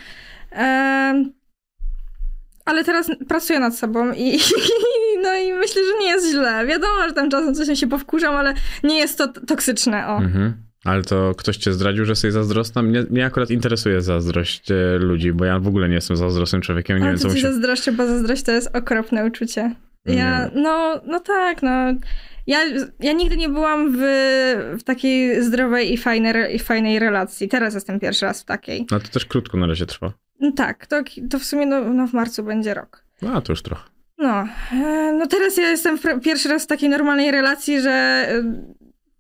[2.71, 4.39] Ale teraz pracuję nad sobą i,
[5.23, 6.65] no i myślę, że nie jest źle.
[6.65, 8.53] Wiadomo, że tam czasem coś się powkurzam, ale
[8.83, 10.17] nie jest to toksyczne, o.
[10.17, 10.53] Mhm.
[10.85, 12.81] Ale to ktoś cię zdradził, że jesteś zazdrosna?
[12.81, 16.97] Mnie, mnie akurat interesuje zazdrość e, ludzi, bo ja w ogóle nie jestem zazdrosnym człowiekiem,
[16.97, 17.41] nie Ale wiem, co musi...
[17.41, 19.75] zazdroszczę, bo zazdrość to jest okropne uczucie.
[20.05, 21.69] Ja, no, no tak, no.
[22.47, 22.59] Ja,
[22.99, 23.99] ja nigdy nie byłam w,
[24.79, 27.47] w takiej zdrowej i fajnej, i fajnej relacji.
[27.47, 28.85] Teraz jestem pierwszy raz w takiej.
[28.91, 30.13] No to też krótko na razie trwa.
[30.41, 30.97] No tak, to,
[31.29, 33.03] to w sumie no, no w marcu będzie rok.
[33.33, 33.83] A, to już trochę.
[34.17, 38.43] No, e, no teraz ja jestem pierwszy raz w takiej normalnej relacji, że, e,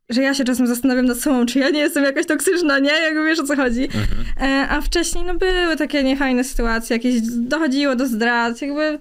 [0.09, 2.91] że ja się czasem zastanawiam nad sobą, czy ja nie jestem jakaś toksyczna, nie?
[2.91, 3.83] Jak wiesz o co chodzi.
[3.83, 4.51] Mhm.
[4.51, 8.99] E, a wcześniej no były takie niefajne sytuacje, jakieś dochodziło do zdrad, jakby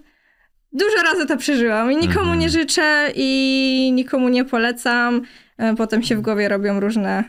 [0.73, 2.39] dużo razy to przeżyłam i nikomu mhm.
[2.39, 5.23] nie życzę i nikomu nie polecam.
[5.77, 7.25] Potem się w głowie robią różne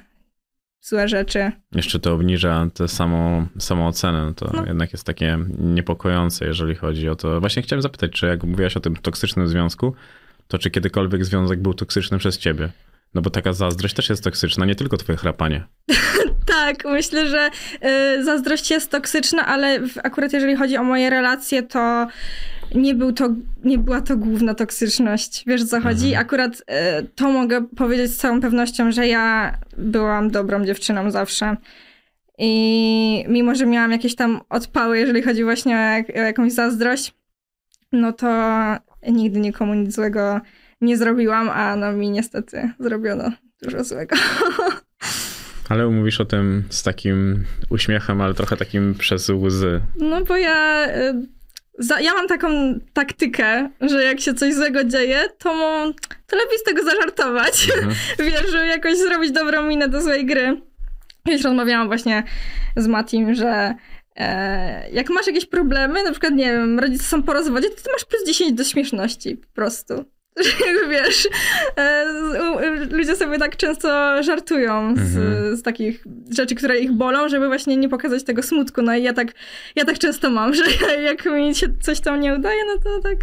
[0.81, 1.51] złe rzeczy.
[1.75, 4.25] Jeszcze to obniża tę samą, samą ocenę.
[4.25, 4.65] No to no.
[4.65, 7.39] jednak jest takie niepokojące, jeżeli chodzi o to.
[7.39, 9.93] Właśnie chciałem zapytać, czy jak mówiłaś o tym toksycznym związku,
[10.47, 12.69] to czy kiedykolwiek związek był toksyczny przez ciebie?
[13.13, 15.63] No bo taka zazdrość też jest toksyczna, nie tylko twoje chrapanie.
[16.55, 17.49] tak, myślę, że
[18.19, 22.07] y, zazdrość jest toksyczna, ale akurat jeżeli chodzi o moje relacje, to
[22.75, 23.29] nie, był to,
[23.63, 25.43] nie była to główna toksyczność.
[25.47, 26.05] Wiesz, co chodzi?
[26.05, 26.25] Mhm.
[26.25, 26.63] Akurat y,
[27.15, 31.57] to mogę powiedzieć z całą pewnością, że ja byłam dobrą dziewczyną zawsze.
[32.37, 37.13] I mimo, że miałam jakieś tam odpały, jeżeli chodzi właśnie o, o jakąś zazdrość,
[37.91, 38.27] no to
[39.07, 40.41] nigdy nikomu nic złego
[40.81, 43.31] nie zrobiłam, a no mi niestety zrobiono
[43.61, 44.15] dużo złego.
[45.69, 49.81] Ale mówisz o tym z takim uśmiechem, ale trochę takim przez łzy.
[49.99, 51.27] No bo ja y,
[51.81, 55.49] za, ja mam taką taktykę, że jak się coś złego dzieje, to,
[56.27, 57.69] to lepiej z tego zażartować.
[57.75, 57.95] Mhm.
[58.31, 60.61] Wiesz, żeby jakoś zrobić dobrą minę do złej gry.
[61.27, 62.23] Kiedyś rozmawiałam właśnie
[62.77, 63.75] z Matim, że
[64.15, 67.91] e, jak masz jakieś problemy, na przykład, nie wiem, rodzice są po rozwodzie, to ty
[67.91, 70.05] masz plus 10 do śmieszności po prostu.
[70.89, 71.27] Wiesz,
[71.77, 72.05] e,
[72.91, 75.57] ludzie sobie tak często żartują z, mhm.
[75.57, 78.81] z, takich rzeczy, które ich bolą, żeby właśnie nie pokazać tego smutku.
[78.81, 79.27] No i ja tak,
[79.75, 80.63] ja tak często mam, że
[81.01, 83.17] jak mi się coś tam nie udaje, no to tak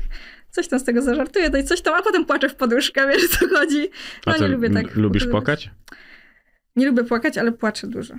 [0.50, 3.28] coś tam z tego zażartuję, to i coś tam, a potem płaczę w poduszkę, wiesz
[3.28, 3.88] co chodzi.
[4.26, 4.96] No nie lubię tak.
[4.96, 5.70] Lubisz płakać?
[6.76, 8.14] Nie lubię płakać, ale płaczę dużo.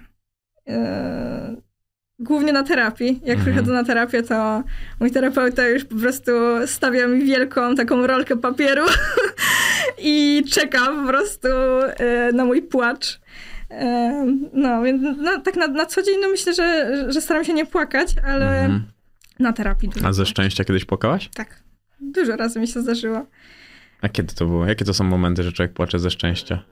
[0.65, 1.28] Eee,
[2.19, 3.19] głównie na terapii.
[3.23, 3.41] Jak mhm.
[3.41, 4.63] przychodzę na terapię, to
[4.99, 6.31] mój terapeuta już po prostu
[6.65, 8.85] stawia mi wielką taką rolkę papieru
[10.03, 11.47] i czeka po prostu
[11.97, 13.19] e, na mój płacz.
[13.71, 17.53] E, no, więc no, tak na, na co dzień no myślę, że, że staram się
[17.53, 18.83] nie płakać, ale mhm.
[19.39, 20.07] na terapii dużo.
[20.07, 21.29] A ze szczęścia kiedyś płakałaś?
[21.33, 21.63] Tak.
[22.01, 23.25] Dużo razy mi się zdarzyło.
[24.01, 24.65] A kiedy to było?
[24.65, 26.63] Jakie to są momenty, że człowiek płacze ze szczęścia?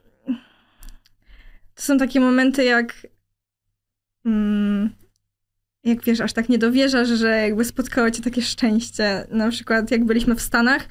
[1.75, 3.07] To są takie momenty jak...
[4.25, 4.89] Mm,
[5.87, 9.27] jak wiesz, aż tak nie dowierzasz, że jakby spotkało cię takie szczęście.
[9.31, 10.87] Na przykład jak byliśmy w Stanach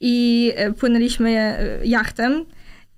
[0.00, 2.44] i e, płynęliśmy e, jachtem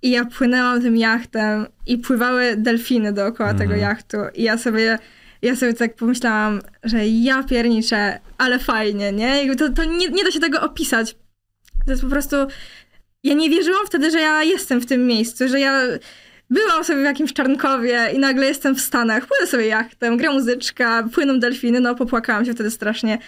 [0.03, 3.69] i ja płynęłam tym jachtem i pływały delfiny dookoła mhm.
[3.69, 4.99] tego jachtu i ja sobie
[5.43, 9.39] ja sobie tak pomyślałam, że ja pierniczę, ale fajnie, nie?
[9.39, 11.17] Jakby to, to nie, nie da się tego opisać.
[11.85, 12.37] To jest po prostu...
[13.23, 15.83] Ja nie wierzyłam wtedy, że ja jestem w tym miejscu, że ja
[16.51, 21.09] byłam sobie w jakimś Czarnkowie i nagle jestem w Stanach, płynę sobie jachtem, gra muzyczka,
[21.15, 23.19] płyną delfiny, no popłakałam się wtedy strasznie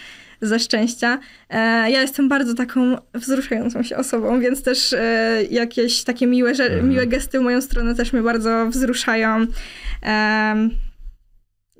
[0.41, 1.19] ze szczęścia.
[1.49, 1.57] E,
[1.91, 6.89] ja jestem bardzo taką wzruszającą się osobą, więc też e, jakieś takie miłe, mhm.
[6.89, 9.45] miłe gesty w moją stronę też mnie bardzo wzruszają.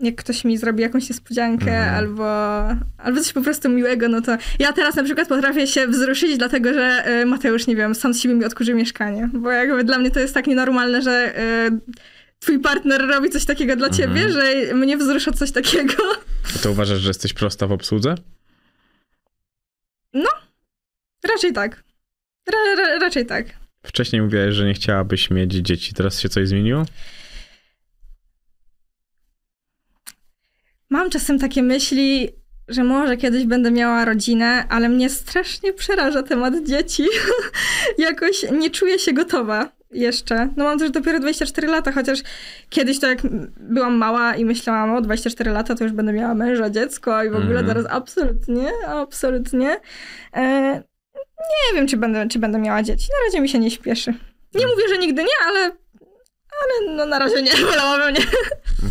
[0.01, 1.95] Jak ktoś mi zrobi jakąś niespodziankę mhm.
[1.95, 2.25] albo,
[2.97, 6.73] albo coś po prostu miłego, no to ja teraz na przykład potrafię się wzruszyć, dlatego
[6.73, 10.11] że y, Mateusz, nie wiem, sam z siebie mi odkurzy mieszkanie, bo jakby dla mnie
[10.11, 11.93] to jest tak nienormalne, że y,
[12.39, 14.07] twój partner robi coś takiego dla mhm.
[14.07, 15.93] ciebie, że mnie wzrusza coś takiego.
[16.55, 18.15] A to uważasz, że jesteś prosta w obsłudze?
[20.13, 20.29] No,
[21.29, 21.83] raczej tak.
[22.51, 23.45] Ra, ra, raczej tak.
[23.83, 25.93] Wcześniej mówiłaś, że nie chciałabyś mieć dzieci.
[25.93, 26.85] Teraz się coś zmieniło?
[30.89, 32.29] Mam czasem takie myśli,
[32.67, 37.03] że może kiedyś będę miała rodzinę, ale mnie strasznie przeraża temat dzieci.
[37.97, 40.49] Jakoś nie czuję się gotowa jeszcze.
[40.57, 42.19] No mam też dopiero 24 lata, chociaż
[42.69, 43.19] kiedyś to jak
[43.59, 47.35] byłam mała i myślałam, o 24 lata to już będę miała męża, dziecko i w
[47.35, 47.65] ogóle mm.
[47.65, 49.79] teraz absolutnie, absolutnie.
[50.35, 50.73] E,
[51.39, 53.07] nie wiem, czy będę, czy będę miała dzieci.
[53.11, 54.13] Na razie mi się nie śpieszy.
[54.55, 55.71] Nie mówię, że nigdy nie, ale
[56.61, 58.21] ale no na razie nie, wolałabym nie.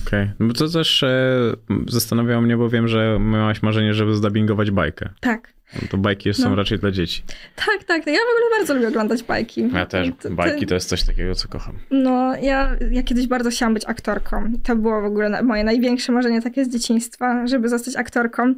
[0.06, 0.32] Okej, okay.
[0.38, 1.52] No to też e,
[1.88, 5.08] zastanawiało mnie, bo wiem, że miałaś marzenie, żeby zdubbingować bajkę.
[5.20, 5.58] Tak.
[5.74, 6.56] No to bajki są no.
[6.56, 7.22] raczej dla dzieci.
[7.56, 8.06] Tak, tak.
[8.06, 9.68] Ja w ogóle bardzo lubię oglądać bajki.
[9.74, 10.08] Ja też.
[10.30, 11.74] Bajki to jest coś takiego, co kocham.
[11.90, 14.52] No, ja, ja kiedyś bardzo chciałam być aktorką.
[14.64, 18.54] To było w ogóle moje największe marzenie takie z dzieciństwa, żeby zostać aktorką.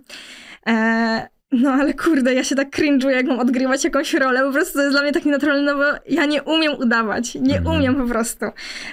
[0.67, 4.75] E, no ale kurde, ja się tak cringe'uję, jak mam odgrywać jakąś rolę, po prostu
[4.75, 7.77] to jest dla mnie tak nienaturalne, no bo ja nie umiem udawać, nie mhm.
[7.77, 8.45] umiem po prostu.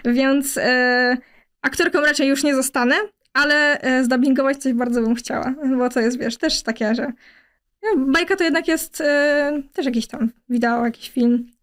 [0.05, 1.17] Więc e,
[1.61, 2.95] aktorką raczej już nie zostanę,
[3.33, 7.11] ale e, zdubbingować coś bardzo bym chciała, bo to jest, wiesz, też takie, że
[7.83, 11.56] no, bajka to jednak jest e, też jakiś tam wideo, jakiś film.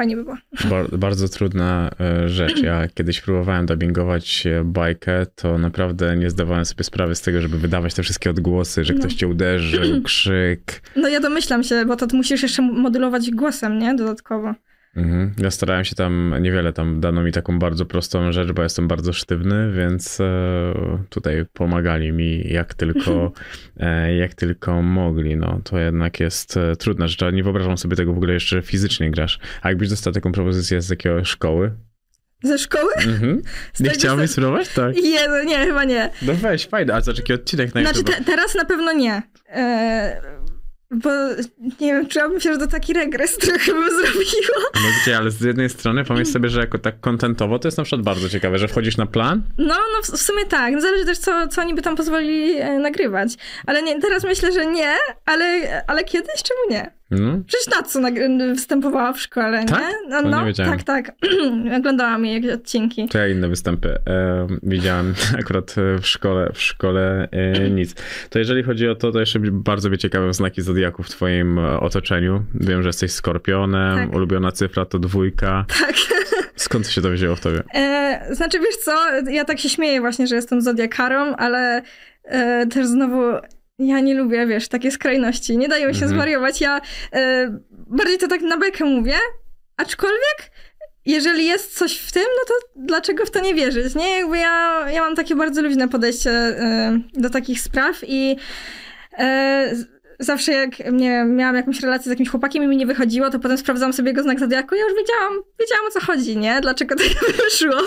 [0.00, 0.36] Fajnie by było.
[0.70, 2.62] Bar bardzo trudna e, rzecz.
[2.62, 7.58] Ja kiedyś próbowałem dubbingować e, bajkę, to naprawdę nie zdawałem sobie sprawy z tego, żeby
[7.58, 8.98] wydawać te wszystkie odgłosy, że No.
[9.00, 10.82] ktoś cię uderzył, krzyk.
[10.96, 13.94] No ja domyślam się, bo to musisz jeszcze modulować głosem, nie?
[13.94, 14.54] Dodatkowo.
[14.96, 15.34] Mhm.
[15.38, 19.12] Ja starałem się tam, niewiele tam dano mi taką bardzo prostą rzecz, bo jestem bardzo
[19.12, 20.74] sztywny, więc e,
[21.08, 23.32] tutaj pomagali mi jak tylko,
[23.76, 25.36] e, jak tylko mogli.
[25.36, 28.56] No to jednak jest e, trudna rzecz, ale nie wyobrażam sobie tego w ogóle jeszcze
[28.56, 29.38] że fizycznie grasz.
[29.62, 31.72] A jakbyś dostał taką propozycję z jakiejś szkoły?
[32.42, 32.92] Ze szkoły?
[32.96, 33.42] Mhm.
[33.74, 34.68] Z Nie chciałbyś se- spróbować?
[34.68, 34.94] Tak.
[35.12, 36.10] Nie, no nie, chyba nie.
[36.22, 36.94] No weź, fajne.
[36.94, 39.22] A co, taki odcinek na Znaczy te, teraz na pewno nie.
[39.48, 40.39] E,
[40.90, 41.10] bo
[41.80, 44.60] nie wiem, czułabym się, że to taki regres trochę bym zrobiła.
[44.74, 47.84] No gdzie, ale z jednej strony pomyśl sobie, że jako tak kontentowo to jest na
[47.84, 50.72] przykład bardzo ciekawe, że wchodzisz na plan, No, no w, w sumie tak.
[50.74, 53.34] No, zależy też, co, co oni by tam pozwolili e, nagrywać.
[53.66, 54.94] Ale nie, teraz myślę, że nie,
[55.26, 56.99] ale, ale kiedyś czemu nie?
[57.10, 59.80] No, Przecież Natsu nag- występowała w szkole, Tak?
[59.80, 59.86] nie?
[60.08, 61.12] No, To nie no tak, tak.
[61.78, 63.08] Oglądałam jej jakieś odcinki.
[63.08, 67.94] to ja inne występy e, widziałem akurat w szkole, w szkole e, nic.
[68.30, 71.80] To jeżeli chodzi o to, to jeszcze bardzo mnie ciekawe znaki zodiaku w twoim e,
[71.80, 72.44] otoczeniu.
[72.54, 74.14] Wiem, że jesteś skorpionem, Tak.
[74.16, 75.64] ulubiona cyfra to dwójka.
[75.80, 75.94] Tak.
[76.56, 77.62] Skąd się to wzięło w tobie?
[77.74, 78.92] E, znaczy, wiesz co,
[79.30, 81.82] ja tak się śmieję właśnie, że jestem zodiakarą, ale
[82.24, 83.22] e, też znowu
[83.80, 85.58] ja nie lubię, wiesz, takie skrajności.
[85.58, 86.12] Nie dają się Mhm.
[86.12, 86.60] zwariować.
[86.60, 86.80] Ja
[87.12, 89.14] e, bardziej to tak na bekę mówię,
[89.76, 90.50] aczkolwiek
[91.06, 94.18] jeżeli jest coś w tym, no to dlaczego w to nie wierzyć, nie?
[94.18, 98.36] Jakby ja, ja mam takie bardzo luźne podejście e, do takich spraw i
[99.18, 99.74] e,
[100.18, 103.58] zawsze jak nie miałam jakąś relację z jakimś chłopakiem i mi nie wychodziło, to potem
[103.58, 106.60] sprawdzałam sobie jego znak zodiaku i ja już wiedziałam, wiedziałam o co chodzi, nie?
[106.60, 107.80] Dlaczego to nie wyszło.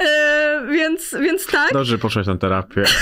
[0.00, 1.72] E, więc, więc tak.
[1.72, 2.82] Dobrze, poszłaś na terapię.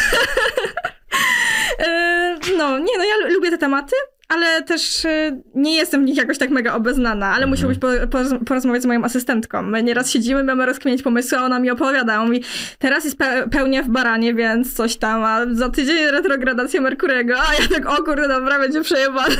[2.59, 3.97] No, nie, no ja lu- lubię te tematy,
[4.28, 8.44] ale też e, nie jestem w nich jakoś tak mega obeznana, ale musiałbyś po, poroz-
[8.44, 9.62] porozmawiać z moją asystentką.
[9.62, 12.20] My nieraz siedzimy, mamy rozkminiać pomysły, a ona mi opowiada.
[12.20, 12.43] On mówi,
[12.78, 17.35] teraz jest pe- pełnia w baranie, więc coś tam, a za tydzień retrogradacja Merkurego.
[17.39, 19.36] A ja tak, o kurde, dobra, będzie przejebane.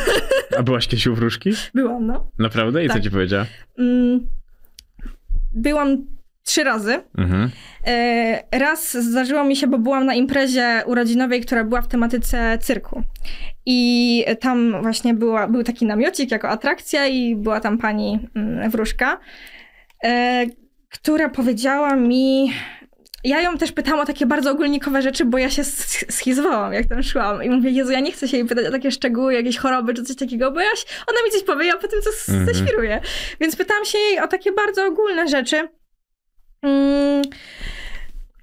[0.58, 1.50] A byłaś kiedyś u wróżki?
[1.74, 2.30] Byłam, no.
[2.38, 2.84] Naprawdę?
[2.84, 3.02] I co Tak.
[3.02, 3.46] ci powiedziała?
[3.78, 4.20] Mm,
[5.52, 6.06] byłam
[6.47, 6.98] trzy razy.
[7.18, 7.51] Mhm.
[7.86, 13.02] E, Raz zdarzyło mi się, bo byłam na imprezie urodzinowej, która była w tematyce cyrku.
[13.66, 19.20] I tam właśnie była, był taki namiocik jako atrakcja i była tam pani mm, wróżka,
[20.05, 20.47] e,
[20.90, 22.52] która powiedziała mi...
[23.24, 26.86] Ja ją też pytałam o takie bardzo ogólnikowe rzeczy, bo ja się sch- schizowałam, jak
[26.86, 27.43] tam szłam.
[27.44, 30.02] I mówię, Jezu, ja nie chcę się jej pytać o takie szczegóły, jakieś choroby czy
[30.02, 30.66] coś takiego, bo ja
[31.09, 32.47] ona mi coś powie, ja potem s- Mhm.
[32.55, 33.01] zeświruję.
[33.40, 35.68] Więc pytałam się jej o takie bardzo ogólne rzeczy.
[36.66, 37.22] Mm,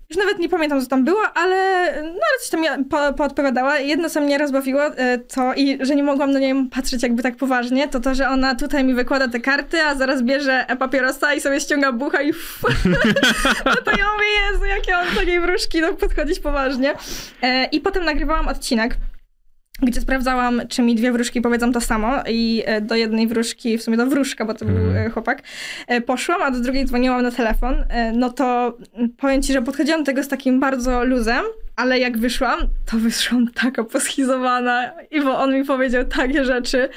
[0.09, 3.79] już nawet nie pamiętam, co tam było, ale, no, ale coś tam mi po, poodpowiadała.
[3.79, 7.35] Jedno, co mnie rozbawiło, e, to i że nie mogłam na nią patrzeć jakby tak
[7.35, 11.41] poważnie, to to, że ona tutaj mi wykłada te karty, a zaraz bierze papierosa i
[11.41, 12.31] sobie ściąga bucha i
[13.65, 16.93] no to ja mówię, Jezu, jakie on takiej wróżki, no podchodzić poważnie.
[17.41, 18.95] E, I potem nagrywałam odcinek,
[19.85, 23.83] gdzie sprawdzałam, czy mi dwie wróżki powiedzą to samo i e, do jednej wróżki, w
[23.83, 25.07] sumie do wróżka, bo to był Mhm.
[25.07, 25.43] e, chłopak,
[25.87, 27.75] e, poszłam, a do drugiej dzwoniłam na telefon,
[28.13, 31.43] no to mm, powiem ci, że podchodziłam do tego z takim bardzo luzem,
[31.75, 32.59] ale jak wyszłam,
[32.91, 36.89] to wyszłam taka poschizowana i bo on mi powiedział takie rzeczy.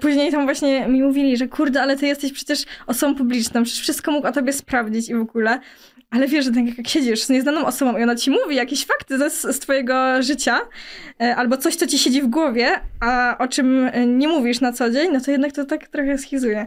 [0.00, 4.10] Później tam właśnie mi mówili, że kurde, ale ty jesteś przecież osobą publiczną, przecież wszystko
[4.12, 5.60] mógł o tobie sprawdzić i w ogóle.
[6.10, 9.18] Ale wiesz, że tak jak siedzisz z nieznaną osobą i ona ci mówi jakieś fakty
[9.18, 10.60] ze, z twojego życia,
[11.20, 14.72] e, albo coś, co ci siedzi w głowie, a o czym e, nie mówisz na
[14.72, 16.66] co dzień, no to jednak to tak trochę schizuje.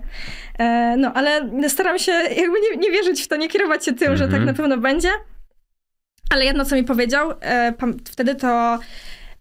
[0.59, 4.17] E, No, ale staram się jakby nie, nie wierzyć w to, nie kierować się tym,
[4.17, 4.45] że tak Mhm.
[4.45, 5.09] na pewno będzie.
[6.33, 7.31] Ale jedno, co mi powiedział,
[8.11, 8.79] wtedy to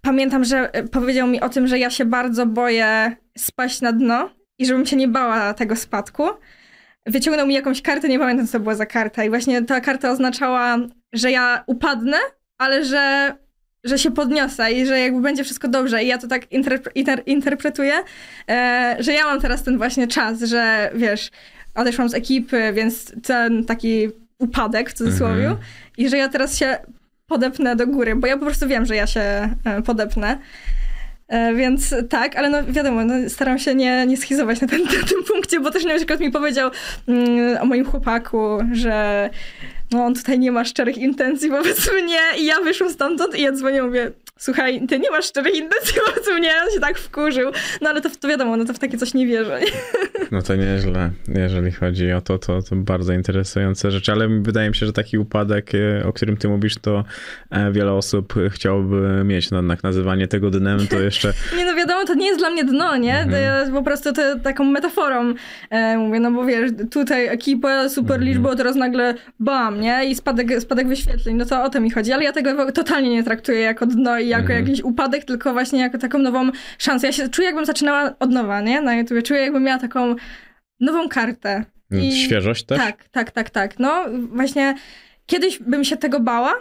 [0.03, 4.67] pamiętam, że powiedział mi o tym, że ja się bardzo boję spaść na dno i
[4.67, 6.23] żebym się nie bała tego spadku.
[7.11, 9.25] Wyciągnął mi jakąś kartę, nie pamiętam, co to była za karta.
[9.25, 10.79] I właśnie ta karta oznaczała,
[11.13, 12.17] że ja upadnę,
[12.59, 13.35] ale że,
[13.85, 16.05] że się podniosę i że jakby będzie wszystko dobrze.
[16.05, 17.93] I ja to tak interpre- inter- interpretuję,
[18.51, 21.31] e, że ja mam teraz ten właśnie czas, że wiesz,
[21.75, 24.09] odeszłam z ekipy, więc ten taki
[24.39, 25.57] upadek w cudzysłowie Mhm.
[25.99, 26.77] i że ja teraz się
[27.27, 29.21] podepnę do góry, bo ja po prostu wiem, że ja się
[29.65, 30.39] e, podepnę.
[31.31, 34.91] E, Więc tak, ale no wiadomo, no, staram się nie, nie schizować na, ten, na
[34.91, 36.71] tym punkcie, bo też na przykład mi powiedział
[37.09, 39.31] mm, o moim chłopaku, że
[39.93, 43.53] no on tutaj nie ma szczerych intencji wobec mnie i ja wyszłam stamtąd i ja
[43.53, 47.51] dzwonię mówię, słuchaj, ty nie masz szczerych intencji wobec mnie, on się tak wkurzył.
[47.81, 49.61] No ale to, to wiadomo, no to w takie coś nie wierzę.
[50.31, 54.75] No to nieźle, jeżeli chodzi o to, to, to bardzo interesujące rzeczy, ale wydaje mi
[54.77, 57.05] się, że taki upadek, e, o którym ty mówisz, to
[57.51, 62.05] e, wiele osób chciałoby mieć, no jednak nazywanie tego dnem to jeszcze Nie no wiadomo,
[62.05, 63.13] to nie jest dla mnie dno, nie?
[63.15, 63.61] To Mhm.
[63.61, 65.35] jest po prostu to, taką metaforą
[65.71, 68.29] e, mówię, no bo wiesz, tutaj ekipa, super Mhm.
[68.31, 70.05] liczba, teraz nagle bam, nie?
[70.05, 72.13] I spadek, spadek wyświetleń, no to o to mi chodzi.
[72.13, 74.67] Ale ja tego totalnie nie traktuję jako dno i jako Mhm.
[74.67, 77.07] jakiś upadek, tylko właśnie jako taką nową szansę.
[77.07, 78.81] Ja się czuję, jakbym zaczynała od nowa, nie?
[78.81, 79.23] Na YouTube.
[79.23, 80.15] Czuję, jakbym miała taką
[80.81, 81.65] nową kartę.
[81.91, 82.79] I- Świeżość też?
[82.79, 83.79] Tak, tak, tak, tak.
[83.79, 84.75] No właśnie
[85.27, 86.55] kiedyś bym się tego bała,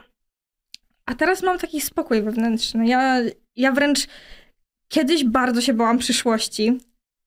[1.05, 2.87] a teraz mam taki spokój wewnętrzny.
[2.87, 3.15] Ja,
[3.55, 3.99] ja wręcz
[4.87, 6.77] kiedyś bardzo się bałam przyszłości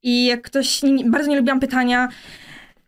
[0.03, 2.09] i jak ktoś, bardzo nie lubiłam pytania,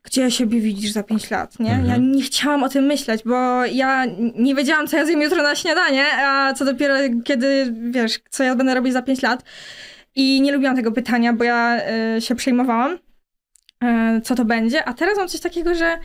[0.05, 1.71] gdzie siebie widzisz za 5 lat, nie?
[1.71, 1.89] Mhm.
[1.89, 4.05] Ja nie chciałam o tym myśleć, bo ja
[4.35, 6.95] nie wiedziałam, co ja zjem jutro na śniadanie, a co dopiero
[7.25, 9.43] kiedy, wiesz, co ja będę robić za 5 lat.
[10.15, 11.81] I nie lubiłam tego pytania, bo ja
[12.17, 12.99] y, się przejmowałam,
[13.85, 14.85] y, co to będzie.
[14.85, 15.99] A teraz mam coś takiego, że,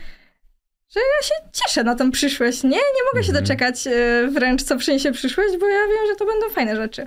[0.94, 2.62] że ja się cieszę na tą przyszłość.
[2.62, 3.44] Nie, nie mogę się Mhm.
[3.44, 7.06] doczekać y, wręcz, co przyniesie przyszłość, bo ja wiem, że to będą fajne rzeczy.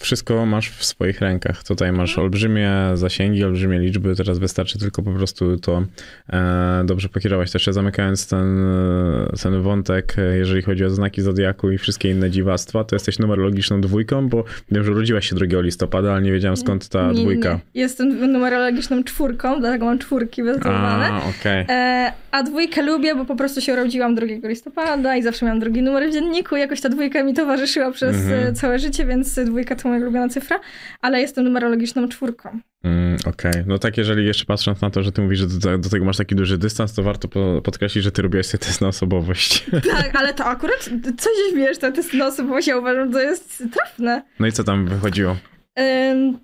[0.00, 1.64] Wszystko masz w swoich rękach.
[1.64, 2.24] Tutaj masz Mhm.
[2.24, 4.14] olbrzymie zasięgi, olbrzymie liczby.
[4.16, 5.84] Teraz wystarczy tylko po prostu to
[6.32, 7.52] e, dobrze pokierować.
[7.52, 12.30] Też zamykając ten, e, ten wątek, e, jeżeli chodzi o znaki Zodiaku i wszystkie inne
[12.30, 16.56] dziwactwa, to jesteś numerologiczną dwójką, bo wiem, że urodziłaś się 2 listopada, ale nie wiedziałem
[16.56, 17.52] skąd ta nie, dwójka.
[17.74, 17.80] Nie.
[17.80, 21.04] Jestem numerologiczną czwórką, dlatego mam czwórki wytatuowane.
[21.06, 21.64] A, okej.
[21.68, 25.82] E, a dwójkę lubię, bo po prostu się urodziłam 2 listopada i zawsze miałam drugi
[25.82, 26.56] numer w dzienniku.
[26.56, 28.54] Jakoś ta dwójka mi towarzyszyła przez Mhm.
[28.54, 30.60] całe życie, więc dwójka to moja ulubiona cyfra,
[31.00, 32.60] ale jestem numerologiczną czwórką.
[32.84, 35.88] Mm, Okej, no tak, jeżeli jeszcze patrząc na to, że ty mówisz, że do, do
[35.90, 38.88] tego masz taki duży dystans, to warto po, podkreślić, że ty robiłeś sobie test na
[38.88, 39.66] osobowość.
[39.90, 44.22] Tak, ale to akurat coś wiesz, to jest na osobowość, ja uważam, to jest trafne.
[44.40, 45.36] No i co tam wychodziło?
[45.80, 46.38] Ym,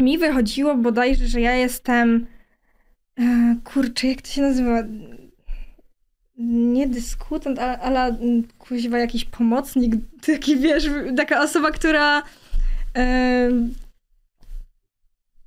[0.00, 2.26] mi wychodziło bodajże, że ja jestem.
[3.20, 4.82] E, kurczę, jak to się nazywa?
[6.38, 8.16] Nie dyskutant, ale, ale
[8.58, 9.94] kuźwa jakiś pomocnik,
[10.26, 12.22] taki wiesz, taka osoba, która.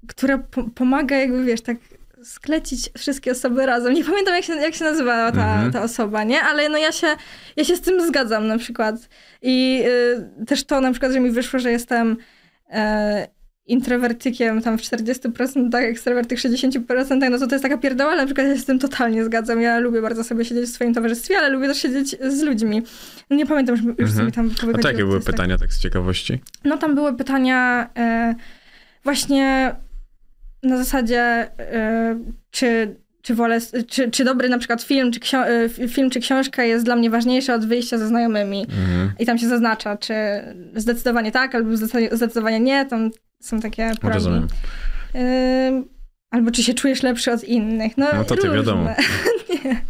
[0.07, 1.77] Która po, pomaga, jakby wiesz, tak
[2.23, 3.93] sklecić wszystkie osoby razem.
[3.93, 5.71] Nie pamiętam, jak się, jak się nazywała ta, Mhm.
[5.71, 6.41] ta osoba, nie?
[6.41, 7.07] Ale no ja się,
[7.55, 8.95] ja się z tym zgadzam na przykład.
[9.41, 9.83] I
[10.41, 12.17] y, też to na przykład, że mi wyszło, że jestem
[12.69, 13.27] e,
[13.67, 18.21] introwertykiem tam w 40%, tak, ekstrawertyk w 60%, no to to jest taka pierdoła, ale
[18.21, 19.61] na przykład ja się z tym totalnie zgadzam.
[19.61, 22.81] Ja lubię bardzo sobie siedzieć w swoim towarzystwie, ale lubię też siedzieć z ludźmi.
[23.29, 24.25] No nie pamiętam już, już Mhm.
[24.25, 26.41] mi tam A to jakie były pytania, tak z ciekawości?
[26.63, 28.35] No tam były pytania e,
[29.03, 29.75] właśnie
[30.63, 31.19] na zasadzie,
[31.59, 32.19] e,
[32.51, 36.63] czy, czy wolę, czy, czy dobry na przykład film czy, e, fi- film, czy książka
[36.63, 38.61] jest dla mnie ważniejszy od wyjścia ze znajomymi.
[38.61, 39.11] Mhm.
[39.19, 40.13] I tam się zaznacza, czy
[40.75, 41.77] zdecydowanie tak, albo
[42.11, 42.85] zdecydowanie nie.
[42.85, 44.13] Tam są takie progi.
[44.15, 44.47] Rozumiem.
[45.15, 45.85] Ym,
[46.31, 47.97] albo czy się czujesz lepszy od innych.
[47.97, 48.55] No, No to ty różne.
[48.55, 48.89] wiadomo.
[49.65, 49.81] nie.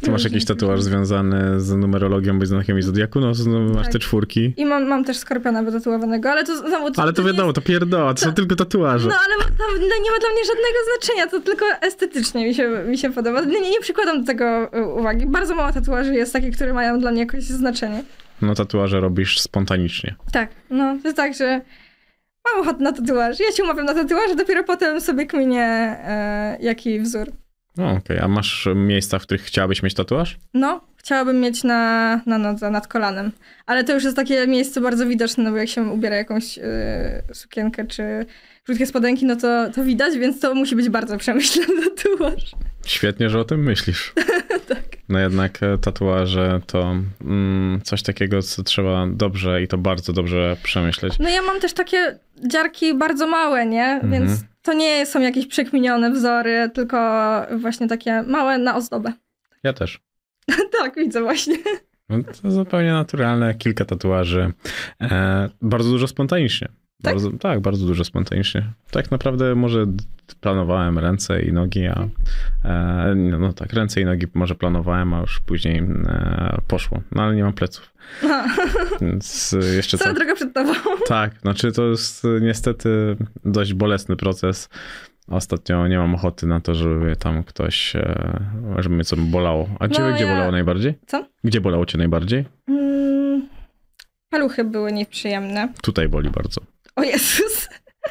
[0.00, 3.20] Ty masz jakiś tatuaż związany z numerologią, bądź znakami Zodiaku?
[3.20, 3.92] No, no masz Tak.
[3.92, 4.54] te czwórki.
[4.56, 6.88] I mam, mam też skorpiona wytatuowanego, ale to znowu...
[6.96, 9.08] Ale to nie wiadomo, to pierdoła, to są tylko tatuaże.
[9.08, 12.68] No ale tam no, nie ma dla mnie żadnego znaczenia, to tylko estetycznie mi się,
[12.88, 13.40] mi się podoba.
[13.40, 15.26] Nie, nie przykładam do tego y, uwagi.
[15.26, 18.04] Bardzo mało tatuaży jest takich, które mają dla mnie jakoś znaczenie.
[18.42, 20.14] No tatuaże robisz spontanicznie.
[20.32, 21.60] Tak, no to jest tak, że
[22.44, 23.40] mam ochotę na tatuaż.
[23.40, 27.32] Ja się umawiam na tatuaż, dopiero potem sobie kminię e, jaki wzór.
[27.76, 30.38] No okej, a masz miejsca, w których chciałabyś mieć tatuaż?
[30.54, 33.32] No, chciałabym mieć na, na nodze, nad kolanem.
[33.66, 36.62] Ale to już jest takie miejsce bardzo widoczne, no bo jak się ubiera jakąś y,
[37.32, 38.26] sukienkę czy
[38.64, 42.52] krótkie spodenki, no to, to widać, więc to musi być bardzo przemyślany tatuaż.
[42.86, 44.12] Świetnie, że o tym myślisz.
[44.68, 44.83] tak.
[45.14, 50.56] No jednak e, tatuaże to mm, coś takiego, co trzeba dobrze i to bardzo dobrze
[50.62, 51.18] przemyśleć.
[51.18, 53.84] No ja mam też takie dziarki bardzo małe, nie?
[53.84, 54.12] Mhm.
[54.12, 56.96] Więc to nie są jakieś przekminione wzory, tylko
[57.60, 59.12] właśnie takie małe na ozdobę.
[59.62, 60.00] Ja też.
[60.78, 61.56] tak, widzę właśnie.
[62.08, 64.52] No, to zupełnie naturalne, kilka tatuaży.
[65.00, 66.68] E, bardzo dużo spontanicznie.
[67.02, 67.14] Tak?
[67.14, 68.72] Bardzo, tak, bardzo dużo spontanicznie.
[68.90, 69.86] Tak naprawdę może
[70.40, 72.08] planowałem ręce i nogi, a
[72.64, 77.00] e, no, tak, ręce i nogi może planowałem, a już później e, poszło.
[77.12, 77.94] No ale nie mam pleców.
[79.00, 80.16] Więc jeszcze Cała co?
[80.16, 80.72] droga przed tobą.
[81.08, 84.68] Tak, znaczy to jest niestety dość bolesny proces.
[85.28, 88.40] Ostatnio nie mam ochoty na to, żeby tam ktoś, e,
[88.78, 89.68] żeby mnie co bolało.
[89.80, 90.94] A gdzie, No, gdzie ja- bolało najbardziej?
[91.06, 91.26] Co?
[91.44, 92.44] Gdzie bolało cię najbardziej?
[92.68, 93.48] Mm,
[94.30, 95.68] paluchy były nieprzyjemne.
[95.82, 96.60] Tutaj boli bardzo.
[96.96, 97.68] O Jezus.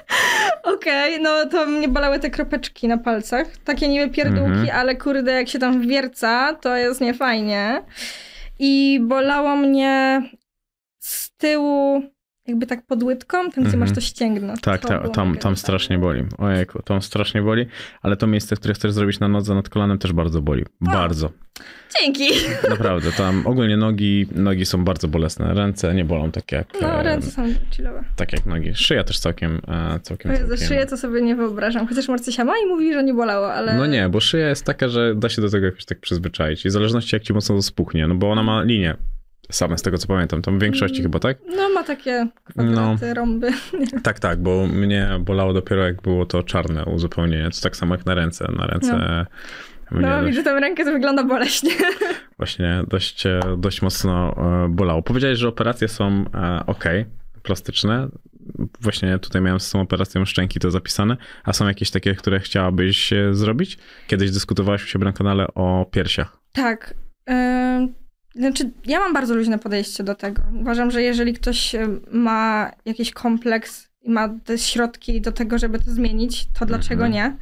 [0.64, 3.48] Okej, no to mnie bolały te kropeczki na palcach.
[3.58, 4.70] Takie niby pierdółki, Mhm.
[4.80, 7.84] ale kurde, jak się tam wierca, to jest niefajnie.
[8.60, 10.22] I bolało mnie
[11.00, 12.04] z tyłu
[12.48, 13.80] jakby tak pod łydką, tam gdzie Mhm.
[13.80, 14.54] masz to ścięgno.
[14.62, 16.24] Tak, to ta, tam, tam strasznie boli.
[16.38, 17.66] Ojejku, tam strasznie boli,
[18.02, 20.66] ale to miejsce, które chcesz zrobić na nodze nad kolanem też bardzo boli.
[20.82, 21.32] Bardzo.
[22.02, 22.28] Dzięki!
[22.70, 25.54] Naprawdę, tam ogólnie nogi, nogi są bardzo bolesne.
[25.54, 28.04] Ręce nie bolą tak jak, No, ręce są chillowe.
[28.16, 28.76] tak jak nogi.
[28.76, 30.58] Szyja też całkiem, e, całkiem, całkiem.
[30.58, 31.88] szyję to sobie nie wyobrażam.
[31.88, 33.78] Chociaż Marcysia ma i mówi, że nie bolało, ale...
[33.78, 36.66] No nie, bo szyja jest taka, że da się do tego jakoś tak przyzwyczaić.
[36.66, 38.96] I w zależności jak ci mocno to spuchnie, no bo ona ma linię.
[39.54, 41.04] Same z tego co pamiętam, tam w większości Mm.
[41.04, 41.38] chyba, tak?
[41.56, 43.52] No ma takie kwadraty, rąby.
[44.04, 47.50] Tak, tak, bo mnie bolało dopiero jak było to czarne uzupełnienie.
[47.50, 48.52] To tak samo jak na ręce.
[48.58, 49.26] Na ręce
[49.92, 51.72] No dość, widzę tę rękę, to wygląda boleśnie.
[52.38, 54.36] właśnie dość, e, dość mocno
[54.66, 55.02] e, bolało.
[55.02, 56.26] Powiedziałeś, że operacje są
[56.68, 56.84] ok,
[57.44, 58.08] plastyczne.
[58.82, 61.18] Właśnie tutaj miałem z tą operacją szczęki to zapisane.
[61.44, 63.78] A są jakieś takie, które chciałabyś e, zrobić?
[64.08, 66.38] Kiedyś dyskutowałaś u siebie na kanale o piersiach.
[66.54, 66.94] Tak.
[68.36, 70.42] Znaczy, ja mam bardzo luźne podejście do tego.
[70.62, 75.80] Uważam, że jeżeli ktoś ym, ma jakiś kompleks i ma te środki do tego, żeby
[75.80, 77.38] to zmienić, to dlaczego nie?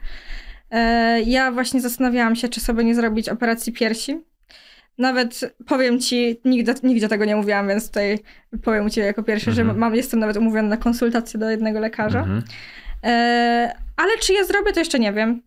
[0.72, 4.20] E, Ja właśnie zastanawiałam się, czy sobie nie zrobić operacji piersi.
[4.98, 8.20] Nawet powiem ci, nigdy, nigdzie tego nie mówiłam, więc tutaj
[8.64, 9.68] powiem ciebie jako pierwsze, Mhm.
[9.68, 12.20] że mam, jestem nawet umówiona na konsultację do jednego lekarza.
[12.20, 12.44] Mhm.
[13.04, 15.42] E, ale czy ja zrobię, to jeszcze nie wiem.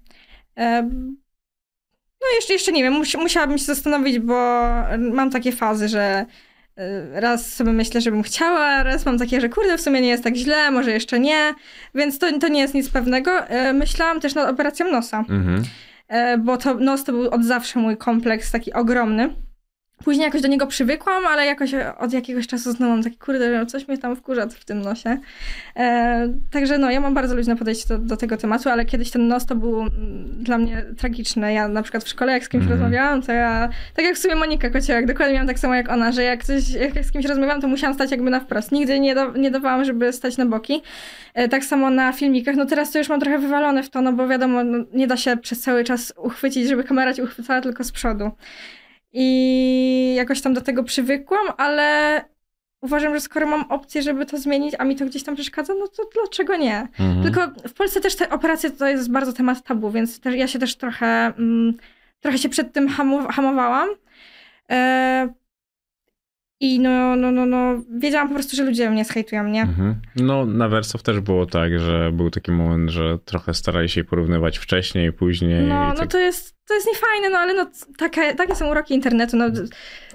[2.25, 4.61] No jeszcze, jeszcze nie wiem, Mus, musiałabym się zastanowić, bo
[4.99, 6.27] mam takie fazy, że
[6.77, 10.25] e, raz sobie myślę, żebym chciała, raz mam takie, że kurde, w sumie nie jest
[10.25, 11.55] tak źle, może jeszcze nie,
[11.95, 13.31] więc to, to nie jest nic pewnego.
[13.49, 15.63] E, myślałam też nad operacją nosa, Mhm.
[16.09, 19.35] e, bo to nos to był od zawsze mój kompleks taki ogromny.
[20.05, 23.67] Później jakoś do niego przywykłam, ale jakoś od jakiegoś czasu znowu mam taki, kurde, że
[23.67, 25.19] coś mnie tam wkurza w tym nosie.
[25.77, 29.29] E, także no, ja mam bardzo luźne podejście do, do tego tematu, ale kiedyś ten
[29.29, 29.91] nos to był mm,
[30.39, 31.53] dla mnie tragiczny.
[31.53, 32.81] Ja na przykład w szkole, jak z kimś Mhm.
[32.81, 36.13] rozmawiałam, to ja, tak jak w sumie Monika Kociołek, dokładnie miałam tak samo jak ona,
[36.13, 38.73] że jak, coś, jak z kimś rozmawiałam, to musiałam stać jakby na wprost.
[38.73, 40.83] Nigdy nie, da, nie dawałam, żeby stać na boki.
[41.35, 42.57] E, tak samo na filmikach.
[42.57, 45.17] No teraz to już mam trochę wywalone w to, no bo wiadomo, no, nie da
[45.17, 48.31] się przez cały czas uchwycić, żeby kamera cię uchwycała tylko z przodu.
[49.15, 52.21] I jakoś tam do tego przywykłam, ale
[52.83, 55.89] uważam, że skoro mam opcję, żeby to zmienić, a mi to gdzieś tam przeszkadza, no
[55.89, 56.81] to dlaczego nie?
[56.81, 57.23] Mhm.
[57.23, 60.59] Tylko w Polsce też te operacje to jest bardzo temat tabu, więc też ja się
[60.59, 61.75] też trochę, mm,
[62.21, 63.89] trochę się przed tym hamu- hamowałam.
[64.71, 65.29] E,
[66.65, 69.63] I no, no, no, no, wiedziałam po prostu, że ludzie mnie zhejtują, nie?
[69.63, 69.95] Mhm.
[70.17, 74.59] No, na Wersow też było tak, że był taki moment, że trochę starali się porównywać
[74.59, 75.63] wcześniej, później.
[75.63, 76.11] No, i no tak...
[76.11, 79.37] to jest, to jest niefajne, no ale no, takie, takie są uroki internetu.
[79.37, 79.45] No,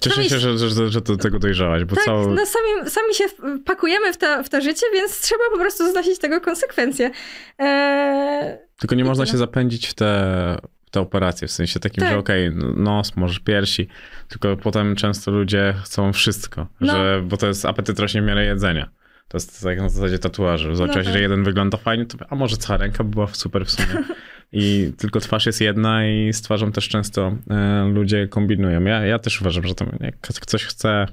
[0.01, 2.35] Cieszę się, że, że, że do tego dojrzałaś, bo tak, cały...
[2.35, 3.25] no sami, sami się
[3.65, 7.11] pakujemy w to, w to życie, więc trzeba po prostu znosić tego konsekwencje.
[7.57, 9.31] Eee, Tylko nie I można tyle.
[9.31, 10.57] się zapędzić w te,
[10.91, 12.11] te operacje, w sensie takim, Tak.
[12.13, 13.87] że okej, nos, może piersi,
[14.27, 16.93] tylko potem często ludzie chcą wszystko, No.
[16.93, 18.89] że, bo to jest apetyt rośnie w miarę jedzenia.
[19.27, 20.75] To jest tak na zasadzie tatuaży.
[20.75, 21.13] Zobaczyłaś, tak.
[21.13, 24.03] że jeden wygląda fajnie, to a może cała ręka była super w sumie.
[24.51, 28.83] I tylko twarz jest jedna i z twarzą też często e, ludzie kombinują.
[28.83, 31.05] Ja, ja też uważam, że to, jak ktoś chce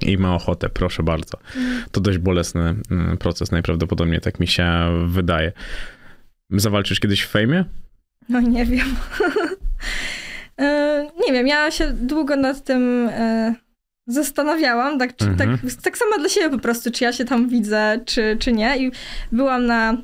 [0.00, 1.38] i ma ochotę, proszę bardzo.
[1.92, 4.66] To dość bolesny mm, proces najprawdopodobniej, tak mi się
[5.06, 5.52] wydaje.
[6.50, 7.64] Zawalczysz kiedyś w fejmie?
[8.28, 8.96] No nie wiem.
[10.58, 13.54] Eee, nie wiem, ja się długo nad tym e,
[14.06, 15.58] zastanawiałam, tak, czy, Mhm.
[15.58, 18.76] tak, tak sama dla siebie po prostu, czy ja się tam widzę, czy, czy nie.
[18.78, 18.92] I
[19.32, 19.96] byłam na,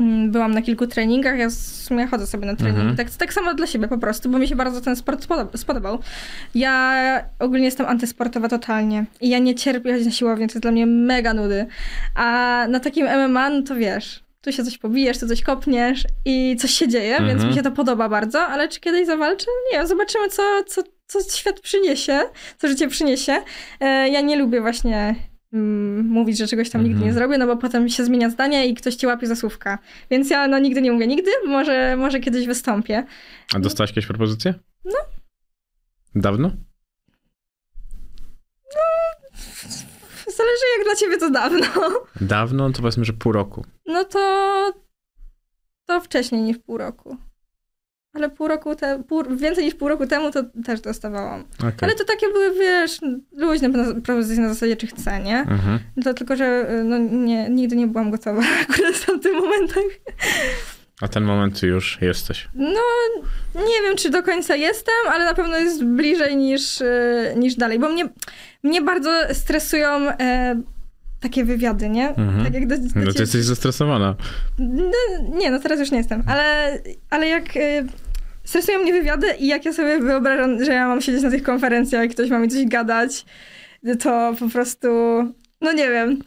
[0.00, 2.96] mm, byłam na kilku treningach, ja w sumie chodzę sobie na treningi, Mhm.
[2.96, 5.98] tak, tak samo dla siebie po prostu, bo mi się bardzo ten sport spodob- spodobał.
[6.54, 10.70] Ja ogólnie jestem antysportowa totalnie i ja nie cierpię chodzić na siłownię, to jest dla
[10.72, 11.66] mnie mega nudy.
[12.14, 16.56] A na takim MMA, no to wiesz, tu się coś pobijesz, tu coś kopniesz i
[16.56, 17.48] coś się dzieje, więc Mhm.
[17.48, 19.46] mi się to podoba bardzo, ale czy kiedyś zawalczę?
[19.72, 22.20] Nie zobaczymy co, co, co świat przyniesie,
[22.58, 23.32] co życie przyniesie.
[23.80, 25.14] E, ja nie lubię właśnie
[25.52, 27.08] mm, mówić, że czegoś tam nigdy Mhm.
[27.08, 29.78] nie zrobię, no bo potem się zmienia zdanie i ktoś cię łapie za słówka.
[30.10, 33.04] Więc ja no nigdy nie mówię nigdy, może, może kiedyś wystąpię.
[33.54, 34.54] A dostałaś jakieś propozycje?
[34.84, 34.98] No.
[36.14, 36.50] Dawno?
[40.38, 41.66] Zależy jak dla ciebie to dawno.
[42.20, 43.64] Dawno, to powiedzmy, że pół roku.
[43.86, 44.72] No to
[45.86, 47.16] to wcześniej niż pół roku.
[48.12, 51.44] Ale pół roku te, pół, więcej niż pół roku temu to też dostawałam.
[51.58, 51.74] Okay.
[51.80, 52.98] Ale to takie były, wiesz,
[53.32, 53.70] luźne
[54.02, 55.38] propozycje na zasadzie, czy chcę, nie?
[55.38, 55.78] Mhm.
[56.04, 59.84] To tylko, że y, no, nie, nigdy nie byłam gotowa akurat w tamtych momentach.
[61.00, 62.48] A ten moment już jesteś.
[62.54, 62.80] No,
[63.54, 67.78] nie wiem, czy do końca jestem, ale na pewno jest bliżej niż, y, niż dalej,
[67.78, 68.08] bo mnie,
[68.62, 70.60] mnie bardzo stresują e,
[71.20, 72.08] takie wywiady, nie?
[72.08, 72.44] Mhm.
[72.44, 74.14] Tak jak do, do No ty jesteś zestresowana.
[74.58, 74.92] No,
[75.36, 76.78] nie, no teraz już nie jestem, ale,
[77.10, 77.86] ale jak y,
[78.44, 82.04] stresują mnie wywiady i jak ja sobie wyobrażam, że ja mam siedzieć na tych konferencjach
[82.04, 83.24] i ktoś ma mi coś gadać,
[84.00, 84.88] to po prostu
[85.60, 86.18] no nie wiem.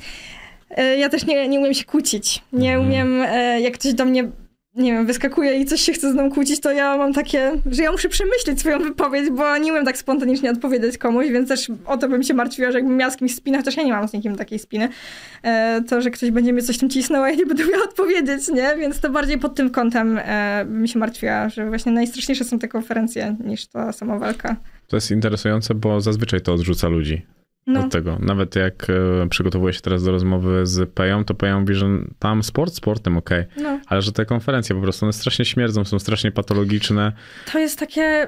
[0.69, 2.41] E, Ja też nie, nie umiem się kłócić.
[2.53, 2.87] Nie Mhm.
[2.89, 4.31] umiem, e, jak ktoś do mnie,
[4.75, 7.83] nie wiem, wyskakuje i coś się chce z mną kłócić, to ja mam takie, że
[7.83, 11.97] ja muszę przemyśleć swoją wypowiedź, bo nie umiem tak spontanicznie odpowiedzieć komuś, więc też o
[11.97, 14.13] to bym się martwiła, że jakbym miała z kimś spinę, chociaż ja nie mam z
[14.13, 14.89] nikim takiej spiny,
[15.43, 18.47] e, to, że ktoś będzie mnie coś tam cisnął, a ja nie będę miała odpowiedzieć,
[18.47, 18.75] nie?
[18.79, 22.67] Więc to bardziej pod tym kątem e, bym się martwiła, że właśnie najstraszniejsze są te
[22.67, 24.55] konferencje niż ta sama walka.
[24.87, 27.25] To jest interesujące, bo zazwyczaj to odrzuca ludzi
[27.67, 28.17] No, od tego.
[28.19, 28.87] Nawet jak
[29.23, 31.87] e, przygotowuję się teraz do rozmowy z Peją, to Peja mówi, że
[32.19, 33.45] tam sport sportem, okej.
[33.57, 33.79] no.
[33.87, 37.11] Ale że te konferencje po prostu one strasznie śmierdzą, są strasznie patologiczne.
[37.51, 38.27] to jest takie.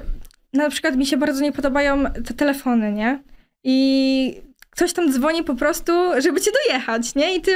[0.54, 3.24] Na przykład mi się bardzo nie podobają te telefony, nie?
[3.64, 5.92] I ktoś tam dzwoni po prostu,
[6.22, 7.36] żeby cię dojechać, nie?
[7.36, 7.52] I ty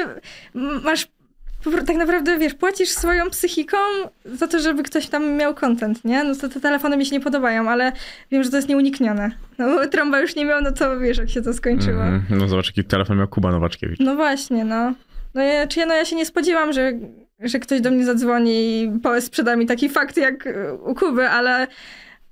[0.84, 1.08] masz.
[1.86, 3.78] Tak naprawdę, wiesz, płacisz swoją psychiką
[4.26, 6.24] za to, żeby ktoś tam miał content, nie?
[6.24, 7.92] No to te telefony mi się nie podobają, ale
[8.32, 9.32] wiem, że to jest nieuniknione.
[9.58, 12.04] No bo trąba już nie miał, no to wiesz, jak się to skończyło.
[12.04, 12.40] Mhm.
[12.40, 14.00] No zobacz, jaki telefon miał Kuba Nowaczkiewicz.
[14.00, 14.94] No właśnie, no.
[15.34, 16.92] No ja, czy ja, no ja się nie spodziewam, że,
[17.40, 20.50] że ktoś do mnie zadzwoni i sprzeda mi taki fakt jak
[20.86, 21.68] u Kuby, ale,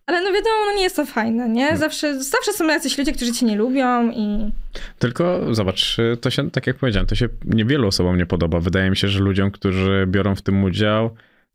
[0.05, 1.77] ale no wiadomo, no nie jest to fajne, nie?
[1.77, 4.51] Zawsze, zawsze są jacyś ludzie, którzy cię nie lubią i...
[4.99, 8.59] Tylko zobacz, to się, tak jak powiedziałem, to się niewielu osobom nie podoba.
[8.59, 11.09] Wydaje mi się, że ludziom, którzy biorą w tym udział,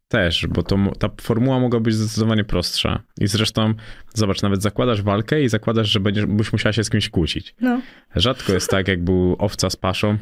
[0.08, 3.02] też, bo to, ta formuła mogła być zdecydowanie prostsza.
[3.20, 3.74] I zresztą,
[4.14, 7.54] zobacz, nawet zakładasz walkę i zakładasz, że będziesz, byś musiała się z kimś kłócić.
[7.60, 7.80] No,
[8.16, 10.16] Rzadko jest tak, jak był owca z paszą,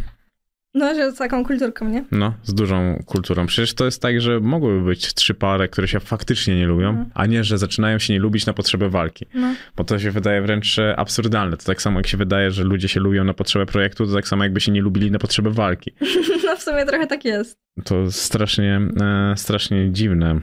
[0.79, 2.05] no że z taką kulturką, nie?
[2.11, 3.47] no, z dużą kulturą.
[3.47, 7.11] Przecież to jest tak, że mogłyby być trzy pary, które się faktycznie nie lubią, Mhm.
[7.15, 9.27] a nie, że zaczynają się nie lubić na potrzeby walki.
[9.35, 9.55] No.
[9.77, 11.57] Bo to się wydaje wręcz e, absurdalne.
[11.57, 14.29] To tak samo jak się wydaje, że ludzie się lubią na potrzebę projektu, to tak
[14.29, 15.93] samo jakby się nie lubili na potrzebę walki.
[16.45, 17.59] No w sumie trochę tak jest.
[17.85, 20.41] To strasznie, e, strasznie dziwne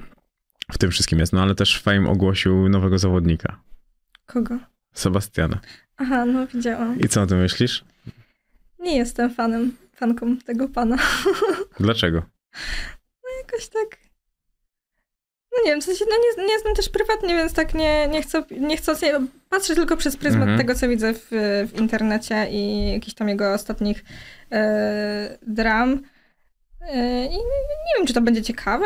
[0.71, 1.33] w tym wszystkim jest.
[1.33, 3.59] No ale też Fame ogłosił nowego zawodnika,
[4.25, 4.57] Kogo?
[4.93, 5.59] Sebastiana.
[5.97, 6.99] Aha, no widziałam.
[6.99, 7.83] I co o tym myślisz?
[8.79, 10.97] Nie jestem fanem, fanką tego pana.
[11.79, 12.21] Dlaczego?
[13.41, 13.97] Jakoś tak...
[15.57, 18.21] No nie wiem, w sensie, no nie, nie znam też prywatnie, więc tak nie, nie
[18.21, 18.95] chcę, nie chcę.
[19.49, 20.57] Patrzę tylko przez pryzmat Mhm.
[20.57, 21.27] tego, co widzę w,
[21.73, 24.03] w internecie i jakichś tam jego ostatnich
[24.51, 26.01] e, dram.
[26.81, 28.85] E, I nie, wiem, czy to będzie ciekawe,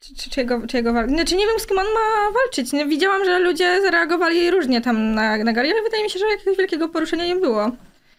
[0.00, 1.08] czy, czy, czy jego, czy jego wal...
[1.08, 2.72] Znaczy nie wiem, z kim on ma walczyć.
[2.72, 6.26] Nie, widziałam, że ludzie zareagowali różnie tam na, na gali, ale wydaje mi się, że
[6.26, 7.70] jakiegoś wielkiego poruszenia nie było.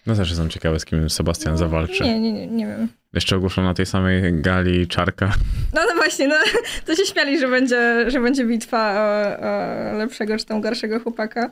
[0.08, 2.04] No też jestem ciekawy, z kim Sebastian zawalczy.
[2.04, 2.88] Nie, nie, nie, nie wiem.
[3.14, 5.34] Jeszcze ogłoszono na tej samej gali Czarka.
[5.74, 6.36] No, no właśnie, no,
[6.86, 9.46] to się śmiali, że będzie, że będzie bitwa o,
[9.94, 11.52] o lepszego czy tam gorszego chłopaka.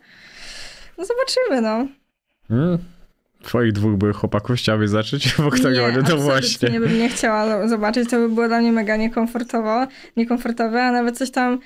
[0.98, 1.88] No zobaczymy, no.
[2.48, 2.78] Hmm?
[3.44, 5.98] Twoich dwóch byłych chłopaków chciałabyś zacząć w oktagonie?
[5.98, 6.70] nie, To właśnie.
[6.70, 11.18] nie bym nie chciała zobaczyć, to by było dla mnie mega niekomfortowo, niekomfortowe, a nawet
[11.18, 11.60] coś tam,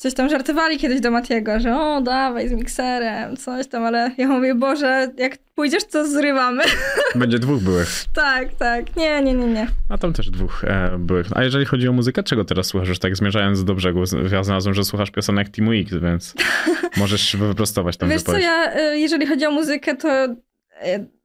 [0.00, 4.28] coś tam żartowali kiedyś do Matiego, że o, dawaj z mikserem, coś tam, ale ja
[4.28, 6.62] mówię, Boże, jak pójdziesz, to zrywamy.
[7.14, 7.88] Będzie dwóch byłych.
[8.14, 9.66] tak, tak, nie, nie, nie, nie.
[9.88, 11.26] A tam też dwóch e, byłych.
[11.34, 12.88] A jeżeli chodzi o muzykę, czego teraz słuchasz?
[12.88, 14.02] Już tak zmierzając do brzegu,
[14.32, 16.34] ja znalazłem, że słuchasz piosenek Teamu X, więc
[16.96, 18.44] możesz wyprostować tą Wiesz co, wypowiedź.
[18.44, 20.36] ja, y, jeżeli chodzi o muzykę, to y,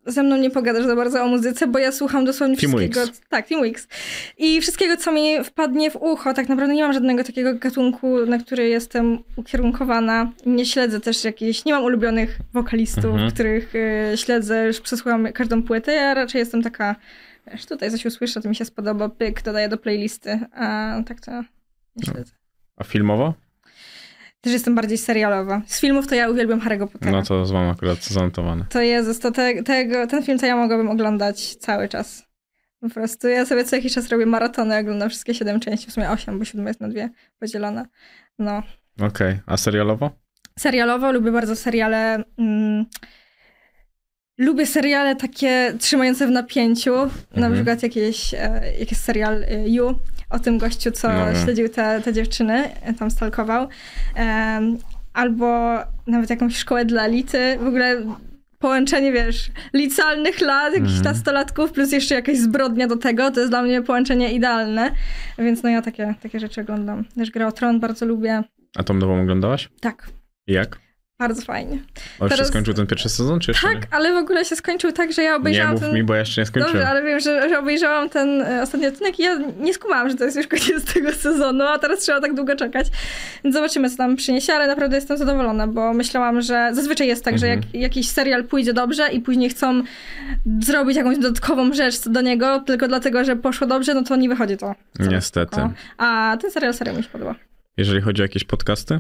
[0.06, 3.02] ze mną nie pogadasz za bardzo o muzyce, bo ja słucham dosłownie wszystkiego.
[3.30, 3.88] Tak, Team X.
[4.38, 6.34] I wszystkiego, co mi wpadnie w ucho.
[6.34, 10.32] Tak naprawdę nie mam żadnego takiego gatunku, na który jestem ukierunkowana.
[10.46, 13.32] Nie śledzę też jakichś, nie mam ulubionych wokalistów, Mhm.
[13.32, 15.94] których y, śledzę, już przesłucham każdą płytę.
[15.94, 16.96] Ja raczej jestem taka,
[17.52, 21.32] wiesz, tutaj coś usłyszę, to mi się spodoba, pyk, dodaję do playlisty, a tak to
[21.96, 22.32] nie śledzę.
[22.78, 23.34] A filmowo?
[24.46, 25.62] Też jestem bardziej serialowa.
[25.66, 27.12] Z filmów to ja uwielbiam Harry'ego Pottera.
[27.12, 28.66] No to mam akurat zanotowane.
[28.70, 32.24] To Jezus, to te, tego, ten film to ja mogłabym oglądać cały czas.
[32.80, 36.10] Po prostu ja sobie co jakiś czas robię maratony, oglądam wszystkie siedem części, w sumie
[36.12, 37.10] osiem, bo siódma jest na dwie
[37.40, 37.86] podzielona.
[38.40, 38.64] No.
[39.02, 40.12] Okej, a serialowo?
[40.60, 42.24] Serialowo lubię bardzo seriale.
[42.38, 42.86] Mm,
[44.38, 46.96] lubię seriale takie trzymające w napięciu.
[46.96, 47.54] Na Mhm.
[47.54, 49.96] przykład jakieś, e, jak jest serial e, You
[50.36, 51.44] o tym gościu, co No wiem.
[51.44, 52.64] śledził te, te dziewczyny,
[53.00, 53.68] tam stalkował.
[54.16, 54.78] Em,
[55.14, 57.58] albo nawet jakąś szkołę dla elity.
[57.62, 58.02] W ogóle
[58.60, 61.04] połączenie, wiesz, licealnych lat, jakichś Mhm.
[61.16, 64.92] nastolatków, plus jeszcze jakaś zbrodnia do tego, to jest dla mnie połączenie idealne.
[65.38, 67.06] Więc no ja takie, takie rzeczy oglądam.
[67.16, 68.44] Też Gra o Tron bardzo lubię.
[68.78, 69.70] A tą nową oglądałaś?
[69.82, 70.10] Tak,
[70.48, 70.80] Jak?
[71.20, 71.78] Bardzo fajnie.
[72.20, 74.56] A już się Teraz- skończył ten pierwszy sezon, czy jeszcze Tak, ale w ogóle się
[74.56, 75.36] skończył tak, że ja nie?
[75.36, 75.94] obejrzałam Nie mów ten...
[75.94, 76.74] mi, bo jeszcze nie skończyłem.
[76.74, 80.16] Dobrze, ale wiem, że, że obejrzałam ten e, ostatni odcinek i ja nie skumałam, że
[80.16, 82.88] to jest już koniec tego sezonu, a teraz trzeba tak długo czekać.
[83.44, 87.38] Więc zobaczymy, co tam przyniesie, ale naprawdę jestem zadowolona, bo myślałam, że zazwyczaj jest tak,
[87.40, 87.64] że Mhm.
[87.74, 89.82] jak jakiś serial pójdzie dobrze i później chcą
[90.62, 94.58] zrobić jakąś dodatkową rzecz do niego, tylko dlatego, że poszło dobrze, no to nie wychodzi
[94.58, 94.76] to.
[95.00, 95.56] Niestety.
[95.56, 95.72] spoko.
[95.98, 97.36] A ten serial serio mi się podoba.
[97.78, 99.00] Jeżeli chodzi o jakieś podcasty?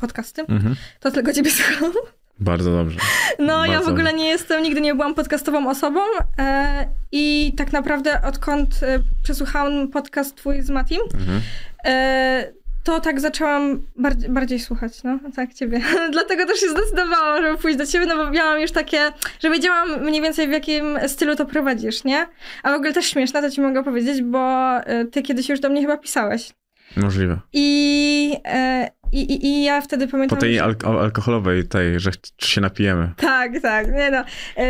[0.00, 0.42] Podcasty?
[0.48, 0.76] Mhm.
[1.00, 1.92] To tylko ciebie słucham.
[2.38, 2.98] Bardzo dobrze.
[3.38, 6.00] No, Bardzo ja w ogóle nie jestem, nigdy nie byłam podcastową osobą
[6.38, 11.40] e, i tak naprawdę odkąd e, przesłuchałam podcast twój z Matim, Mhm.
[11.84, 12.52] e,
[12.84, 15.80] to tak zaczęłam bardziej, bardziej słuchać, no, tak, ciebie.
[16.12, 19.12] Dlatego też się zdecydowałam, żeby pójść do ciebie, no bo miałam już takie,
[19.42, 22.26] że wiedziałam mniej więcej w jakim stylu to prowadzisz, nie?
[22.62, 25.68] A w ogóle też śmieszne, to ci mogę powiedzieć, bo e, ty kiedyś już do
[25.68, 26.50] mnie chyba pisałeś.
[26.96, 27.38] Możliwe.
[27.52, 30.38] I, e, i, i, i ja wtedy Po pamiętam...
[30.38, 33.10] tej że- alk- alkoholowej, tej, że się napijemy.
[33.16, 34.18] Tak, tak, nie no.
[34.56, 34.64] E,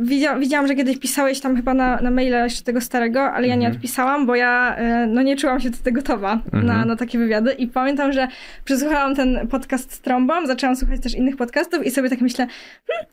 [0.00, 3.54] widzia, widziałam, że kiedyś pisałeś tam chyba na, na maila jeszcze tego starego, ale ja
[3.54, 3.76] nie Mhm.
[3.76, 6.88] odpisałam, bo ja e, no nie czułam się wtedy gotowa na, Mhm.
[6.88, 8.28] na takie wywiady i pamiętam, że
[8.64, 12.46] przesłuchałam ten podcast z trąbą, zaczęłam słuchać też innych podcastów i sobie tak myślę,
[12.86, 13.06] hmm,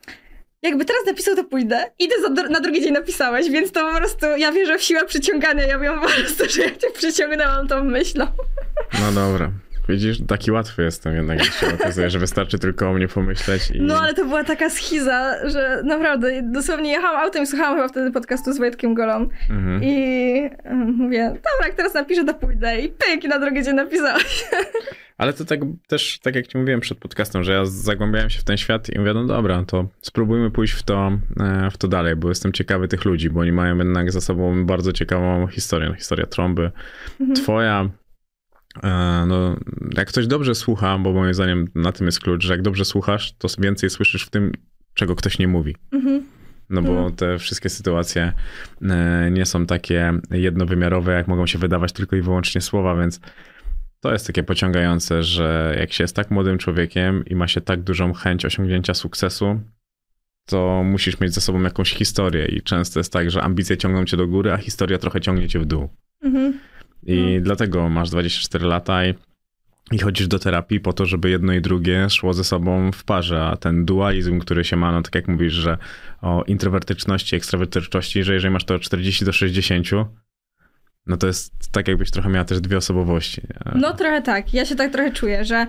[0.62, 1.78] jakby teraz napisał, to pójdę.
[2.00, 5.06] I ty za, na drugi dzień napisałeś, więc to po prostu, ja wierzę w siłę
[5.06, 8.26] przyciągania, ja wiem po prostu, że ja cię przyciągnęłam tą myślą.
[9.02, 9.50] No dobra.
[9.90, 13.82] Widzisz, taki łatwy jestem jednak, jak się okazuje, że wystarczy tylko o mnie pomyśleć i...
[13.82, 18.12] No ale to była taka schiza, że naprawdę dosłownie jechałam autem i słuchałam chyba wtedy
[18.12, 19.30] podcastu z Wojtkiem Golą.
[19.50, 19.84] Mhm.
[19.84, 19.98] I
[20.66, 22.80] y, mówię, dobra, jak teraz napiszę, to pójdę.
[22.80, 24.46] I pyk, i na drugi dzień napisałeś.
[25.18, 28.44] Ale to tak też, tak jak ci mówiłem przed podcastem, że ja zagłębiałem się w
[28.44, 32.16] ten świat i mówię, no dobra, to spróbujmy pójść w to, e, w to dalej,
[32.16, 35.90] bo jestem ciekawy tych ludzi, bo oni mają jednak za sobą bardzo ciekawą historię.
[35.90, 36.72] No, Historia trąby.
[37.36, 38.07] Twoja, e,
[39.28, 39.56] no
[39.98, 43.34] jak ktoś dobrze słucha, bo moim zdaniem na tym jest klucz, że jak dobrze słuchasz,
[43.38, 44.52] to więcej słyszysz w tym,
[44.94, 45.76] czego ktoś nie mówi.
[45.92, 46.24] Mhm.
[46.70, 47.16] No bo Mhm.
[47.16, 48.34] te wszystkie sytuacje
[48.82, 53.20] e, nie są takie jednowymiarowe, jak mogą się wydawać tylko i wyłącznie słowa, więc
[54.00, 57.84] to jest takie pociągające, że jak się jest tak młodym człowiekiem i ma się tak
[57.84, 59.60] dużą chęć osiągnięcia sukcesu,
[60.46, 64.18] to musisz mieć ze sobą jakąś historię i często jest tak, że ambicje ciągną cię
[64.18, 65.90] do góry, a historia trochę ciągnie cię w dół.
[66.24, 66.60] Mhm.
[67.04, 69.14] I dlatego masz 24 lata i,
[69.92, 73.44] i chodzisz do terapii po to, żeby jedno i drugie szło ze sobą w parze,
[73.44, 75.78] a ten dualizm, który się ma, no tak jak mówisz, że
[76.22, 79.88] o introwertyczności, ekstrawertyczności, że jeżeli masz to od 40 do 60,
[81.08, 83.42] no to jest tak jakbyś trochę miała też dwie osobowości.
[83.50, 83.82] nie?
[83.82, 84.54] No trochę tak.
[84.54, 85.68] Ja się tak trochę czuję, że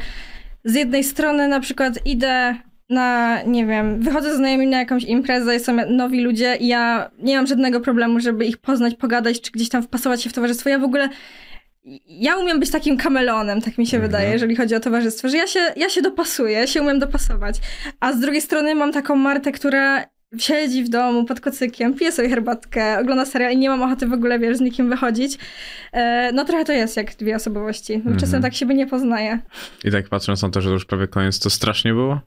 [0.64, 2.56] z jednej strony na przykład idę
[2.90, 7.10] na, nie wiem, wychodzę z znajomymi na jakąś imprezę i są nowi ludzie i ja
[7.18, 10.68] nie mam żadnego problemu, żeby ich poznać, pogadać, czy gdzieś tam wpasować się w towarzystwo.
[10.68, 11.08] Ja w ogóle
[12.06, 14.10] ja umiem być takim kameleonem, tak mi się Mhm.
[14.12, 17.56] wydaje, jeżeli chodzi o towarzystwo, że ja się, ja się dopasuję, się umiem dopasować.
[18.00, 20.04] A z drugiej strony mam taką Martę, która
[20.38, 24.12] siedzi w domu pod kocykiem, pije sobie herbatkę, ogląda serial i nie mam ochoty w
[24.12, 25.38] ogóle, wiesz, z nikim wychodzić.
[25.92, 27.92] E, no trochę to jest jak dwie osobowości.
[27.94, 28.16] Mhm.
[28.18, 29.38] Czasem tak siebie nie poznaje.
[29.84, 32.20] I tak patrząc na to, że to już prawie koniec, to strasznie było?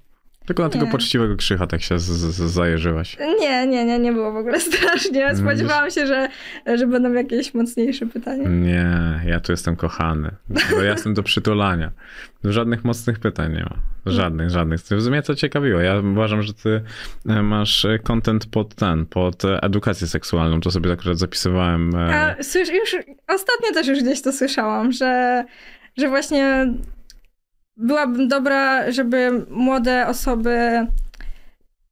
[0.45, 3.17] Tylko na tego poczciwego krzycha tak się z, z, zajeżyłaś.
[3.39, 5.35] Nie, nie, nie, nie było w ogóle strasznie.
[5.35, 6.27] Spodziewałam się, że,
[6.75, 8.49] że będą jakieś mocniejsze pytania.
[8.49, 10.31] Nie, ja tu jestem kochany.
[10.71, 11.91] Bo ja jestem do przytulania.
[12.43, 13.75] Żadnych mocnych pytań nie ma.
[14.05, 14.79] Żadnych, żadnych.
[14.79, 15.79] W sumie to ciekawiło.
[15.79, 16.81] Ja uważam, że ty
[17.29, 20.61] e, masz e, content pod ten, pod edukację seksualną.
[20.61, 21.95] To sobie akurat zapisywałem.
[21.95, 22.95] e, A słysz, już
[23.27, 25.43] ostatnio też już gdzieś to słyszałam, że,
[25.97, 26.73] że właśnie
[27.81, 30.87] byłabym dobra, żeby młode osoby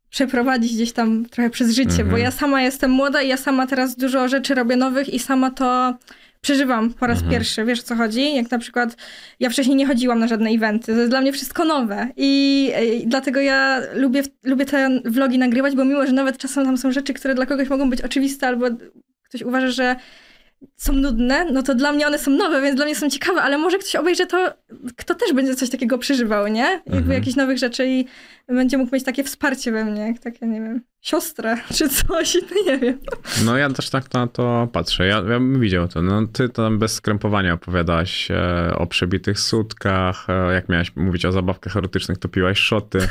[0.10, 2.10] przeprowadzić gdzieś tam trochę przez życie, Mhm.
[2.10, 5.52] bo ja sama jestem młoda i ja sama teraz dużo rzeczy robię nowych i sama
[5.52, 5.98] to
[6.42, 7.32] przeżywam po raz Mhm.
[7.34, 7.66] pierwszy.
[7.66, 8.36] Wiesz o co chodzi?
[8.36, 8.96] Jak na przykład
[9.40, 10.86] ja wcześniej nie chodziłam na żadne eventy.
[10.94, 12.72] To jest dla mnie wszystko nowe i,
[13.04, 16.92] i dlatego ja lubię, lubię te vlogi nagrywać, bo mimo, że nawet czasem tam są
[16.92, 18.66] rzeczy, które dla kogoś mogą być oczywiste albo
[19.24, 19.96] ktoś uważa, że
[20.78, 23.58] są nudne, no to dla mnie one są nowe, więc dla mnie są ciekawe, ale
[23.58, 24.54] może ktoś obejrzy to,
[24.98, 26.62] kto też będzie coś takiego przeżywał, nie?
[26.86, 27.12] Jakby Mhm.
[27.12, 28.06] jakichś nowych rzeczy i
[28.48, 32.72] będzie mógł mieć takie wsparcie we mnie, jak takie, nie wiem, siostrę czy coś, no
[32.72, 32.98] nie wiem.
[33.46, 35.08] No ja też tak na to patrzę.
[35.08, 36.02] Ja, ja bym widział to.
[36.02, 41.32] No, ty tam bez skrępowania opowiadałaś e, o przebitych sutkach, e, jak miałaś mówić o
[41.32, 43.00] zabawkach erotycznych, to piłaś szoty.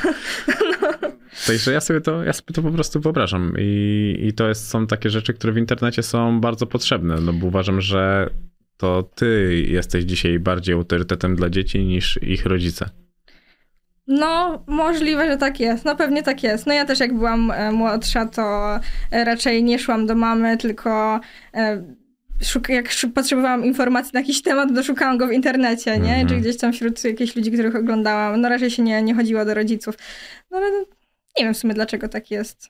[1.47, 4.87] Także ja sobie to, ja sobie to po prostu wyobrażam I, i to jest, są
[4.87, 8.31] takie rzeczy, które w internecie są bardzo potrzebne, no bo uważam, że
[8.77, 12.91] to ty jesteś dzisiaj bardziej autorytetem dla dzieci niż ich rodzice.
[14.07, 15.85] No, możliwe, że tak jest.
[15.85, 16.67] No pewnie tak jest.
[16.67, 18.77] No ja też jak byłam e, młodsza, to
[19.11, 21.21] e, raczej nie szłam do mamy, tylko
[21.55, 21.83] e,
[22.69, 26.11] jak potrzebowałam informacji na jakiś temat, to szukałam go w internecie, nie?
[26.11, 26.29] Mhm.
[26.29, 28.41] Czy gdzieś tam wśród jakichś ludzi, których oglądałam.
[28.41, 29.95] No raczej się nie, nie chodziło do rodziców.
[30.51, 30.85] No ale no,
[31.39, 32.69] nie wiem w sumie, dlaczego tak jest.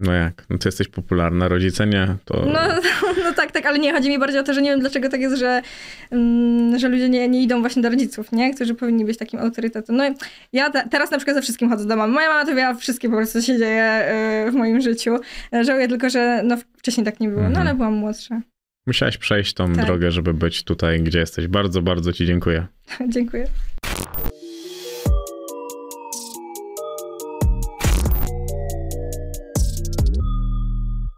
[0.00, 0.46] No jak?
[0.50, 2.46] No ty jesteś popularna, rodzice nie, to...
[2.46, 2.60] No,
[3.24, 5.20] no tak, tak, ale nie, chodzi mi bardziej o to, że nie wiem, dlaczego tak
[5.20, 5.62] jest, że,
[6.10, 8.54] mm, że ludzie nie, nie idą właśnie do rodziców, nie?
[8.54, 9.96] Którzy powinni być takim autorytetem.
[9.96, 10.04] No
[10.52, 12.12] ja te, teraz na przykład ze wszystkim chodzę do mamy.
[12.12, 14.08] Moja mama to wie wszystkie po prostu, co się dzieje
[14.48, 15.16] y, w moim życiu.
[15.62, 17.66] Żałuję tylko, że no, wcześniej tak nie było, no Mhm.
[17.66, 18.40] ale byłam młodsza.
[18.86, 19.84] Musiałaś przejść tą Tak.
[19.86, 21.46] drogę, żeby być tutaj, gdzie jesteś.
[21.46, 22.66] Bardzo, bardzo ci dziękuję.
[23.08, 23.46] Dziękuję.